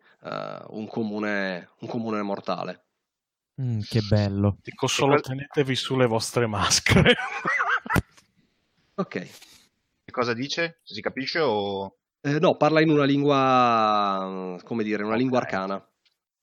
un 0.69 0.87
comune, 0.87 1.69
un 1.79 1.87
comune 1.87 2.21
mortale. 2.21 2.86
Mm, 3.61 3.79
che 3.81 4.01
bello. 4.01 4.57
Dico 4.61 4.87
solo 4.87 5.13
quel... 5.13 5.21
tenetevi 5.21 5.75
sulle 5.75 6.05
vostre 6.05 6.45
maschere. 6.45 7.15
ok. 8.95 9.27
Che 10.05 10.11
cosa 10.11 10.33
dice? 10.33 10.79
Si 10.83 11.01
capisce 11.01 11.39
o... 11.39 11.97
Eh, 12.21 12.39
no, 12.39 12.55
parla 12.55 12.81
in 12.81 12.89
una 12.89 13.03
lingua, 13.03 14.57
come 14.63 14.83
dire, 14.83 15.01
una 15.01 15.07
okay. 15.07 15.19
lingua 15.19 15.39
arcana. 15.39 15.75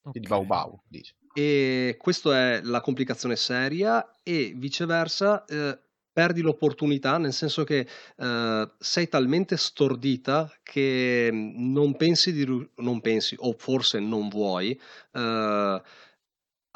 Okay. 0.02 0.20
Di 0.20 0.26
Bau 0.26 0.44
Bau, 0.44 0.82
dice. 0.88 1.14
E 1.32 1.96
questa 1.98 2.36
è 2.36 2.60
la 2.62 2.80
complicazione 2.80 3.36
seria 3.36 4.18
e 4.22 4.52
viceversa 4.54 5.44
eh, 5.44 5.78
perdi 6.12 6.42
l'opportunità, 6.42 7.18
nel 7.18 7.32
senso 7.32 7.64
che 7.64 7.88
eh, 8.16 8.70
sei 8.78 9.08
talmente 9.08 9.56
stordita 9.56 10.50
che 10.62 11.30
non 11.32 11.96
pensi, 11.96 12.32
di, 12.32 12.70
non 12.76 13.00
pensi 13.00 13.34
o 13.38 13.52
forse 13.58 13.98
non 13.98 14.28
vuoi 14.28 14.80
eh, 15.12 15.82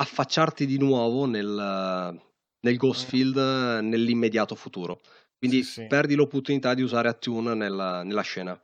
affacciarti 0.01 0.67
di 0.67 0.79
nuovo 0.79 1.27
nel, 1.27 2.21
nel 2.61 2.77
Ghost 2.77 3.07
mm. 3.07 3.09
Field 3.09 3.37
nell'immediato 3.83 4.55
futuro. 4.55 5.01
Quindi 5.37 5.63
sì, 5.63 5.83
sì. 5.83 5.87
perdi 5.87 6.15
l'opportunità 6.15 6.75
di 6.75 6.83
usare 6.83 7.09
Attune 7.09 7.55
nella, 7.55 8.03
nella 8.03 8.23
scena. 8.23 8.61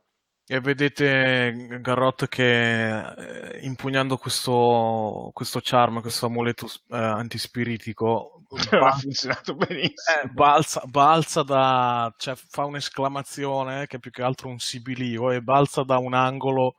E 0.47 0.59
vedete 0.59 1.79
Garrot 1.81 2.27
che 2.27 2.99
eh, 2.99 3.65
impugnando 3.65 4.17
questo, 4.17 5.31
questo 5.33 5.59
charm, 5.63 6.01
questo 6.01 6.27
amuleto 6.27 6.67
eh, 6.67 6.97
antispiritico, 6.97 8.43
ba- 8.69 8.89
ha 8.89 8.91
funzionato 8.91 9.55
benissimo. 9.55 10.21
Eh, 10.23 10.27
balza, 10.27 10.83
balza, 10.85 11.41
da, 11.41 12.13
cioè 12.17 12.35
fa 12.35 12.65
un'esclamazione 12.65 13.87
che 13.87 13.97
è 13.97 13.99
più 13.99 14.11
che 14.11 14.21
altro 14.21 14.49
un 14.49 14.59
sibilio 14.59 15.31
e 15.31 15.41
balza 15.41 15.81
da 15.83 15.97
un 15.97 16.13
angolo 16.13 16.75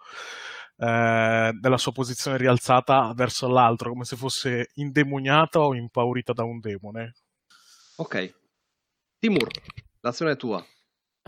eh, 0.76 1.50
della 1.58 1.78
sua 1.78 1.92
posizione 1.92 2.36
rialzata 2.36 3.12
verso 3.14 3.48
l'altro, 3.48 3.90
come 3.90 4.04
se 4.04 4.16
fosse 4.16 4.70
indemoniata 4.74 5.60
o 5.60 5.74
impaurita 5.74 6.32
da 6.32 6.44
un 6.44 6.58
demone. 6.60 7.14
Ok. 7.96 8.34
Timur, 9.18 9.48
l'azione 10.00 10.32
è 10.32 10.36
tua. 10.36 10.64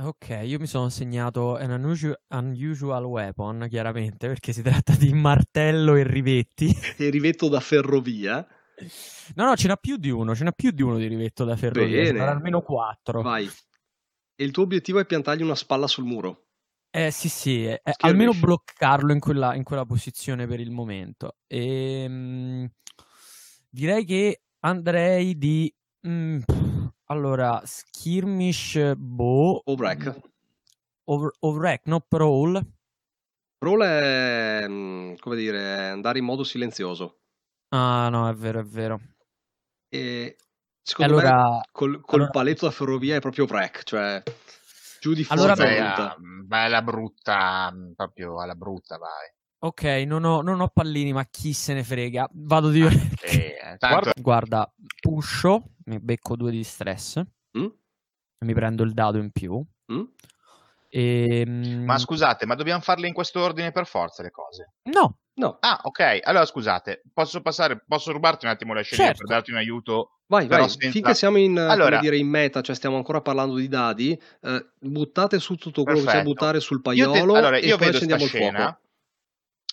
Ok, 0.01 0.42
io 0.44 0.61
mi 0.61 0.68
sono 0.68 0.90
segnato 0.90 1.57
an 1.57 1.72
unusual, 1.72 2.16
unusual 2.28 3.05
weapon, 3.05 3.66
chiaramente, 3.68 4.28
perché 4.28 4.53
si 4.53 4.62
tratta 4.62 4.94
di 4.94 5.12
martello 5.12 5.96
e 5.96 6.05
rivetti. 6.05 6.72
E 6.96 7.11
rivetto 7.11 7.49
da 7.49 7.59
ferrovia. 7.59 8.46
No, 9.34 9.44
no, 9.44 9.57
ce 9.57 9.66
n'ha 9.66 9.76
più 9.76 9.96
di 9.96 10.11
uno, 10.11 10.36
ce 10.36 10.44
n'ha 10.44 10.53
più 10.53 10.70
di 10.70 10.82
uno 10.82 10.99
di 10.99 11.09
rivetto 11.09 11.44
da 11.44 11.57
ferrovia, 11.57 12.03
Bene. 12.03 12.20
almeno 12.20 12.61
quattro. 12.61 13.22
Vai. 13.22 13.51
E 14.36 14.44
il 14.44 14.53
tuo 14.53 14.62
obiettivo 14.62 15.01
è 15.01 15.05
piantargli 15.05 15.42
una 15.42 15.57
spalla 15.57 15.88
sul 15.88 16.05
muro. 16.05 16.47
Eh 16.91 17.11
sì, 17.11 17.28
sì, 17.28 17.66
eh, 17.66 17.80
almeno 17.99 18.32
bloccarlo 18.32 19.12
in 19.12 19.20
quella, 19.20 19.55
in 19.55 19.62
quella, 19.62 19.84
posizione 19.84 20.47
per 20.47 20.59
il 20.59 20.70
momento. 20.70 21.36
E, 21.47 22.03
ehm, 22.05 22.70
direi 23.68 24.05
che 24.05 24.43
andrei 24.61 25.36
di... 25.36 25.72
Mh, 26.01 26.11
mm, 26.11 26.41
allora, 27.07 27.61
skirmish 27.64 28.95
bow. 28.97 29.61
Ovrack. 29.64 30.20
Over, 31.05 31.30
ovrack, 31.41 31.86
no 31.86 32.05
brawl. 32.07 32.66
Brawl 33.59 33.82
è, 33.82 34.64
mm, 34.66 35.14
come 35.20 35.36
dire, 35.36 35.89
andare 35.91 36.18
in 36.18 36.24
modo 36.24 36.43
silenzioso. 36.43 37.18
Ah, 37.68 38.09
no, 38.09 38.28
è 38.28 38.34
vero, 38.34 38.61
è 38.61 38.64
vero. 38.64 39.01
E 39.89 40.36
secondo 40.82 41.18
allora, 41.18 41.51
me 41.51 41.61
col, 41.70 42.01
col 42.01 42.20
allora... 42.20 42.30
paletto 42.30 42.64
da 42.64 42.72
ferrovia 42.72 43.16
è 43.16 43.20
proprio 43.20 43.45
wreck, 43.45 43.82
cioè 43.82 44.22
giù 45.01 45.14
di 45.14 45.24
allora, 45.28 45.55
brutta. 45.55 46.16
Vai 46.46 46.64
alla 46.64 46.82
brutta, 46.82 47.72
proprio 47.94 48.40
alla 48.40 48.55
brutta 48.55 48.99
vai. 48.99 49.32
Ok, 49.61 49.82
non 50.07 50.24
ho, 50.24 50.40
non 50.40 50.61
ho, 50.61 50.68
pallini, 50.68 51.12
ma 51.12 51.24
chi 51.26 51.53
se 51.53 51.74
ne 51.74 51.82
frega. 51.82 52.28
Vado 52.32 52.70
di... 52.70 52.82
Ah, 52.82 52.92
eh, 53.22 53.76
tanto... 53.76 53.86
guarda, 53.88 54.12
guarda, 54.20 54.74
pusho, 55.01 55.72
mi 55.86 55.99
becco 55.99 56.36
due 56.36 56.53
di 56.53 56.62
stress, 56.62 57.20
mm? 57.59 57.66
mi 58.44 58.55
prendo 58.55 58.84
il 58.84 58.92
dado 58.92 59.18
in 59.18 59.30
più. 59.30 59.61
Mm? 59.92 60.05
E... 60.89 61.41
Ehm, 61.41 61.84
ma 61.84 61.99
scusate, 61.99 62.47
ma 62.47 62.55
dobbiamo 62.55 62.80
farle 62.80 63.07
in 63.07 63.12
questo 63.12 63.41
ordine 63.41 63.72
per 63.72 63.86
forza 63.86 64.22
le 64.22 64.30
cose? 64.30 64.72
No. 64.84 65.18
No. 65.34 65.59
Ah, 65.61 65.78
ok. 65.82 66.20
Allora 66.22 66.45
scusate, 66.45 67.03
posso 67.12 67.41
passare, 67.41 67.82
posso 67.86 68.11
rubarti 68.11 68.45
un 68.45 68.51
attimo 68.51 68.74
la 68.74 68.82
scena 68.82 69.05
certo. 69.05 69.18
per 69.18 69.36
darti 69.36 69.51
un 69.53 69.59
aiuto? 69.59 70.18
Vai, 70.26 70.47
vai. 70.49 70.68
Senza... 70.68 70.91
Finché 70.91 71.14
siamo 71.14 71.39
in, 71.39 71.57
allora... 71.57 72.01
dire, 72.01 72.16
in 72.16 72.28
meta, 72.28 72.61
cioè 72.61 72.74
stiamo 72.74 72.97
ancora 72.97 73.20
parlando 73.20 73.55
di 73.55 73.68
dadi, 73.68 74.20
eh, 74.43 74.70
buttate 74.80 75.39
su 75.39 75.55
tutto 75.55 75.84
quello 75.84 76.01
Perfetto. 76.01 76.18
che 76.18 76.24
c'è 76.24 76.32
buttare 76.32 76.61
sul 76.61 76.80
paiolo 76.80 77.12
io 77.12 77.16
te... 77.16 77.22
allora, 77.22 77.59
io 77.59 77.76
e 77.76 77.78
vedo 77.78 78.16
poi 78.16 78.26
scena, 78.26 78.80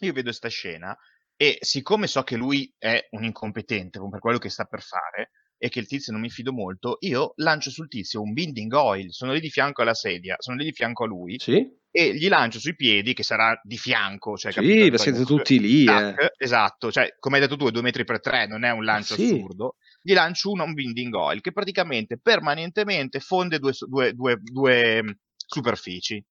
Io 0.01 0.13
vedo 0.13 0.32
sta 0.32 0.49
scena 0.49 0.95
e 1.36 1.57
siccome 1.61 2.07
so 2.07 2.24
che 2.24 2.38
lui 2.38 2.74
è 2.78 3.07
un 3.11 3.24
incompetente 3.24 3.99
per 4.09 4.20
quello 4.20 4.38
che 4.38 4.49
sta 4.49 4.66
per 4.66 4.82
fare, 4.82 5.32
e 5.58 5.70
che 5.70 5.80
il 5.80 5.88
tizio 5.88 6.12
non 6.12 6.22
mi 6.22 6.30
fido 6.30 6.51
molto, 6.51 6.97
io 7.01 7.34
lancio 7.38 7.70
sul 7.70 7.88
tizio 7.88 8.22
un 8.22 8.34
binding 8.34 8.74
oil, 8.74 9.12
sono 9.12 9.34
lì 9.34 9.39
di 9.39 9.49
fianco 9.49 9.82
alla 9.82 9.93
sedia, 9.93 10.36
sono 10.39 10.58
lì 10.58 10.66
di 10.66 10.74
fianco 10.74 11.06
a 11.06 11.08
lui, 11.08 11.39
sì? 11.39 11.66
e 11.97 12.14
gli 12.14 12.28
lancio 12.28 12.60
sui 12.60 12.76
piedi, 12.76 13.14
che 13.14 13.24
sarà 13.24 13.58
di 13.64 13.78
fianco. 13.78 14.36
Cioè, 14.36 14.51
sì, 14.51 14.60
capito? 14.60 14.97
siete 14.97 15.24
tutti 15.24 15.58
lì. 15.62 15.86
Tac, 15.86 16.20
eh. 16.20 16.34
Esatto, 16.38 16.91
cioè, 16.91 17.16
come 17.18 17.38
hai 17.38 17.41
detto 17.41 17.56
tu, 17.56 17.68
è 17.68 17.72
due 17.72 17.82
metri 17.82 18.03
per 18.03 18.20
tre, 18.20 18.47
non 18.47 18.66
è 18.66 18.72
un 18.72 18.84
lancio 18.84 19.16
sì. 19.16 19.24
assurdo. 19.24 19.78
Gli 20.01 20.12
lancio 20.12 20.51
uno, 20.51 20.66
un 20.66 20.74
binding 20.74 21.14
oil, 21.14 21.39
che 21.39 21.53
praticamente 21.53 22.20
permanentemente 22.22 23.22
fonde 23.22 23.60
due, 23.60 23.72
due, 23.88 24.12
due, 24.12 24.38
due 24.41 25.20
superfici. 25.36 26.22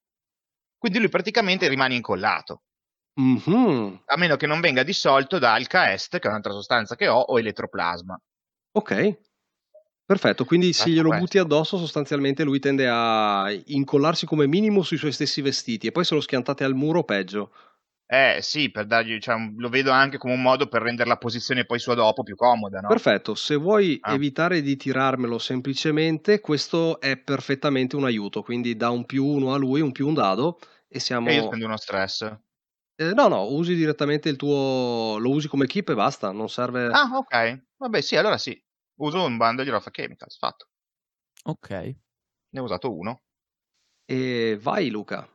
Quindi 0.77 0.99
lui 0.99 1.09
praticamente 1.09 1.66
rimane 1.66 1.95
incollato. 1.95 2.64
Mm-hmm. 3.18 3.95
A 4.05 4.16
meno 4.18 4.37
che 4.37 4.47
non 4.47 4.61
venga 4.61 4.83
dissolto 4.83 5.39
da 5.39 5.55
Alka-Est, 5.55 6.18
che 6.18 6.27
è 6.27 6.31
un'altra 6.31 6.53
sostanza 6.53 6.95
che 6.95 7.09
ho, 7.09 7.20
o 7.20 7.39
elettroplasma. 7.39 8.20
Ok. 8.77 9.18
Perfetto, 10.07 10.45
quindi 10.45 10.75
se 10.75 10.91
glielo 10.91 11.16
butti 11.16 11.39
addosso 11.39 11.79
sostanzialmente 11.79 12.45
lui 12.45 12.59
tende 12.59 12.87
a 12.91 13.51
incollarsi 13.66 14.27
come 14.27 14.47
minimo 14.47 14.83
sui 14.83 14.99
suoi 14.99 15.12
stessi 15.12 15.41
vestiti 15.41 15.87
e 15.87 15.93
poi 15.93 16.05
se 16.05 16.14
lo 16.14 16.20
schiantate 16.20 16.62
al 16.62 16.75
muro 16.75 17.05
peggio. 17.05 17.53
Eh 18.07 18.41
sì, 18.43 18.70
per 18.70 18.85
dargli, 18.85 19.18
cioè, 19.18 19.37
lo 19.57 19.68
vedo 19.70 19.91
anche 19.91 20.18
come 20.18 20.35
un 20.35 20.43
modo 20.43 20.68
per 20.68 20.83
rendere 20.83 21.09
la 21.09 21.16
posizione 21.16 21.64
poi 21.64 21.79
sua 21.79 21.95
dopo 21.95 22.22
più 22.22 22.37
comoda, 22.37 22.81
no? 22.81 22.89
Perfetto, 22.89 23.35
se 23.35 23.57
vuoi 23.57 23.97
ah. 24.03 24.12
evitare 24.12 24.61
di 24.61 24.77
tirarmelo 24.77 25.39
semplicemente, 25.39 26.41
questo 26.41 27.01
è 27.01 27.16
perfettamente 27.16 27.97
un 27.97 28.05
aiuto, 28.05 28.43
quindi 28.43 28.77
da 28.77 28.91
un 28.91 29.07
più 29.07 29.25
uno 29.25 29.55
a 29.55 29.57
lui, 29.57 29.81
un 29.81 29.93
più 29.93 30.07
un 30.07 30.14
dado 30.14 30.59
e 30.87 31.01
siamo... 31.01 31.31
E 31.31 31.37
io 31.37 31.45
spendo 31.45 31.64
uno 31.64 31.79
stress. 31.79 32.31
Eh, 32.97 33.14
no, 33.14 33.29
no, 33.29 33.47
usi 33.47 33.75
direttamente 33.75 34.29
il 34.29 34.37
tuo... 34.37 35.16
lo 35.18 35.31
usi 35.31 35.49
come 35.49 35.66
keep 35.66 35.89
e 35.89 35.95
basta, 35.95 36.31
non 36.31 36.51
serve... 36.51 36.89
Ah, 36.93 37.09
ok. 37.14 37.62
Vabbè, 37.79 38.03
sì, 38.03 38.16
allora 38.16 38.37
sì. 38.37 38.62
Uso 38.97 39.24
un 39.24 39.36
bandage 39.36 39.70
of 39.72 39.90
chemicals, 39.90 40.36
fatto. 40.38 40.68
Ok. 41.45 41.70
Ne 41.70 42.61
ho 42.61 42.62
usato 42.62 42.95
uno. 42.95 43.22
E 44.05 44.59
vai 44.61 44.90
Luca. 44.90 45.28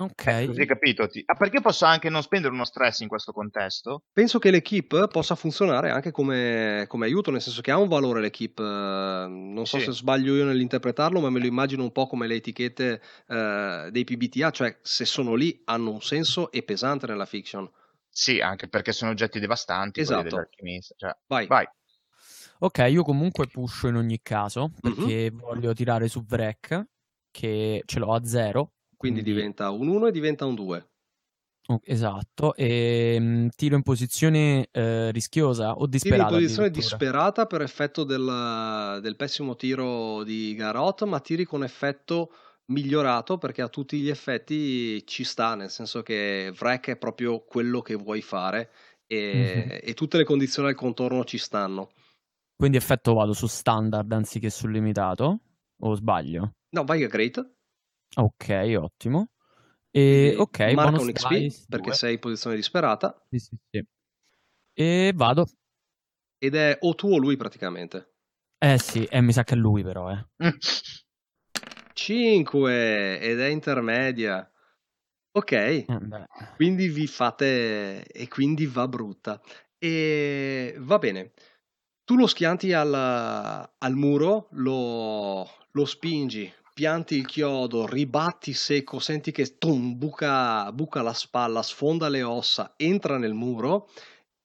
Ok. 0.00 0.26
Eh, 0.26 0.46
così 0.46 0.64
capito. 0.64 1.08
Ah, 1.26 1.34
perché 1.34 1.60
posso 1.60 1.84
anche 1.84 2.08
non 2.08 2.22
spendere 2.22 2.54
uno 2.54 2.64
stress 2.64 3.00
in 3.00 3.08
questo 3.08 3.32
contesto? 3.32 4.04
Penso 4.12 4.38
che 4.38 4.50
l'equipe 4.50 5.08
possa 5.08 5.34
funzionare 5.34 5.90
anche 5.90 6.10
come, 6.10 6.86
come 6.88 7.04
aiuto, 7.04 7.30
nel 7.30 7.42
senso 7.42 7.60
che 7.60 7.70
ha 7.70 7.76
un 7.76 7.88
valore 7.88 8.20
l'equipe. 8.20 8.62
non 8.62 9.66
so 9.66 9.78
sì. 9.78 9.84
se 9.84 9.92
sbaglio 9.92 10.34
io 10.34 10.46
nell'interpretarlo, 10.46 11.20
ma 11.20 11.28
me 11.28 11.40
lo 11.40 11.46
immagino 11.46 11.82
un 11.82 11.92
po' 11.92 12.06
come 12.06 12.26
le 12.26 12.36
etichette 12.36 13.02
eh, 13.26 13.88
dei 13.90 14.04
PBTA, 14.04 14.50
cioè 14.50 14.78
se 14.80 15.04
sono 15.04 15.34
lì 15.34 15.60
hanno 15.66 15.90
un 15.90 16.00
senso 16.00 16.50
e 16.50 16.62
pesante 16.62 17.06
nella 17.06 17.26
fiction. 17.26 17.70
Sì, 18.08 18.40
anche 18.40 18.68
perché 18.68 18.92
sono 18.92 19.10
oggetti 19.10 19.38
devastanti. 19.38 20.00
Esatto. 20.00 20.48
Cioè, 20.96 21.16
vai. 21.26 21.46
vai. 21.46 21.68
Ok, 22.62 22.86
io 22.90 23.02
comunque 23.02 23.46
pusho 23.46 23.88
in 23.88 23.96
ogni 23.96 24.20
caso 24.22 24.72
perché 24.80 25.30
mm-hmm. 25.30 25.38
voglio 25.38 25.72
tirare 25.72 26.08
su 26.08 26.22
Vrek 26.22 26.84
che 27.30 27.82
ce 27.86 27.98
l'ho 27.98 28.12
a 28.12 28.24
zero. 28.24 28.72
Quindi, 28.96 29.22
quindi... 29.22 29.22
diventa 29.22 29.70
un 29.70 29.88
1 29.88 30.08
e 30.08 30.12
diventa 30.12 30.44
un 30.44 30.54
2. 30.54 30.88
Oh, 31.68 31.80
esatto, 31.84 32.54
e 32.54 33.16
mh, 33.18 33.24
mm, 33.24 33.48
tiro 33.54 33.76
in 33.76 33.82
posizione 33.82 34.68
eh, 34.72 35.10
rischiosa 35.12 35.74
o 35.76 35.86
disperata? 35.86 36.24
Tiri 36.24 36.34
in 36.34 36.40
posizione 36.40 36.70
disperata 36.70 37.46
per 37.46 37.62
effetto 37.62 38.04
del, 38.04 38.98
del, 39.00 39.16
pessimo 39.16 39.56
tiro 39.56 40.22
di 40.24 40.54
Garot, 40.54 41.04
ma 41.04 41.20
tiri 41.20 41.44
con 41.44 41.62
effetto 41.62 42.32
migliorato 42.66 43.38
perché 43.38 43.62
a 43.62 43.68
tutti 43.68 43.98
gli 43.98 44.08
effetti 44.08 45.06
ci 45.06 45.24
sta, 45.24 45.54
nel 45.54 45.70
senso 45.70 46.02
che 46.02 46.52
Vrek 46.54 46.88
è 46.88 46.96
proprio 46.96 47.40
quello 47.44 47.80
che 47.82 47.94
vuoi 47.94 48.20
fare 48.20 48.70
e, 49.06 49.64
mm-hmm. 49.66 49.78
e 49.82 49.94
tutte 49.94 50.16
le 50.16 50.24
condizioni 50.24 50.68
al 50.68 50.74
contorno 50.74 51.24
ci 51.24 51.38
stanno. 51.38 51.92
Quindi 52.60 52.76
effetto 52.76 53.14
vado 53.14 53.32
su 53.32 53.46
standard 53.46 54.12
anziché 54.12 54.50
sul 54.50 54.70
limitato? 54.70 55.40
O 55.78 55.94
sbaglio? 55.94 56.56
No, 56.74 56.84
vai 56.84 57.02
a 57.02 57.06
great. 57.06 57.54
Ok, 58.16 58.74
ottimo. 58.78 59.30
E, 59.90 60.34
ok, 60.36 60.58
marca 60.74 61.00
un 61.00 61.10
XP 61.10 61.28
dice, 61.30 61.64
perché 61.66 61.86
2. 61.86 61.94
sei 61.94 62.12
in 62.12 62.18
posizione 62.18 62.56
disperata. 62.56 63.18
Sì, 63.30 63.38
sì, 63.38 63.56
sì. 63.70 63.82
E 64.74 65.12
vado. 65.14 65.46
Ed 66.36 66.54
è 66.54 66.76
o 66.80 66.94
tu 66.94 67.10
o 67.10 67.16
lui 67.16 67.38
praticamente. 67.38 68.12
Eh 68.58 68.78
sì, 68.78 69.04
eh, 69.04 69.22
mi 69.22 69.32
sa 69.32 69.42
che 69.42 69.54
è 69.54 69.56
lui 69.56 69.82
però, 69.82 70.10
eh. 70.10 70.26
5 71.94 73.20
ed 73.20 73.40
è 73.40 73.46
intermedia. 73.46 74.46
Ok, 75.32 75.52
eh, 75.52 75.86
quindi 76.56 76.88
vi 76.88 77.06
fate 77.06 78.04
e 78.04 78.28
quindi 78.28 78.66
va 78.66 78.86
brutta. 78.86 79.40
E 79.78 80.74
va 80.76 80.98
bene. 80.98 81.32
Tu 82.10 82.16
lo 82.16 82.26
schianti 82.26 82.72
al, 82.72 82.92
al 82.92 83.94
muro, 83.94 84.48
lo, 84.54 85.48
lo, 85.70 85.84
spingi, 85.84 86.52
pianti 86.74 87.14
il 87.14 87.24
chiodo, 87.24 87.86
ribatti 87.86 88.52
secco, 88.52 88.98
senti 88.98 89.30
che 89.30 89.58
tum, 89.58 89.96
buca, 89.96 90.72
buca 90.72 91.02
la 91.02 91.12
spalla, 91.12 91.62
sfonda 91.62 92.08
le 92.08 92.24
ossa, 92.24 92.74
entra 92.76 93.16
nel 93.16 93.32
muro 93.32 93.88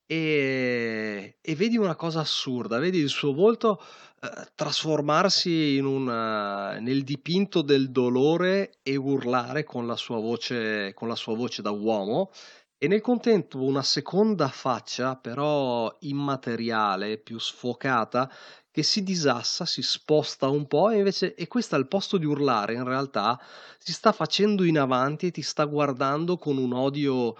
e, 0.06 1.38
e 1.40 1.54
vedi 1.56 1.76
una 1.76 1.96
cosa 1.96 2.20
assurda, 2.20 2.78
vedi 2.78 2.98
il 2.98 3.08
suo 3.08 3.32
volto 3.32 3.82
eh, 4.22 4.46
trasformarsi 4.54 5.80
una, 5.80 6.78
nel 6.78 7.02
dipinto 7.02 7.62
del 7.62 7.90
dolore 7.90 8.74
e 8.84 8.94
urlare 8.94 9.64
con 9.64 9.88
la 9.88 9.96
sua 9.96 10.20
voce, 10.20 10.94
con 10.94 11.08
la 11.08 11.16
sua 11.16 11.34
voce 11.34 11.62
da 11.62 11.72
uomo 11.72 12.30
e 12.78 12.88
nel 12.88 13.00
contempo 13.00 13.62
una 13.62 13.82
seconda 13.82 14.48
faccia, 14.48 15.16
però 15.16 15.94
immateriale, 16.00 17.18
più 17.18 17.38
sfocata, 17.38 18.30
che 18.70 18.82
si 18.82 19.02
disassa, 19.02 19.64
si 19.64 19.82
sposta 19.82 20.48
un 20.48 20.66
po' 20.66 20.90
e 20.90 20.98
invece 20.98 21.34
e 21.34 21.46
questa 21.48 21.76
al 21.76 21.88
posto 21.88 22.18
di 22.18 22.26
urlare 22.26 22.74
in 22.74 22.84
realtà 22.84 23.40
si 23.78 23.92
sta 23.92 24.12
facendo 24.12 24.64
in 24.64 24.78
avanti 24.78 25.26
e 25.28 25.30
ti 25.30 25.40
sta 25.42 25.64
guardando 25.64 26.36
con 26.36 26.58
un 26.58 26.74
odio 26.74 27.34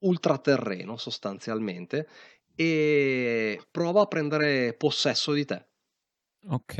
ultraterreno 0.00 0.96
sostanzialmente 0.96 2.08
e 2.56 3.62
prova 3.70 4.02
a 4.02 4.06
prendere 4.06 4.74
possesso 4.74 5.32
di 5.32 5.44
te. 5.44 5.66
Ok. 6.46 6.78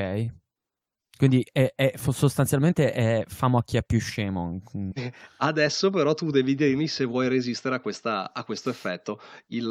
Quindi 1.22 1.46
è, 1.52 1.72
è, 1.76 1.92
sostanzialmente 1.96 2.92
è 2.92 3.22
famo 3.28 3.56
a 3.56 3.62
chi 3.62 3.76
è 3.76 3.84
più 3.84 4.00
scemo. 4.00 4.60
Adesso 5.38 5.90
però 5.90 6.14
tu 6.14 6.32
devi 6.32 6.56
dirmi 6.56 6.88
se 6.88 7.04
vuoi 7.04 7.28
resistere 7.28 7.76
a, 7.76 7.80
questa, 7.80 8.32
a 8.34 8.42
questo 8.42 8.70
effetto. 8.70 9.20
Il, 9.46 9.70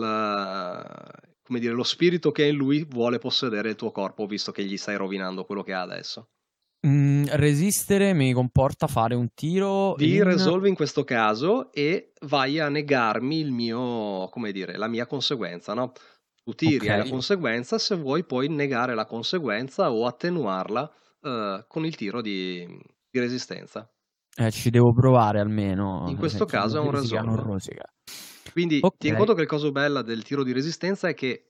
come 1.43 1.59
dire, 1.59 1.73
lo 1.73 1.83
spirito 1.83 2.31
che 2.31 2.45
è 2.45 2.47
in 2.47 2.55
lui 2.55 2.85
vuole 2.89 3.17
possedere 3.17 3.71
il 3.71 3.75
tuo 3.75 3.91
corpo 3.91 4.27
visto 4.27 4.53
che 4.53 4.63
gli 4.63 4.77
stai 4.77 4.95
rovinando 4.95 5.43
quello 5.43 5.61
che 5.61 5.73
ha 5.73 5.81
adesso. 5.81 6.29
Mm, 6.87 7.25
resistere 7.31 8.13
mi 8.13 8.31
comporta 8.31 8.87
fare 8.87 9.15
un 9.15 9.33
tiro. 9.33 9.95
Di 9.97 10.15
in... 10.15 10.23
resolve 10.23 10.69
in 10.69 10.75
questo 10.75 11.03
caso 11.03 11.69
e 11.73 12.13
vai 12.27 12.59
a 12.59 12.69
negarmi 12.69 13.41
il 13.41 13.51
mio, 13.51 14.29
come 14.29 14.53
dire, 14.53 14.77
la 14.77 14.87
mia 14.87 15.05
conseguenza, 15.05 15.73
no? 15.73 15.91
Tu 16.45 16.53
tiri 16.53 16.75
okay. 16.77 16.99
la 16.99 17.09
conseguenza, 17.09 17.77
se 17.77 17.97
vuoi 17.97 18.23
puoi 18.23 18.47
negare 18.47 18.95
la 18.95 19.05
conseguenza 19.05 19.91
o 19.91 20.05
attenuarla 20.05 20.89
uh, 21.21 21.65
con 21.67 21.85
il 21.85 21.95
tiro 21.95 22.21
di, 22.21 22.65
di 23.09 23.19
resistenza. 23.19 23.89
Eh, 24.35 24.51
ci 24.51 24.69
devo 24.69 24.93
provare 24.93 25.39
almeno. 25.39 26.05
In 26.07 26.17
questo 26.17 26.45
caso 26.45 26.77
è 26.77 26.79
un 26.79 26.91
resolve. 26.91 27.59
Quindi 28.51 28.79
okay. 28.81 28.97
tieni 28.97 29.17
conto 29.17 29.33
che 29.33 29.41
il 29.41 29.47
coso 29.47 29.71
bella 29.71 30.01
del 30.01 30.23
tiro 30.23 30.43
di 30.43 30.53
resistenza 30.53 31.07
è 31.07 31.13
che 31.13 31.47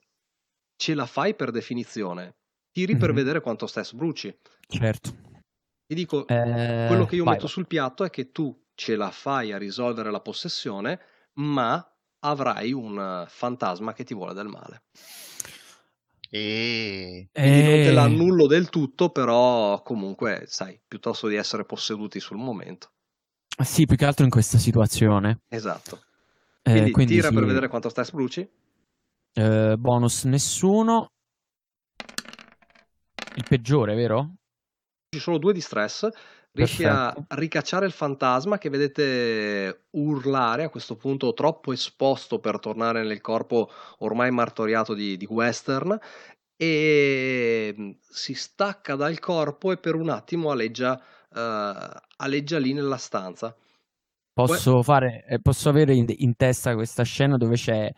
ce 0.76 0.94
la 0.94 1.06
fai 1.06 1.34
per 1.34 1.50
definizione. 1.50 2.36
Tiri 2.72 2.92
mm-hmm. 2.92 3.00
per 3.00 3.10
mhm. 3.10 3.16
vedere 3.16 3.40
quanto 3.40 3.66
stai 3.66 3.84
bruci. 3.92 4.36
Certo. 4.66 5.14
Ti 5.86 5.94
dico, 5.94 6.26
eh, 6.26 6.86
quello 6.88 7.04
che 7.04 7.16
io 7.16 7.24
vai, 7.24 7.34
metto 7.34 7.46
vai. 7.46 7.52
sul 7.52 7.66
piatto 7.66 8.04
è 8.04 8.10
che 8.10 8.30
tu 8.30 8.58
ce 8.74 8.96
la 8.96 9.10
fai 9.10 9.52
a 9.52 9.58
risolvere 9.58 10.10
la 10.10 10.20
possessione, 10.20 11.00
ma 11.34 11.86
avrai 12.20 12.72
un 12.72 13.24
fantasma 13.28 13.92
che 13.92 14.04
ti 14.04 14.14
vuole 14.14 14.32
del 14.32 14.48
male. 14.48 14.84
E... 16.34 17.28
Quindi 17.30 17.62
non 17.62 17.72
te 17.72 17.92
l'annullo 17.92 18.46
del 18.46 18.70
tutto, 18.70 19.10
però 19.10 19.82
comunque, 19.82 20.44
sai, 20.46 20.80
piuttosto 20.88 21.28
di 21.28 21.34
essere 21.34 21.66
posseduti 21.66 22.20
sul 22.20 22.38
momento. 22.38 22.92
Sì, 23.62 23.84
più 23.84 23.96
che 23.96 24.06
altro 24.06 24.24
in 24.24 24.30
questa 24.30 24.56
situazione. 24.56 25.42
Esatto. 25.48 26.00
Quindi, 26.62 26.88
eh, 26.88 26.90
quindi 26.90 27.14
tira 27.16 27.28
sì. 27.28 27.34
per 27.34 27.44
vedere 27.44 27.68
quanto 27.68 27.90
stai 27.90 28.06
spruci. 28.06 28.48
Eh, 29.34 29.76
bonus 29.78 30.24
nessuno. 30.24 31.08
Il 33.34 33.44
peggiore, 33.46 33.94
vero? 33.94 34.36
Ci 35.10 35.20
sono 35.20 35.36
due 35.36 35.52
di 35.52 35.60
stress. 35.60 36.08
Riesci 36.54 36.82
Perfetto. 36.82 37.24
a 37.28 37.34
ricacciare 37.36 37.86
il 37.86 37.92
fantasma 37.92 38.58
che 38.58 38.68
vedete 38.68 39.84
urlare 39.92 40.64
a 40.64 40.68
questo 40.68 40.96
punto 40.96 41.32
troppo 41.32 41.72
esposto 41.72 42.40
per 42.40 42.58
tornare 42.58 43.02
nel 43.02 43.22
corpo 43.22 43.70
ormai 44.00 44.30
martoriato 44.30 44.92
di, 44.92 45.16
di 45.16 45.26
Western 45.30 45.98
e 46.54 47.74
mm, 47.76 47.90
si 48.06 48.34
stacca 48.34 48.96
dal 48.96 49.18
corpo 49.18 49.72
e 49.72 49.78
per 49.78 49.94
un 49.94 50.10
attimo 50.10 50.50
aleggia, 50.50 51.00
uh, 51.30 51.98
aleggia 52.18 52.58
lì 52.58 52.74
nella 52.74 52.98
stanza. 52.98 53.56
Posso, 54.34 54.82
fare, 54.82 55.24
eh, 55.26 55.40
posso 55.40 55.70
avere 55.70 55.94
in, 55.94 56.04
in, 56.08 56.36
testa 56.36 56.74
questa 56.74 57.02
scena 57.02 57.36
dove 57.38 57.56
c'è 57.56 57.92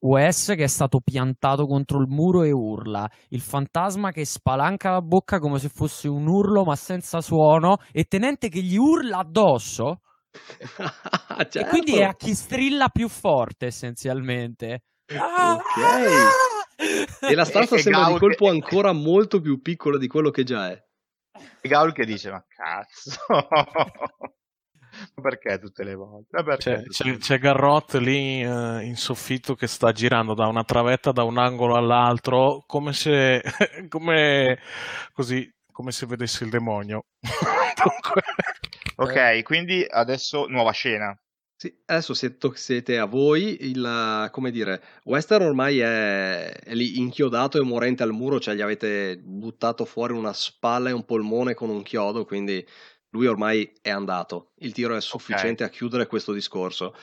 US 0.00 0.46
che 0.56 0.64
è 0.64 0.68
stato 0.68 1.00
piantato 1.00 1.66
contro 1.66 2.00
il 2.00 2.08
muro 2.08 2.42
e 2.42 2.50
urla, 2.50 3.08
il 3.30 3.40
fantasma 3.40 4.10
che 4.10 4.24
spalanca 4.24 4.90
la 4.90 5.00
bocca 5.00 5.38
come 5.38 5.58
se 5.58 5.68
fosse 5.68 6.08
un 6.08 6.26
urlo 6.26 6.64
ma 6.64 6.76
senza 6.76 7.20
suono 7.20 7.78
e 7.92 8.04
Tenente 8.04 8.48
che 8.48 8.60
gli 8.60 8.76
urla 8.76 9.18
addosso. 9.18 10.00
certo. 11.48 11.58
E 11.58 11.66
quindi 11.66 11.98
è 11.98 12.04
a 12.04 12.14
chi 12.14 12.34
strilla 12.34 12.88
più 12.88 13.08
forte 13.08 13.66
essenzialmente. 13.66 14.82
Ok. 15.10 15.78
E 17.28 17.34
la 17.34 17.44
stanza 17.44 17.74
e 17.76 17.78
sembra 17.78 18.12
di 18.12 18.18
colpo 18.18 18.44
che... 18.46 18.50
ancora 18.50 18.92
molto 18.92 19.40
più 19.40 19.60
piccola 19.60 19.98
di 19.98 20.06
quello 20.06 20.30
che 20.30 20.44
già 20.44 20.70
è. 20.70 20.86
E 21.60 21.68
Gaul 21.68 21.92
che 21.92 22.04
dice, 22.04 22.30
ma 22.30 22.44
cazzo. 22.46 23.18
perché 25.20 25.58
tutte 25.58 25.84
le 25.84 25.94
volte? 25.94 26.42
C'è, 26.56 26.82
c'è, 26.82 27.16
c'è, 27.16 27.38
Garrot 27.38 27.94
lì 27.94 28.42
eh, 28.42 28.84
in 28.84 28.96
soffitto 28.96 29.54
che 29.54 29.66
sta 29.66 29.92
girando 29.92 30.34
da 30.34 30.46
una 30.46 30.64
travetta 30.64 31.12
da 31.12 31.22
un 31.24 31.38
angolo 31.38 31.74
all'altro 31.74 32.64
come 32.66 32.92
se 32.92 33.42
come, 33.88 34.58
così, 35.12 35.50
come 35.70 35.92
se 35.92 36.06
vedesse 36.06 36.44
il 36.44 36.50
demonio. 36.50 37.04
ok, 38.96 39.42
quindi 39.42 39.84
adesso 39.88 40.46
nuova 40.46 40.72
scena. 40.72 41.16
Sì, 41.60 41.76
adesso 41.86 42.14
siete, 42.14 42.50
siete 42.54 42.98
a 42.98 43.04
voi, 43.06 43.66
il, 43.68 44.28
come 44.30 44.52
dire, 44.52 44.80
Western 45.02 45.42
ormai 45.44 45.80
è, 45.80 46.52
è, 46.52 46.72
lì 46.72 47.00
inchiodato 47.00 47.58
e 47.58 47.64
morente 47.64 48.04
al 48.04 48.12
muro, 48.12 48.38
cioè 48.38 48.54
gli 48.54 48.60
avete 48.60 49.18
buttato 49.18 49.84
fuori 49.84 50.12
una 50.12 50.32
spalla 50.32 50.90
e 50.90 50.92
un 50.92 51.04
polmone 51.04 51.54
con 51.54 51.68
un 51.68 51.82
chiodo, 51.82 52.24
quindi 52.24 52.64
lui 53.10 53.26
ormai 53.26 53.72
è 53.80 53.90
andato, 53.90 54.52
il 54.56 54.72
tiro 54.72 54.94
è 54.94 55.00
sufficiente 55.00 55.64
okay. 55.64 55.66
a 55.66 55.70
chiudere 55.70 56.06
questo 56.06 56.32
discorso. 56.32 56.94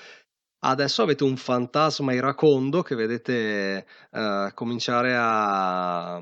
Adesso 0.60 1.03
avete 1.03 1.24
un 1.24 1.38
fantasma 1.38 2.14
iracondo 2.14 2.82
che 2.82 2.95
vedete 2.95 3.86
uh, 4.12 4.51
cominciare 4.53 5.16
a 5.16 6.20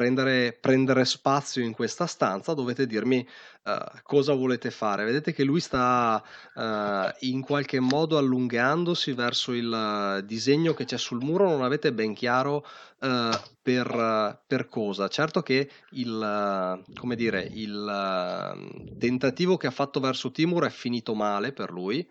prendere, 0.00 0.56
prendere, 0.58 1.04
spazio 1.04 1.62
in 1.62 1.74
questa 1.74 2.06
stanza. 2.06 2.54
Dovete 2.54 2.86
dirmi 2.86 3.26
uh, 3.64 4.00
cosa 4.02 4.32
volete 4.32 4.70
fare. 4.70 5.04
Vedete 5.04 5.34
che 5.34 5.44
lui 5.44 5.60
sta 5.60 6.24
uh, 6.54 7.26
in 7.26 7.42
qualche 7.42 7.80
modo 7.80 8.16
allungandosi 8.16 9.12
verso 9.12 9.52
il 9.52 10.22
disegno 10.24 10.72
che 10.72 10.86
c'è 10.86 10.96
sul 10.96 11.22
muro. 11.22 11.50
Non 11.50 11.62
avete 11.62 11.92
ben 11.92 12.14
chiaro 12.14 12.64
uh, 13.00 13.28
per, 13.60 14.42
per, 14.46 14.68
cosa. 14.68 15.08
Certo 15.08 15.42
che 15.42 15.70
il, 15.90 16.82
come 16.94 17.14
dire, 17.14 17.46
il 17.52 18.96
tentativo 18.98 19.58
che 19.58 19.66
ha 19.66 19.70
fatto 19.70 20.00
verso 20.00 20.30
Timur 20.30 20.64
è 20.64 20.70
finito 20.70 21.14
male 21.14 21.52
per 21.52 21.70
lui. 21.70 22.08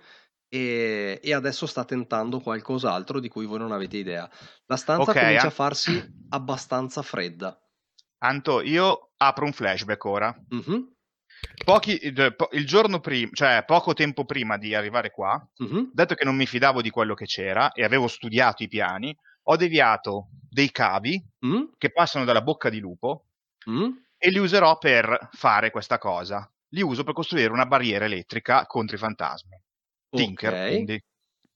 E, 0.51 1.19
e, 1.23 1.33
adesso 1.33 1.65
sta 1.65 1.85
tentando 1.85 2.39
qualcos'altro 2.39 3.19
di 3.19 3.29
cui 3.29 3.45
voi 3.47 3.57
non 3.57 3.71
avete 3.71 3.97
idea. 3.97 4.29
La 4.67 4.77
stanza 4.77 5.09
okay, 5.09 5.23
comincia 5.23 5.47
a 5.47 5.51
farsi 5.51 6.13
abbastanza 6.29 7.01
fredda. 7.01 7.59
Anto, 8.19 8.61
io 8.61 9.11
apro 9.17 9.45
un 9.45 9.53
flashback 9.53 10.05
ora. 10.05 10.35
Mm-hmm. 10.53 10.81
Pochi, 11.63 11.99
il 12.01 12.65
giorno 12.65 12.99
prima, 12.99 13.29
cioè 13.33 13.63
poco 13.65 13.93
tempo 13.93 14.25
prima 14.25 14.57
di 14.57 14.75
arrivare 14.75 15.09
qua, 15.11 15.41
mm-hmm. 15.63 15.83
detto 15.93 16.15
che 16.15 16.25
non 16.25 16.35
mi 16.35 16.45
fidavo 16.45 16.81
di 16.81 16.89
quello 16.89 17.13
che 17.13 17.25
c'era 17.25 17.71
e 17.71 17.83
avevo 17.83 18.07
studiato 18.07 18.63
i 18.63 18.67
piani, 18.67 19.15
ho 19.43 19.55
deviato 19.55 20.27
dei 20.49 20.71
cavi 20.71 21.23
mm. 21.45 21.63
che 21.77 21.91
passano 21.91 22.25
dalla 22.25 22.41
bocca 22.41 22.69
di 22.69 22.79
lupo 22.79 23.25
mm. 23.69 23.89
e 24.17 24.29
li 24.29 24.37
userò 24.37 24.77
per 24.77 25.29
fare 25.31 25.71
questa 25.71 25.97
cosa. 25.97 26.49
Li 26.69 26.81
uso 26.81 27.03
per 27.03 27.13
costruire 27.13 27.51
una 27.51 27.65
barriera 27.65 28.05
elettrica 28.05 28.65
contro 28.65 28.95
i 28.95 28.99
fantasmi. 28.99 29.59
Tinker, 30.09 30.51
okay. 30.53 30.71
quindi. 30.71 31.03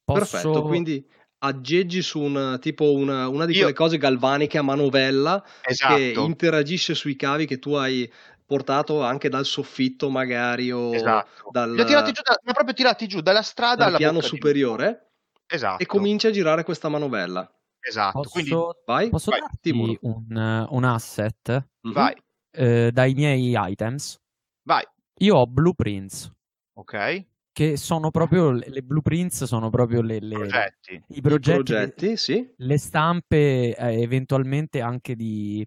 Posso... 0.03 0.19
Perfetto, 0.19 0.63
quindi 0.63 1.05
aggeggi 1.45 2.01
su 2.01 2.21
un, 2.21 2.57
tipo 2.61 2.93
una, 2.93 3.27
una 3.27 3.45
di 3.45 3.53
quelle 3.53 3.69
Io... 3.69 3.75
cose 3.75 3.97
galvaniche 3.97 4.57
a 4.57 4.61
manovella 4.61 5.43
esatto. 5.61 5.95
che 5.95 6.13
interagisce 6.15 6.95
sui 6.95 7.15
cavi 7.15 7.45
che 7.45 7.59
tu 7.59 7.73
hai 7.73 8.11
portato 8.45 9.03
anche 9.03 9.29
dal 9.29 9.45
soffitto 9.45 10.09
magari 10.09 10.71
o 10.71 10.93
esatto. 10.93 11.49
dal... 11.51 11.73
Li 11.73 11.81
ho 11.81 11.85
tirati 11.85 12.11
giù, 12.11 12.21
da, 12.21 12.37
li 12.41 12.49
ho 12.49 12.53
proprio 12.53 12.73
tirati 12.73 13.07
giù 13.07 13.21
dalla 13.21 13.41
strada 13.41 13.89
dal 13.89 13.97
piano 13.97 14.21
superiore 14.21 15.11
esatto. 15.45 15.81
e 15.81 15.85
comincia 15.85 16.29
a 16.29 16.31
girare 16.31 16.63
questa 16.63 16.87
manovella. 16.87 17.49
Esatto, 17.85 18.21
posso, 18.21 18.29
quindi 18.29 18.51
vai, 18.85 19.09
posso 19.09 19.31
vai, 19.31 19.41
darti 19.41 19.71
un, 20.01 20.67
un, 20.69 20.83
asset 20.85 21.49
mm-hmm. 21.49 21.93
vai. 21.93 22.15
Eh, 22.51 22.91
dai 22.93 23.13
miei 23.13 23.53
items? 23.57 24.17
Vai. 24.63 24.85
Io 25.17 25.35
ho 25.35 25.45
blueprints. 25.45 26.31
Ok. 26.75 27.25
Che 27.53 27.77
sono 27.77 28.09
proprio 28.09 28.49
le, 28.49 28.65
le 28.67 28.81
blueprints, 28.81 29.43
sono 29.43 29.69
proprio 29.69 30.01
le, 30.01 30.19
le 30.19 30.35
progetti. 30.35 31.03
i 31.09 31.21
progetti, 31.21 31.49
I 31.59 31.63
progetti 31.63 32.17
sì. 32.17 32.51
le 32.57 32.77
stampe 32.79 33.75
eh, 33.75 34.01
eventualmente 34.01 34.81
anche 34.81 35.15
di 35.15 35.63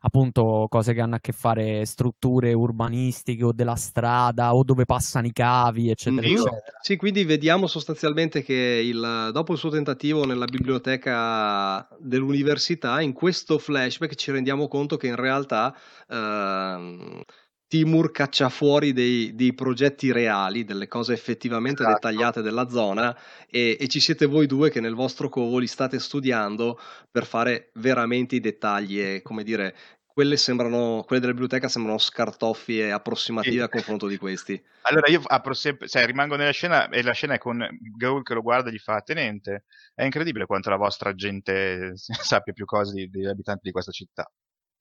appunto 0.00 0.66
cose 0.70 0.94
che 0.94 1.00
hanno 1.00 1.16
a 1.16 1.20
che 1.20 1.32
fare 1.32 1.84
strutture 1.84 2.52
urbanistiche 2.52 3.44
o 3.44 3.52
della 3.52 3.74
strada 3.74 4.54
o 4.54 4.62
dove 4.64 4.86
passano 4.86 5.26
i 5.26 5.32
cavi, 5.32 5.90
eccetera, 5.90 6.26
eccetera. 6.26 6.60
Sì, 6.80 6.96
quindi 6.96 7.24
vediamo 7.24 7.66
sostanzialmente 7.66 8.42
che 8.42 8.80
il, 8.82 9.30
dopo 9.32 9.52
il 9.52 9.58
suo 9.58 9.68
tentativo 9.68 10.24
nella 10.24 10.46
biblioteca 10.46 11.86
dell'università, 11.98 13.00
in 13.00 13.12
questo 13.12 13.58
flashback 13.58 14.14
ci 14.14 14.30
rendiamo 14.30 14.68
conto 14.68 14.96
che 14.96 15.08
in 15.08 15.16
realtà... 15.16 15.76
Ehm, 16.08 17.22
Timur 17.68 18.12
caccia 18.12 18.48
fuori 18.48 18.92
dei, 18.92 19.34
dei, 19.34 19.52
progetti 19.52 20.12
reali, 20.12 20.64
delle 20.64 20.86
cose 20.86 21.12
effettivamente 21.12 21.82
esatto. 21.82 21.94
dettagliate 21.94 22.40
della 22.42 22.68
zona 22.68 23.16
e, 23.50 23.76
e, 23.80 23.88
ci 23.88 23.98
siete 23.98 24.26
voi 24.26 24.46
due 24.46 24.70
che 24.70 24.80
nel 24.80 24.94
vostro 24.94 25.28
covo 25.28 25.58
li 25.58 25.66
state 25.66 25.98
studiando 25.98 26.78
per 27.10 27.26
fare 27.26 27.70
veramente 27.74 28.36
i 28.36 28.40
dettagli 28.40 29.00
e 29.00 29.20
come 29.22 29.42
dire 29.42 29.74
quelle, 30.16 30.38
sembrano, 30.38 31.02
quelle 31.04 31.20
della 31.20 31.34
biblioteca 31.34 31.68
sembrano 31.68 31.98
scartoffie 31.98 32.90
approssimative 32.90 33.56
sì. 33.56 33.60
a 33.60 33.68
confronto 33.68 34.06
di 34.06 34.16
questi. 34.16 34.58
Allora 34.82 35.10
io 35.10 35.20
apro 35.22 35.52
sempre, 35.52 35.88
cioè, 35.88 36.06
rimango 36.06 36.36
nella 36.36 36.52
scena 36.52 36.88
e 36.88 37.02
la 37.02 37.12
scena 37.12 37.34
è 37.34 37.38
con 37.38 37.62
Gaul 37.98 38.22
che 38.22 38.32
lo 38.32 38.40
guarda 38.40 38.70
e 38.70 38.72
gli 38.72 38.78
fa 38.78 39.02
tenente, 39.02 39.64
è 39.94 40.04
incredibile 40.04 40.46
quanto 40.46 40.70
la 40.70 40.76
vostra 40.76 41.14
gente 41.14 41.92
sappia 41.98 42.54
più 42.54 42.64
cose 42.64 43.08
degli 43.10 43.26
abitanti 43.26 43.60
di 43.64 43.72
questa 43.72 43.92
città. 43.92 44.26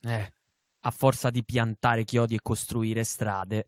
Eh, 0.04 0.34
a 0.86 0.92
forza 0.92 1.30
di 1.30 1.44
piantare 1.44 2.04
chiodi 2.04 2.36
e 2.36 2.40
costruire 2.42 3.04
strade. 3.04 3.66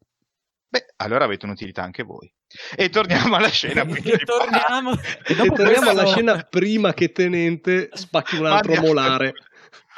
Beh, 0.70 0.94
allora 0.98 1.26
avete 1.26 1.46
un'utilità 1.46 1.82
anche 1.82 2.04
voi. 2.04 2.32
E 2.76 2.90
torniamo 2.90 3.36
alla 3.36 3.50
scena. 3.50 3.82
e 3.88 4.18
torniamo, 4.20 4.92
e 4.94 5.34
e 5.34 5.50
torniamo 5.52 5.90
alla 5.90 6.06
scena 6.06 6.44
prima 6.44 6.94
che 6.94 7.12
Tenente 7.12 7.90
spacchi 7.94 8.38
un 8.38 8.46
altro 8.46 8.76
molare. 8.82 9.34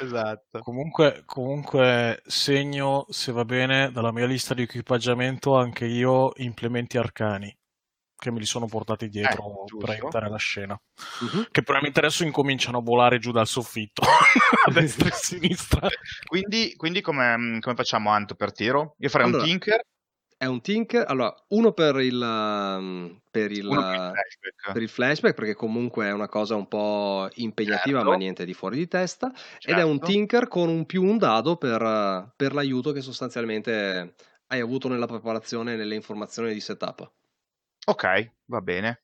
Esatto. 0.00 0.60
Comunque, 0.60 1.22
comunque, 1.26 2.22
segno, 2.26 3.04
se 3.10 3.32
va 3.32 3.44
bene, 3.44 3.92
dalla 3.92 4.12
mia 4.12 4.24
lista 4.24 4.54
di 4.54 4.62
equipaggiamento 4.62 5.54
anche 5.54 5.84
io 5.84 6.32
implementi 6.36 6.96
arcani 6.96 7.54
che 8.20 8.30
me 8.30 8.38
li 8.38 8.46
sono 8.46 8.66
portati 8.66 9.08
dietro 9.08 9.64
eh, 9.64 9.76
per 9.78 9.90
aiutare 9.90 10.28
la 10.28 10.36
scena. 10.36 10.80
Uh-huh. 11.20 11.46
Che 11.50 11.62
probabilmente 11.62 11.98
adesso 11.98 12.22
incominciano 12.22 12.78
a 12.78 12.82
volare 12.82 13.18
giù 13.18 13.32
dal 13.32 13.46
soffitto, 13.46 14.02
a 14.66 14.70
destra 14.70 15.08
e 15.08 15.10
a 15.10 15.14
sinistra. 15.14 15.88
Quindi, 16.24 16.74
quindi 16.76 17.00
come, 17.00 17.58
come, 17.60 17.74
facciamo 17.74 18.10
Anto 18.10 18.34
per 18.34 18.52
tiro? 18.52 18.94
Io 18.98 19.08
farei 19.08 19.26
allora, 19.26 19.42
un 19.42 19.48
tinker 19.48 19.80
è 20.40 20.46
un 20.46 20.62
Tinker, 20.62 21.04
allora, 21.06 21.34
uno 21.48 21.72
per 21.72 21.96
il, 21.96 22.18
um, 22.18 23.20
per 23.30 23.50
il, 23.50 23.66
flashback. 23.66 24.72
per 24.72 24.80
il 24.80 24.88
flashback, 24.88 25.34
perché 25.34 25.52
comunque 25.52 26.06
è 26.06 26.12
una 26.12 26.28
cosa 26.28 26.54
un 26.54 26.66
po' 26.66 27.28
impegnativa, 27.34 27.98
certo. 27.98 28.10
ma 28.10 28.16
niente 28.16 28.46
di 28.46 28.54
fuori 28.54 28.78
di 28.78 28.88
testa, 28.88 29.30
certo. 29.34 29.70
ed 29.70 29.76
è 29.76 29.82
un 29.82 29.98
certo. 29.98 30.06
Tinker 30.06 30.48
con 30.48 30.70
un 30.70 30.86
più 30.86 31.04
un 31.04 31.18
dado 31.18 31.56
per, 31.56 32.32
per 32.34 32.54
l'aiuto 32.54 32.92
che 32.92 33.02
sostanzialmente 33.02 34.14
hai 34.46 34.60
avuto 34.60 34.88
nella 34.88 35.04
preparazione 35.04 35.74
e 35.74 35.76
nelle 35.76 35.94
informazioni 35.94 36.54
di 36.54 36.60
setup. 36.60 37.12
Ok, 37.86 38.32
va 38.46 38.60
bene. 38.60 39.02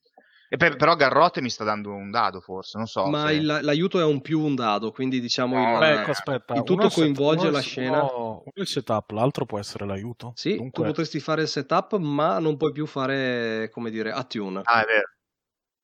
E 0.49 0.57
per, 0.57 0.77
però 0.77 0.95
Garrote 0.95 1.41
mi 1.41 1.51
sta 1.51 1.65
dando 1.65 1.93
un 1.93 2.11
dado, 2.11 2.41
forse, 2.41 2.79
non 2.79 2.87
so. 2.87 3.07
Ma 3.07 3.27
se... 3.27 3.33
il, 3.33 3.59
l'aiuto 3.63 3.99
è 3.99 4.05
un 4.05 4.21
più 4.21 4.41
un 4.41 4.55
dado, 4.55 4.93
quindi 4.93 5.21
diciamo 5.21 5.57
no, 5.57 5.79
il, 5.79 5.83
ecco, 5.83 6.13
aspetta, 6.13 6.55
il 6.55 6.63
tutto 6.63 6.89
coinvolge 6.89 7.47
set, 7.47 7.53
la 7.53 7.61
scena. 7.61 8.03
Uno 8.05 8.45
il 8.55 8.67
setup, 8.67 9.11
l'altro 9.11 9.45
può 9.45 9.59
essere 9.59 9.87
l'aiuto. 9.87 10.33
Sì, 10.37 10.55
Dunque... 10.55 10.83
tu 10.83 10.89
potresti 10.89 11.19
fare 11.19 11.43
il 11.43 11.49
setup, 11.49 11.97
ma 11.97 12.39
non 12.39 12.57
puoi 12.57 12.71
più 12.71 12.87
fare, 12.87 13.71
come 13.73 13.91
dire, 13.91 14.13
attune. 14.13 14.61
Ah, 14.63 14.83
è 14.83 14.87
vero. 14.87 15.11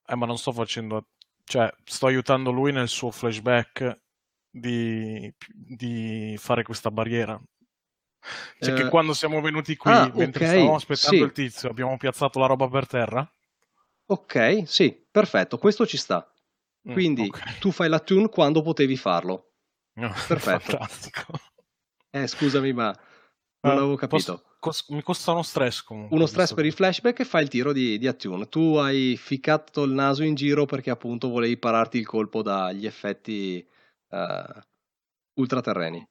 Eh, 0.05 0.15
ma 0.15 0.25
non 0.25 0.37
sto 0.37 0.53
facendo... 0.53 1.07
Cioè, 1.43 1.69
sto 1.83 2.07
aiutando 2.07 2.51
lui 2.51 2.71
nel 2.71 2.87
suo 2.87 3.11
flashback 3.11 3.99
di, 4.49 5.29
di 5.45 6.35
fare 6.39 6.63
questa 6.63 6.89
barriera. 6.89 7.37
Cioè, 8.59 8.73
eh... 8.73 8.75
che 8.75 8.89
quando 8.89 9.13
siamo 9.13 9.41
venuti 9.41 9.75
qui, 9.75 9.91
ah, 9.91 10.11
mentre 10.13 10.45
okay. 10.45 10.57
stavamo 10.57 10.75
aspettando 10.75 11.17
sì. 11.17 11.23
il 11.23 11.31
tizio, 11.31 11.69
abbiamo 11.69 11.97
piazzato 11.97 12.39
la 12.39 12.45
roba 12.45 12.67
per 12.67 12.87
terra? 12.87 13.29
Ok, 14.05 14.63
sì, 14.65 15.05
perfetto, 15.09 15.57
questo 15.57 15.85
ci 15.85 15.97
sta. 15.97 16.27
Mm, 16.89 16.93
Quindi 16.93 17.23
mm, 17.23 17.27
okay. 17.27 17.59
tu 17.59 17.71
fai 17.71 17.89
la 17.89 17.99
tune 17.99 18.29
quando 18.29 18.61
potevi 18.61 18.97
farlo. 18.97 19.51
No, 19.93 20.11
perfetto. 20.27 20.77
Fantastico. 20.77 21.25
Eh, 22.09 22.27
scusami, 22.27 22.73
ma 22.73 22.95
non 23.61 23.75
uh, 23.75 23.77
avevo 23.77 23.95
capito. 23.95 24.43
Cos- 24.59 24.87
mi 24.89 25.01
costa 25.01 25.31
uno 25.31 25.43
stress 25.43 25.81
comunque. 25.81 26.15
Uno 26.15 26.25
stress 26.25 26.53
per 26.53 26.65
il 26.65 26.73
flashback 26.73 27.19
e 27.19 27.25
fai 27.25 27.43
il 27.43 27.49
tiro 27.49 27.73
di, 27.73 27.97
di 27.97 28.07
attune. 28.07 28.47
Tu 28.47 28.75
hai 28.75 29.17
ficcato 29.17 29.83
il 29.83 29.91
naso 29.91 30.23
in 30.23 30.35
giro 30.35 30.65
perché 30.65 30.89
appunto 30.89 31.29
volevi 31.29 31.57
pararti 31.57 31.97
il 31.97 32.05
colpo 32.05 32.41
dagli 32.41 32.85
effetti 32.85 33.65
uh, 34.09 34.59
ultraterreni. 35.33 36.07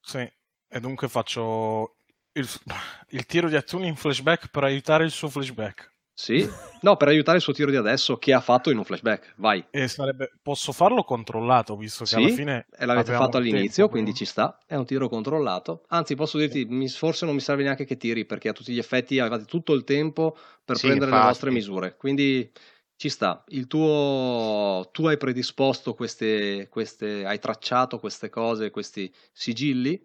Sì, 0.00 0.30
e 0.68 0.80
dunque 0.80 1.08
faccio 1.08 1.96
il, 2.32 2.48
il 3.10 3.26
tiro 3.26 3.48
di 3.48 3.56
attune 3.56 3.86
in 3.86 3.96
flashback 3.96 4.48
per 4.50 4.64
aiutare 4.64 5.04
il 5.04 5.10
suo 5.10 5.28
flashback. 5.28 5.96
Sì, 6.20 6.44
no, 6.82 6.96
per 6.96 7.06
aiutare 7.06 7.36
il 7.36 7.44
suo 7.44 7.52
tiro 7.52 7.70
di 7.70 7.76
adesso 7.76 8.18
che 8.18 8.32
ha 8.32 8.40
fatto 8.40 8.70
in 8.70 8.78
un 8.78 8.82
flashback. 8.82 9.34
Vai. 9.36 9.64
E 9.70 9.86
sarebbe... 9.86 10.32
Posso 10.42 10.72
farlo 10.72 11.04
controllato, 11.04 11.76
visto 11.76 12.02
che 12.02 12.10
sì, 12.10 12.16
alla 12.16 12.28
fine. 12.30 12.66
E 12.76 12.86
l'avete 12.86 13.12
fatto 13.12 13.36
all'inizio, 13.36 13.84
tempo, 13.84 13.90
quindi 13.90 14.14
ci 14.14 14.24
sta. 14.24 14.58
È 14.66 14.74
un 14.74 14.84
tiro 14.84 15.08
controllato. 15.08 15.84
Anzi, 15.90 16.16
posso 16.16 16.36
dirti, 16.36 16.88
forse 16.88 17.24
non 17.24 17.34
mi 17.34 17.40
serve 17.40 17.62
neanche 17.62 17.84
che 17.84 17.96
tiri, 17.96 18.24
perché 18.24 18.48
a 18.48 18.52
tutti 18.52 18.72
gli 18.72 18.78
effetti 18.78 19.20
avevate 19.20 19.44
tutto 19.44 19.74
il 19.74 19.84
tempo 19.84 20.36
per 20.64 20.74
sì, 20.76 20.86
prendere 20.86 21.10
infatti. 21.10 21.24
le 21.24 21.32
vostre 21.32 21.50
misure. 21.52 21.96
Quindi 21.96 22.50
ci 22.96 23.10
sta. 23.10 23.44
Il 23.50 23.68
tuo... 23.68 24.88
Tu 24.90 25.06
hai 25.06 25.18
predisposto 25.18 25.94
queste, 25.94 26.66
queste. 26.68 27.24
Hai 27.26 27.38
tracciato 27.38 28.00
queste 28.00 28.28
cose, 28.28 28.70
questi 28.70 29.08
sigilli, 29.30 30.04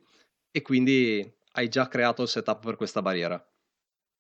e 0.55 0.61
quindi 0.61 1.27
hai 1.53 1.67
già 1.67 1.87
creato 1.87 2.21
il 2.21 2.27
setup 2.27 2.63
per 2.63 2.75
questa 2.75 3.01
barriera. 3.01 3.43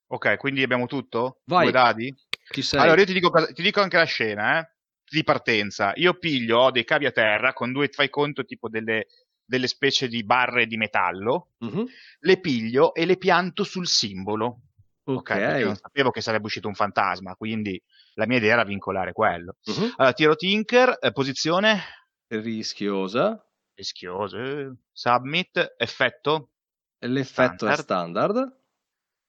Ok, 0.07 0.37
quindi 0.37 0.63
abbiamo 0.63 0.87
tutto? 0.87 1.41
Vai. 1.45 1.63
Due 1.63 1.71
dadi? 1.71 2.15
Ci 2.49 2.63
sei. 2.63 2.79
Allora 2.81 2.99
io 2.99 3.05
ti 3.05 3.13
dico, 3.13 3.31
ti 3.53 3.61
dico 3.61 3.81
anche 3.81 3.97
la 3.97 4.03
scena, 4.03 4.59
eh? 4.59 4.71
Di 5.07 5.23
partenza. 5.23 5.93
Io 5.95 6.17
piglio, 6.17 6.57
ho 6.57 6.71
dei 6.71 6.83
cavi 6.83 7.05
a 7.05 7.11
terra 7.11 7.53
con 7.53 7.71
due, 7.71 7.87
fai 7.87 8.09
conto, 8.09 8.45
tipo 8.45 8.67
delle, 8.67 9.05
delle 9.45 9.67
specie 9.67 10.07
di 10.07 10.23
barre 10.23 10.65
di 10.65 10.75
metallo, 10.75 11.51
uh-huh. 11.59 11.87
le 12.19 12.39
piglio 12.39 12.95
e 12.95 13.05
le 13.05 13.17
pianto 13.17 13.63
sul 13.63 13.87
simbolo. 13.87 14.61
Ok. 15.03 15.29
okay 15.29 15.63
non 15.63 15.75
sapevo 15.75 16.09
che 16.09 16.21
sarebbe 16.21 16.45
uscito 16.45 16.67
un 16.67 16.73
fantasma, 16.73 17.35
quindi 17.35 17.79
la 18.15 18.25
mia 18.25 18.37
idea 18.37 18.53
era 18.53 18.63
vincolare 18.63 19.13
quello. 19.13 19.57
Uh-huh. 19.65 19.93
Allora, 19.97 20.13
tiro 20.13 20.35
Tinker, 20.35 20.97
eh, 20.99 21.11
posizione? 21.11 21.79
Rischiosa. 22.27 23.39
Rischiosa. 23.75 24.37
Eh. 24.37 24.73
Submit, 24.91 25.75
effetto? 25.77 26.51
L'effetto 26.99 27.65
standard. 27.65 27.79
è 27.79 27.81
standard 27.81 28.61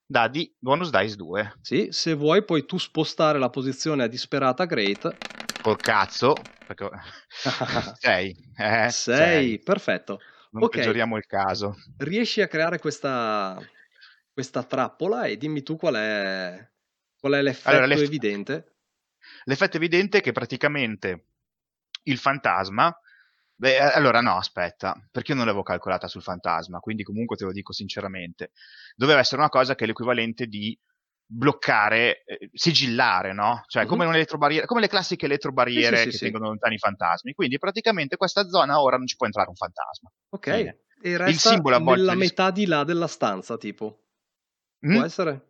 dadi 0.07 0.55
bonus 0.59 0.91
dice 0.91 1.17
2. 1.17 1.55
Sì, 1.61 1.89
se 1.91 2.15
vuoi 2.15 2.45
puoi 2.45 2.65
tu 2.67 2.79
spostare 2.79 3.39
la 3.39 3.51
posizione 3.51 4.05
a 4.05 4.07
disperata 4.07 4.65
great. 4.65 5.17
Col 5.63 5.77
cazzo, 5.77 6.35
6. 7.99 8.37
6, 8.91 9.59
perfetto. 9.65 10.21
Non 10.51 10.65
okay. 10.65 10.81
peggioriamo 10.81 11.17
il 11.17 11.27
caso. 11.27 11.77
Riesci 11.97 12.43
a 12.43 12.49
creare 12.49 12.79
questa, 12.79 13.59
questa 14.33 14.63
trappola 14.63 15.25
e 15.25 15.37
dimmi 15.37 15.63
tu 15.63 15.77
qual 15.77 15.95
è, 15.95 16.71
qual 17.19 17.33
è 17.33 17.43
l'effetto 17.43 17.71
allora, 17.71 17.87
l'eff... 17.87 18.03
evidente. 18.03 18.77
L'effetto 19.45 19.79
evidente 19.79 20.19
è 20.19 20.21
che 20.21 20.33
praticamente 20.33 21.29
il 22.05 22.19
fantasma 22.19 22.95
Beh, 23.57 23.79
allora 23.79 24.21
no, 24.21 24.37
aspetta, 24.37 24.95
perché 25.11 25.31
io 25.31 25.37
non 25.37 25.47
l'avevo 25.47 25.63
calcolata 25.63 26.09
sul 26.09 26.23
fantasma, 26.23 26.81
quindi 26.81 27.05
comunque 27.05 27.37
te 27.37 27.45
lo 27.45 27.53
dico 27.53 27.73
sinceramente. 27.73 28.51
Doveva 28.97 29.21
essere 29.21 29.41
una 29.41 29.51
cosa 29.51 29.75
che 29.75 29.85
è 29.85 29.87
l'equivalente 29.87 30.47
di 30.47 30.77
bloccare, 31.27 32.25
eh, 32.25 32.51
sigillare, 32.53 33.33
no? 33.33 33.63
Cioè 33.67 33.83
uh-huh. 33.83 33.89
come, 33.89 34.27
come, 34.27 34.81
le 34.81 34.89
classiche 34.89 35.27
elettrobarriere 35.27 35.97
sì, 35.97 36.03
sì, 36.03 36.09
che 36.09 36.17
sì, 36.17 36.25
tengono 36.25 36.49
lontani 36.49 36.75
i 36.75 36.79
fantasmi. 36.79 37.33
Quindi 37.33 37.59
praticamente 37.59 38.17
questa 38.17 38.47
zona 38.49 38.81
ora 38.81 38.97
non 38.97 39.07
ci 39.07 39.17
può 39.17 39.27
entrare 39.27 39.49
un 39.49 39.55
fantasma. 39.55 40.11
Ok, 40.31 40.55
Fine. 40.55 40.79
e 41.03 41.17
resta 41.17 41.31
Il 41.31 41.39
simbolo 41.39 41.79
nella 41.79 42.15
metà 42.15 42.51
di 42.51 42.67
là 42.67 42.85
della 42.85 43.07
stanza, 43.07 43.57
tipo. 43.57 44.03
Mm? 44.87 44.95
Può 44.95 45.05
essere? 45.05 45.49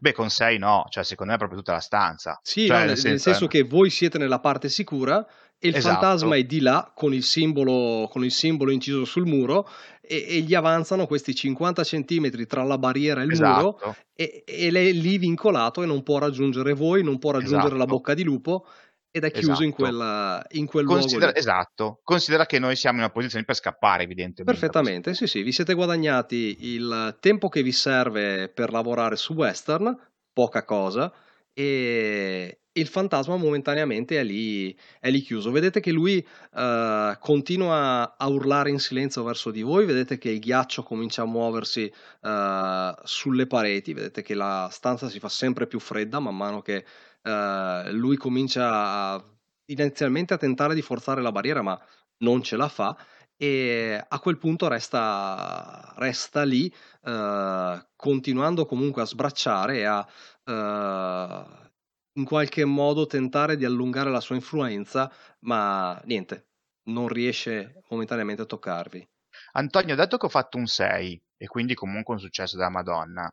Beh, 0.00 0.12
con 0.12 0.30
6 0.30 0.58
no, 0.58 0.86
cioè 0.88 1.04
secondo 1.04 1.32
me 1.32 1.36
è 1.36 1.40
proprio 1.40 1.60
tutta 1.60 1.72
la 1.72 1.80
stanza. 1.80 2.38
Sì, 2.42 2.66
cioè, 2.66 2.80
no, 2.80 2.84
nel, 2.84 2.96
senso... 2.96 3.08
nel 3.08 3.20
senso 3.20 3.46
che 3.46 3.62
voi 3.62 3.90
siete 3.90 4.18
nella 4.18 4.38
parte 4.38 4.68
sicura 4.68 5.26
e 5.58 5.68
il 5.68 5.76
esatto. 5.76 5.94
fantasma 5.94 6.36
è 6.36 6.44
di 6.44 6.60
là 6.60 6.92
con 6.94 7.14
il 7.14 7.22
simbolo, 7.22 8.08
con 8.08 8.24
il 8.24 8.30
simbolo 8.30 8.70
inciso 8.70 9.04
sul 9.04 9.26
muro 9.26 9.68
e, 10.00 10.26
e, 10.28 10.40
gli 10.40 10.54
avanzano 10.54 11.06
questi 11.06 11.34
50 11.34 11.82
centimetri 11.82 12.46
tra 12.46 12.62
la 12.62 12.78
barriera 12.78 13.22
e 13.22 13.24
il 13.24 13.32
esatto. 13.32 13.78
muro 13.80 13.96
e, 14.14 14.44
e 14.46 14.68
è 14.68 14.92
lì 14.92 15.18
vincolato 15.18 15.82
e 15.82 15.86
non 15.86 16.02
può 16.02 16.18
raggiungere 16.18 16.74
voi, 16.74 17.02
non 17.02 17.18
può 17.18 17.30
raggiungere 17.30 17.74
esatto. 17.74 17.78
la 17.78 17.86
bocca 17.86 18.14
di 18.14 18.22
lupo 18.22 18.66
ed 19.10 19.24
è 19.24 19.30
chiuso 19.30 19.62
in, 19.62 19.68
esatto. 19.68 19.82
quella, 19.82 20.44
in 20.50 20.66
quel 20.66 20.84
Considera, 20.84 21.24
luogo. 21.24 21.38
Esatto, 21.38 22.00
considera 22.02 22.44
che 22.44 22.58
noi 22.58 22.76
siamo 22.76 22.98
in 22.98 23.04
una 23.04 23.12
posizione 23.12 23.46
per 23.46 23.54
scappare, 23.54 24.02
evidentemente. 24.02 24.44
Perfettamente, 24.44 25.14
sì, 25.14 25.26
sì, 25.26 25.42
vi 25.42 25.52
siete 25.52 25.72
guadagnati 25.72 26.56
il 26.74 27.16
tempo 27.18 27.48
che 27.48 27.62
vi 27.62 27.72
serve 27.72 28.50
per 28.50 28.70
lavorare 28.70 29.16
su 29.16 29.32
Western, 29.32 29.96
poca 30.34 30.64
cosa, 30.64 31.10
e 31.54 32.60
il 32.76 32.86
fantasma 32.86 33.36
momentaneamente 33.36 34.18
è 34.18 34.24
lì, 34.24 34.76
è 35.00 35.10
lì 35.10 35.20
chiuso. 35.20 35.50
Vedete 35.50 35.80
che 35.80 35.92
lui 35.92 36.16
uh, 36.52 37.18
continua 37.18 38.16
a 38.16 38.28
urlare 38.28 38.70
in 38.70 38.78
silenzio 38.78 39.22
verso 39.22 39.50
di 39.50 39.62
voi, 39.62 39.86
vedete 39.86 40.18
che 40.18 40.30
il 40.30 40.40
ghiaccio 40.40 40.82
comincia 40.82 41.22
a 41.22 41.26
muoversi 41.26 41.90
uh, 42.22 42.94
sulle 43.04 43.46
pareti, 43.46 43.92
vedete 43.92 44.22
che 44.22 44.34
la 44.34 44.68
stanza 44.70 45.08
si 45.08 45.18
fa 45.18 45.28
sempre 45.28 45.66
più 45.66 45.78
fredda 45.78 46.20
man 46.20 46.36
mano 46.36 46.62
che 46.62 46.84
uh, 47.22 47.90
lui 47.92 48.16
comincia 48.16 49.12
a, 49.12 49.24
inizialmente 49.66 50.34
a 50.34 50.38
tentare 50.38 50.74
di 50.74 50.82
forzare 50.82 51.22
la 51.22 51.32
barriera, 51.32 51.62
ma 51.62 51.80
non 52.18 52.42
ce 52.42 52.56
la 52.56 52.68
fa 52.68 52.96
e 53.38 54.02
a 54.08 54.18
quel 54.18 54.38
punto 54.38 54.66
resta, 54.68 55.92
resta 55.96 56.42
lì, 56.42 56.72
eh, 57.04 57.86
continuando 57.94 58.64
comunque 58.64 59.02
a 59.02 59.04
sbracciare 59.04 59.76
e 59.78 59.84
a 59.84 60.06
eh, 60.44 61.65
in 62.16 62.24
qualche 62.24 62.64
modo 62.64 63.06
tentare 63.06 63.56
di 63.56 63.64
allungare 63.64 64.10
la 64.10 64.20
sua 64.20 64.34
influenza, 64.34 65.10
ma 65.40 66.00
niente, 66.04 66.48
non 66.84 67.08
riesce 67.08 67.82
momentaneamente 67.88 68.42
a 68.42 68.46
toccarvi. 68.46 69.08
Antonio, 69.52 69.94
dato 69.94 70.16
che 70.16 70.26
ho 70.26 70.30
fatto 70.30 70.56
un 70.56 70.66
6 70.66 71.22
e 71.36 71.46
quindi 71.46 71.74
comunque 71.74 72.14
un 72.14 72.20
successo 72.20 72.56
della 72.56 72.70
Madonna, 72.70 73.30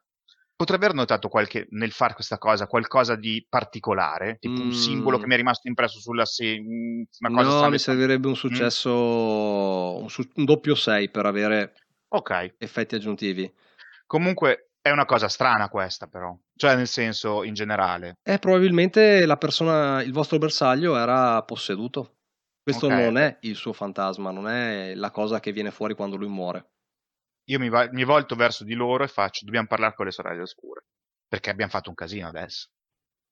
potrei 0.55 0.77
aver 0.77 0.93
notato 0.93 1.29
qualche, 1.29 1.67
nel 1.71 1.91
fare 1.91 2.13
questa 2.13 2.37
cosa 2.37 2.67
qualcosa 2.67 3.15
di 3.15 3.45
particolare, 3.47 4.37
tipo 4.39 4.61
mm. 4.61 4.65
un 4.65 4.71
simbolo 4.73 5.17
che 5.17 5.25
mm. 5.25 5.27
mi 5.27 5.33
è 5.33 5.37
rimasto 5.37 5.67
impresso 5.67 5.99
sulla 5.99 6.25
se- 6.25 6.59
mm, 6.59 7.01
una 7.19 7.43
cosa 7.43 7.61
No, 7.61 7.69
mi 7.69 7.79
servirebbe 7.79 8.27
un 8.27 8.33
mm. 8.33 8.37
successo, 8.37 8.89
mm. 8.91 10.01
un, 10.01 10.09
su- 10.09 10.29
un, 10.35 10.45
doppio 10.45 10.75
6 10.75 11.09
per 11.09 11.25
avere 11.25 11.73
okay. 12.09 12.53
effetti 12.57 12.95
aggiuntivi. 12.95 13.51
Comunque 14.05 14.72
è 14.83 14.91
una 14.91 15.05
cosa 15.05 15.27
strana 15.29 15.69
questa 15.69 16.05
però, 16.05 16.37
cioè 16.55 16.75
nel 16.75 16.87
senso 16.87 17.43
in 17.43 17.55
generale. 17.55 18.17
Eh, 18.21 18.37
probabilmente 18.37 19.25
la 19.25 19.37
persona, 19.37 20.03
il 20.03 20.13
vostro 20.13 20.37
bersaglio 20.37 20.95
era 20.95 21.41
posseduto. 21.41 22.17
Questo 22.61 22.85
okay. 22.85 23.03
non 23.03 23.17
è 23.17 23.37
il 23.41 23.55
suo 23.55 23.73
fantasma, 23.73 24.29
non 24.29 24.47
è 24.47 24.93
la 24.93 25.09
cosa 25.09 25.39
che 25.39 25.51
viene 25.51 25.71
fuori 25.71 25.95
quando 25.95 26.15
lui 26.15 26.29
muore 26.29 26.67
io 27.45 27.59
mi, 27.59 27.69
va- 27.69 27.89
mi 27.91 28.03
volto 28.03 28.35
verso 28.35 28.63
di 28.63 28.73
loro 28.73 29.03
e 29.03 29.07
faccio 29.07 29.45
dobbiamo 29.45 29.67
parlare 29.67 29.95
con 29.95 30.05
le 30.05 30.11
sorelle 30.11 30.41
oscure 30.41 30.85
perché 31.27 31.49
abbiamo 31.49 31.71
fatto 31.71 31.89
un 31.89 31.95
casino 31.95 32.27
adesso 32.27 32.69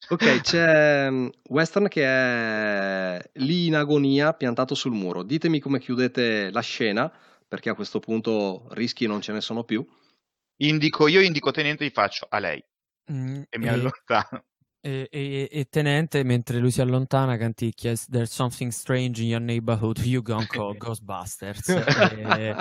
ok 0.10 0.42
c'è 0.42 1.10
mm, 1.10 1.28
Western 1.50 1.88
che 1.88 2.04
è 2.04 3.30
lì 3.34 3.68
in 3.68 3.76
agonia 3.76 4.34
piantato 4.34 4.76
sul 4.76 4.94
muro 4.94 5.24
ditemi 5.24 5.60
come 5.60 5.80
chiudete 5.80 6.52
la 6.52 6.62
scena 6.62 7.12
perché 7.48 7.70
a 7.70 7.76
questo 7.76 8.00
punto 8.00 8.68
rischi 8.72 9.08
non 9.08 9.22
ce 9.22 9.32
ne 9.32 9.42
sono 9.42 9.64
più 9.64 9.86
indico 10.68 11.08
io 11.08 11.22
indico 11.22 11.52
tenente 11.52 11.84
e 11.84 11.88
gli 11.88 11.92
faccio 11.92 12.28
a 12.30 12.40
lei. 12.40 12.64
Mm, 13.12 13.42
e 13.50 13.58
mi 13.58 13.66
e... 13.66 13.70
allontano. 13.70 14.46
e, 14.84 15.08
e, 15.12 15.50
e, 15.52 15.66
tenente, 15.70 16.24
mentre 16.24 16.58
lui 16.58 16.72
si 16.72 16.82
allontana, 16.82 17.38
canticchia 17.38 17.94
There's 18.10 18.32
something 18.32 18.72
strange 18.72 19.22
in 19.22 19.30
your 19.30 19.42
neighborhood, 19.42 20.00
you 20.00 20.22
call 20.48 20.76
Ghostbusters. 20.78 21.68
e... 21.70 22.56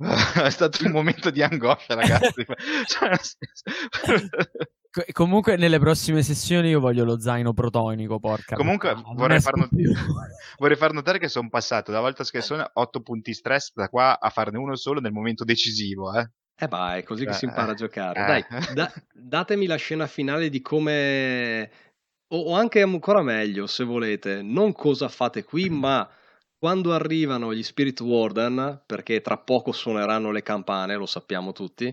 è 0.00 0.50
stato 0.50 0.84
un 0.84 0.92
momento 0.92 1.30
di 1.30 1.42
angoscia, 1.42 1.94
ragazzi. 1.94 2.44
Cioè, 4.92 5.12
comunque, 5.12 5.56
nelle 5.56 5.78
prossime 5.78 6.20
sessioni 6.20 6.70
io 6.70 6.80
voglio 6.80 7.04
lo 7.04 7.20
zaino 7.20 7.52
protonico. 7.52 8.18
Porca 8.18 8.56
Comunque, 8.56 8.92
vorrei 9.14 9.40
far, 9.40 9.56
not- 9.56 9.70
vorrei 10.58 10.76
far, 10.76 10.92
notare 10.92 11.20
che 11.20 11.28
sono 11.28 11.48
passato 11.48 11.92
da 11.92 12.00
volta 12.00 12.24
scherzosa 12.24 12.68
8 12.74 13.00
punti 13.00 13.32
stress 13.32 13.72
da 13.72 13.88
qua 13.88 14.18
a 14.18 14.30
farne 14.30 14.58
uno 14.58 14.74
solo 14.74 14.98
nel 14.98 15.12
momento 15.12 15.44
decisivo. 15.44 16.12
Eh, 16.12 16.28
eh 16.56 16.66
bah, 16.66 16.96
è 16.96 17.04
così 17.04 17.24
che 17.24 17.30
eh, 17.30 17.34
si 17.34 17.44
impara 17.44 17.70
a 17.70 17.74
giocare. 17.74 18.20
Eh. 18.20 18.26
Dai, 18.26 18.44
da- 18.74 18.92
datemi 19.12 19.66
la 19.66 19.76
scena 19.76 20.08
finale 20.08 20.48
di 20.48 20.60
come. 20.60 21.70
O 22.32 22.54
anche 22.54 22.82
ancora 22.82 23.22
meglio, 23.22 23.68
se 23.68 23.84
volete, 23.84 24.42
non 24.42 24.72
cosa 24.72 25.08
fate 25.08 25.44
qui, 25.44 25.68
ma 25.68 26.08
quando 26.60 26.92
arrivano 26.92 27.54
gli 27.54 27.62
Spirit 27.62 27.98
Warden, 28.00 28.82
perché 28.84 29.22
tra 29.22 29.38
poco 29.38 29.72
suoneranno 29.72 30.30
le 30.30 30.42
campane, 30.42 30.94
lo 30.94 31.06
sappiamo 31.06 31.52
tutti, 31.52 31.92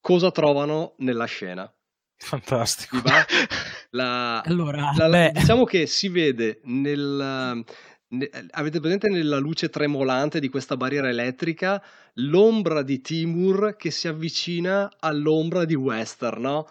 cosa 0.00 0.30
trovano 0.30 0.94
nella 0.98 1.26
scena? 1.26 1.70
Fantastico. 2.16 2.96
La, 3.92 4.40
allora, 4.42 4.92
la, 4.96 5.08
la, 5.08 5.30
diciamo 5.30 5.64
che 5.64 5.86
si 5.86 6.08
vede 6.08 6.60
nel... 6.64 7.64
Ne, 8.12 8.30
avete 8.50 8.78
presente 8.78 9.08
nella 9.08 9.38
luce 9.38 9.68
tremolante 9.68 10.38
di 10.38 10.48
questa 10.48 10.76
barriera 10.76 11.08
elettrica 11.08 11.82
l'ombra 12.14 12.82
di 12.82 13.00
Timur 13.00 13.74
che 13.76 13.90
si 13.90 14.06
avvicina 14.06 14.88
all'ombra 15.00 15.64
di 15.64 15.74
Western, 15.74 16.40
no? 16.40 16.70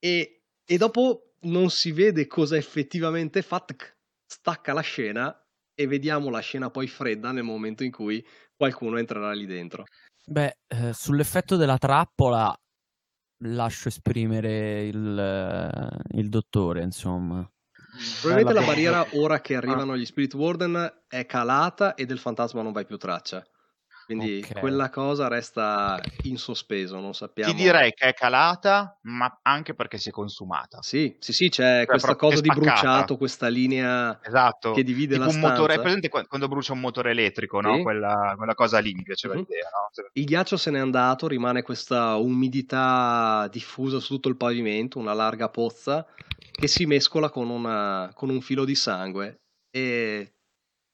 E, 0.00 0.42
e 0.64 0.76
dopo 0.76 1.34
non 1.42 1.70
si 1.70 1.92
vede 1.92 2.26
cosa 2.26 2.56
effettivamente 2.56 3.42
fa, 3.42 3.64
stacca 4.26 4.72
la 4.72 4.80
scena 4.80 5.43
e 5.74 5.86
vediamo 5.86 6.30
la 6.30 6.40
scena 6.40 6.70
poi 6.70 6.86
fredda 6.86 7.32
nel 7.32 7.42
momento 7.42 7.84
in 7.84 7.90
cui 7.90 8.24
qualcuno 8.56 8.98
entrerà 8.98 9.32
lì 9.32 9.46
dentro. 9.46 9.84
Beh, 10.26 10.58
eh, 10.68 10.92
sull'effetto 10.92 11.56
della 11.56 11.78
trappola 11.78 12.56
lascio 13.46 13.88
esprimere 13.88 14.86
il, 14.86 15.18
eh, 15.18 16.18
il 16.18 16.28
dottore, 16.28 16.82
insomma. 16.82 17.46
Probabilmente 18.20 18.60
la 18.60 18.66
barriera 18.66 19.06
ora 19.12 19.40
che 19.40 19.54
arrivano 19.54 19.96
gli 19.96 20.04
Spirit 20.04 20.34
Warden 20.34 21.02
è 21.06 21.26
calata 21.26 21.94
e 21.94 22.06
del 22.06 22.18
fantasma 22.18 22.62
non 22.62 22.72
vai 22.72 22.86
più 22.86 22.96
traccia. 22.96 23.44
Quindi 24.04 24.42
okay. 24.44 24.60
quella 24.60 24.90
cosa 24.90 25.28
resta 25.28 25.98
in 26.24 26.36
sospeso, 26.36 27.00
non 27.00 27.14
sappiamo. 27.14 27.50
Ti 27.50 27.56
direi 27.56 27.92
che 27.92 28.08
è 28.08 28.12
calata, 28.12 28.98
ma 29.02 29.38
anche 29.42 29.74
perché 29.74 29.96
si 29.96 30.10
è 30.10 30.12
consumata. 30.12 30.82
Sì, 30.82 31.16
sì, 31.18 31.32
sì, 31.32 31.48
c'è 31.48 31.78
cioè, 31.78 31.86
questa 31.86 32.14
cosa 32.14 32.40
di 32.42 32.48
bruciato, 32.48 33.16
questa 33.16 33.48
linea 33.48 34.20
esatto. 34.22 34.72
che 34.72 34.82
divide 34.82 35.14
tipo 35.14 35.24
la 35.24 35.30
stanza. 35.30 35.48
Motore, 35.48 35.74
è 35.74 35.80
presente 35.80 36.08
quando 36.08 36.48
brucia 36.48 36.74
un 36.74 36.80
motore 36.80 37.12
elettrico, 37.12 37.60
no? 37.60 37.80
Quella, 37.80 38.34
quella, 38.36 38.54
cosa 38.54 38.78
lì 38.78 38.92
mi 38.92 39.02
piaceva 39.02 39.34
uh-huh. 39.34 39.40
l'idea, 39.40 39.68
no? 39.70 40.08
Il 40.12 40.24
ghiaccio 40.24 40.58
se 40.58 40.70
n'è 40.70 40.78
andato, 40.78 41.26
rimane 41.26 41.62
questa 41.62 42.16
umidità 42.16 43.48
diffusa 43.50 44.00
su 44.00 44.14
tutto 44.14 44.28
il 44.28 44.36
pavimento, 44.36 44.98
una 44.98 45.14
larga 45.14 45.48
pozza 45.48 46.06
che 46.50 46.68
si 46.68 46.84
mescola 46.84 47.30
con, 47.30 47.48
una, 47.48 48.10
con 48.14 48.28
un 48.28 48.42
filo 48.42 48.66
di 48.66 48.74
sangue. 48.74 49.40
E 49.70 50.34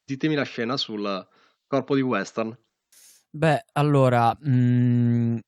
ditemi 0.04 0.36
la 0.36 0.44
scena 0.44 0.76
sul 0.76 1.28
corpo 1.66 1.94
di 1.94 2.02
Western. 2.02 2.56
Beh, 3.34 3.62
allora, 3.74 4.36
mhmm, 4.40 5.38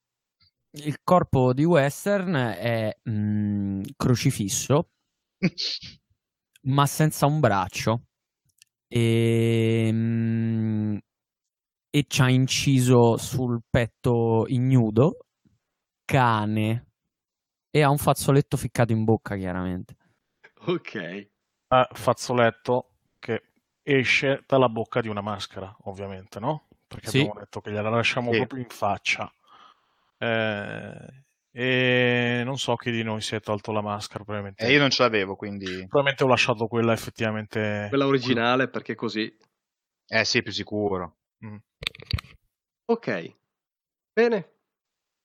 il 0.73 0.99
corpo 1.05 1.55
di 1.55 1.65
Western 1.65 2.35
è, 2.35 2.93
mhmm, 3.05 3.83
crocifisso 3.97 4.89
ma 6.65 6.87
senza 6.87 7.27
un 7.27 7.41
braccio. 7.41 8.05
Ehm, 8.89 10.99
e 11.91 12.07
c'ha 12.09 12.31
inciso 12.31 13.19
sul 13.19 13.61
petto 13.71 14.47
ignudo 14.49 15.19
cane 16.05 16.87
e 17.71 17.83
ha 17.83 17.91
un 17.91 17.99
fazzoletto 17.99 18.57
ficcato 18.57 18.93
in 18.93 19.05
bocca, 19.05 19.37
chiaramente. 19.37 19.97
Ok. 20.67 20.95
Eh, 20.97 21.29
fazzoletto 21.93 22.91
che 23.19 23.43
esce 23.83 24.43
dalla 24.47 24.69
bocca 24.69 25.01
di 25.01 25.09
una 25.09 25.21
maschera, 25.21 25.75
ovviamente, 25.85 26.39
no? 26.41 26.67
Perché 26.93 27.09
sì. 27.09 27.21
abbiamo 27.21 27.41
detto 27.41 27.61
che 27.61 27.71
gliela 27.71 27.91
lasciamo 27.91 28.33
sì. 28.33 28.39
proprio 28.39 28.61
in 28.61 28.69
faccia. 28.69 29.33
Eh, 30.19 31.25
e 31.55 32.43
non 32.45 32.57
so 32.59 32.77
chi 32.77 32.91
di 32.91 33.03
noi 33.03 33.21
si 33.21 33.35
è 33.35 33.41
tolto 33.41 33.73
la 33.73 33.83
maschera. 33.83 34.25
Probabilmente. 34.25 34.65
Eh, 34.65 34.73
io 34.73 34.79
non 34.79 34.91
ce 34.91 35.03
l'avevo, 35.03 35.37
quindi. 35.37 35.65
Probabilmente 35.65 36.25
ho 36.25 36.29
lasciato 36.29 36.67
quella 36.67 36.93
effettivamente. 36.93 37.87
Quella 37.89 38.07
originale, 38.07 38.69
perché 38.69 38.95
così. 38.95 39.35
Eh 40.07 40.25
sì, 40.25 40.43
più 40.43 40.53
sicuro. 40.53 41.17
Mm. 41.45 41.57
Ok. 42.87 43.37
Bene. 44.13 44.51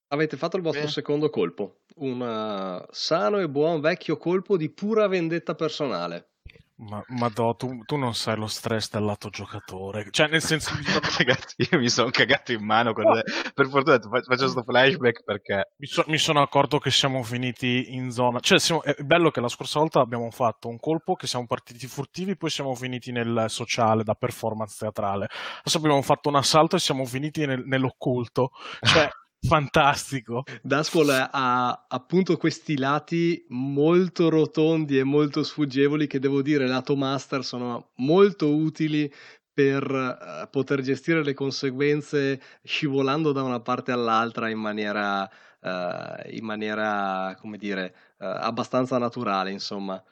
Avete 0.10 0.38
fatto 0.38 0.56
il 0.56 0.64
vostro 0.64 0.82
Bene. 0.82 0.94
secondo 0.94 1.30
colpo. 1.30 1.82
Un 1.96 2.86
sano 2.92 3.40
e 3.40 3.50
buon 3.50 3.82
vecchio 3.82 4.18
colpo 4.18 4.56
di 4.56 4.70
pura 4.70 5.08
vendetta 5.08 5.56
personale. 5.56 6.36
Ma, 6.80 7.04
ma 7.08 7.28
do, 7.30 7.56
tu, 7.56 7.84
tu, 7.86 7.96
non 7.96 8.14
sai 8.14 8.38
lo 8.38 8.46
stress 8.46 8.92
del 8.92 9.04
lato 9.04 9.30
giocatore. 9.30 10.10
Cioè, 10.12 10.28
nel 10.28 10.44
senso, 10.44 10.74
ragazzi, 11.18 11.56
io 11.72 11.80
mi 11.80 11.90
sono 11.90 12.12
cagato 12.12 12.52
in 12.52 12.64
mano. 12.64 12.94
Con 12.94 13.04
le... 13.06 13.24
Per 13.54 13.68
fortuna 13.68 14.00
faccio 14.00 14.26
questo 14.26 14.62
flashback 14.62 15.24
perché 15.24 15.72
mi, 15.78 15.88
so, 15.88 16.04
mi, 16.06 16.20
sono 16.20 16.40
accorto 16.40 16.78
che 16.78 16.92
siamo 16.92 17.24
finiti 17.24 17.96
in 17.96 18.12
zona. 18.12 18.40
Cioè, 18.40 18.60
siamo... 18.60 18.84
è 18.84 18.94
bello 19.02 19.32
che 19.32 19.42
la 19.42 19.48
scorsa 19.48 19.80
volta 19.80 20.02
abbiamo 20.02 20.30
fatto 20.30 20.68
un 20.68 20.78
colpo 20.78 21.16
che 21.16 21.26
siamo 21.26 21.48
partiti 21.48 21.88
furtivi, 21.88 22.38
poi 22.38 22.52
siamo 22.52 22.76
finiti 22.76 23.12
nel 23.12 23.46
sociale 23.48 24.04
da 24.04 24.14
performance 24.14 24.76
teatrale. 24.78 25.28
Adesso 25.62 25.78
abbiamo 25.78 26.02
fatto 26.04 26.30
un 26.30 26.36
assalto 26.36 26.76
e 26.76 26.80
siamo 26.80 27.06
finiti 27.06 27.48
nel, 27.48 27.64
nell'occulto. 27.66 28.52
Cioè. 28.82 29.10
Fantastico. 29.40 30.44
Daswall 30.62 31.30
ha 31.32 31.86
appunto 31.88 32.38
questi 32.38 32.78
lati 32.78 33.46
molto 33.50 34.30
rotondi 34.30 34.98
e 35.00 35.04
molto 35.04 35.44
sfuggevoli 35.44 36.08
che 36.08 36.20
devo 36.20 36.42
dire 36.42 36.68
lato 36.68 36.96
master 36.96 37.44
sono 37.44 37.92
molto 37.96 38.56
utili 38.56 39.12
per 39.58 39.90
uh, 39.90 40.50
poter 40.52 40.82
gestire 40.82 41.24
le 41.24 41.34
conseguenze 41.34 42.40
scivolando 42.64 43.32
da 43.32 43.42
una 43.42 43.60
parte 43.60 43.92
all'altra 43.92 44.50
in 44.50 44.60
maniera, 44.60 45.24
uh, 45.24 46.30
in 46.30 46.46
maniera 46.46 47.36
come 47.40 47.58
dire, 47.58 47.96
uh, 48.20 48.26
abbastanza 48.26 49.00
naturale, 49.00 49.50
insomma. 49.50 50.04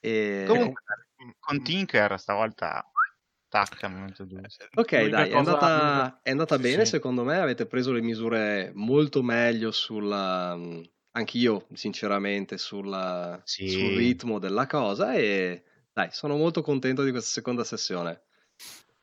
E... 0.00 0.46
Comunque, 0.48 0.82
con 1.38 1.62
Tinker 1.62 2.18
stavolta 2.18 2.90
Tac, 3.52 3.76
Ok, 4.76 5.08
dai, 5.08 5.28
è 5.28 5.36
andata, 5.36 6.20
è 6.22 6.30
andata 6.30 6.58
bene 6.58 6.86
sì. 6.86 6.92
secondo 6.92 7.22
me, 7.22 7.36
avete 7.36 7.66
preso 7.66 7.92
le 7.92 8.00
misure 8.00 8.72
molto 8.74 9.22
meglio 9.22 9.70
sulla... 9.72 10.58
anch'io 11.10 11.66
sinceramente 11.74 12.56
sulla, 12.56 13.38
sì. 13.44 13.68
sul 13.68 13.94
ritmo 13.94 14.38
della 14.38 14.66
cosa 14.66 15.12
e 15.12 15.64
dai, 15.92 16.08
sono 16.12 16.38
molto 16.38 16.62
contento 16.62 17.04
di 17.04 17.10
questa 17.10 17.28
seconda 17.28 17.62
sessione. 17.62 18.22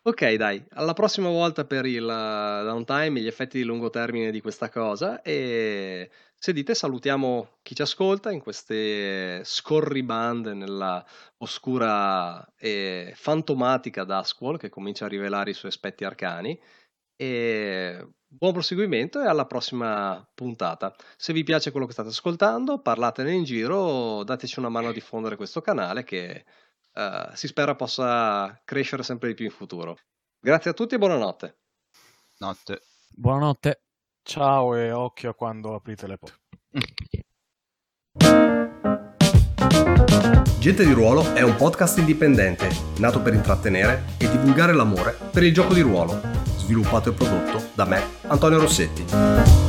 Ok, 0.02 0.34
dai, 0.34 0.66
alla 0.72 0.94
prossima 0.94 1.30
volta 1.30 1.66
per 1.66 1.86
il 1.86 2.08
downtime, 2.08 3.20
gli 3.20 3.28
effetti 3.28 3.60
di 3.60 3.64
lungo 3.64 3.92
termine 3.92 4.32
di 4.32 4.42
questa 4.42 4.70
cosa 4.70 5.22
e 5.22 6.10
se 6.42 6.54
dite 6.54 6.74
salutiamo 6.74 7.58
chi 7.62 7.76
ci 7.76 7.82
ascolta 7.82 8.32
in 8.32 8.40
queste 8.40 9.44
scorribande 9.44 10.54
nella 10.54 11.06
oscura 11.40 12.56
e 12.56 13.12
fantomatica 13.14 14.06
Duskwall 14.06 14.58
che 14.58 14.70
comincia 14.70 15.04
a 15.04 15.10
rivelare 15.10 15.50
i 15.50 15.54
suoi 15.54 15.70
aspetti 15.70 16.06
arcani 16.06 16.58
e 17.18 18.08
buon 18.26 18.54
proseguimento 18.54 19.22
e 19.22 19.28
alla 19.28 19.46
prossima 19.46 20.26
puntata. 20.34 20.96
Se 21.18 21.34
vi 21.34 21.44
piace 21.44 21.72
quello 21.72 21.86
che 21.86 21.92
state 21.92 22.08
ascoltando, 22.08 22.80
parlatene 22.80 23.34
in 23.34 23.44
giro, 23.44 24.24
dateci 24.24 24.60
una 24.60 24.70
mano 24.70 24.88
a 24.88 24.94
diffondere 24.94 25.36
questo 25.36 25.60
canale 25.60 26.06
che 26.06 26.46
uh, 26.94 27.36
si 27.36 27.48
spera 27.48 27.76
possa 27.76 28.62
crescere 28.64 29.04
sempre 29.04 29.28
di 29.28 29.34
più 29.34 29.44
in 29.44 29.52
futuro. 29.52 29.98
Grazie 30.40 30.72
a 30.72 30.74
tutti 30.74 30.96
e 30.96 30.98
buonanotte. 30.98 31.58
Notte. 32.38 32.82
Buonanotte. 33.10 33.82
Ciao 34.30 34.76
e 34.76 34.92
occhio 34.92 35.34
quando 35.34 35.74
aprite 35.74 36.06
le 36.06 36.20
porte. 36.20 36.38
Gente 40.60 40.86
di 40.86 40.92
Ruolo 40.92 41.34
è 41.34 41.42
un 41.42 41.56
podcast 41.56 41.98
indipendente, 41.98 42.70
nato 43.00 43.24
per 43.24 43.34
intrattenere 43.34 44.04
e 44.20 44.30
divulgare 44.30 44.74
l'amore 44.74 45.18
per 45.32 45.42
il 45.42 45.52
gioco 45.52 45.74
di 45.74 45.82
ruolo, 45.82 46.22
sviluppato 46.58 47.10
e 47.10 47.14
prodotto 47.14 47.70
da 47.74 47.86
me, 47.86 48.04
Antonio 48.28 48.60
Rossetti. 48.60 49.69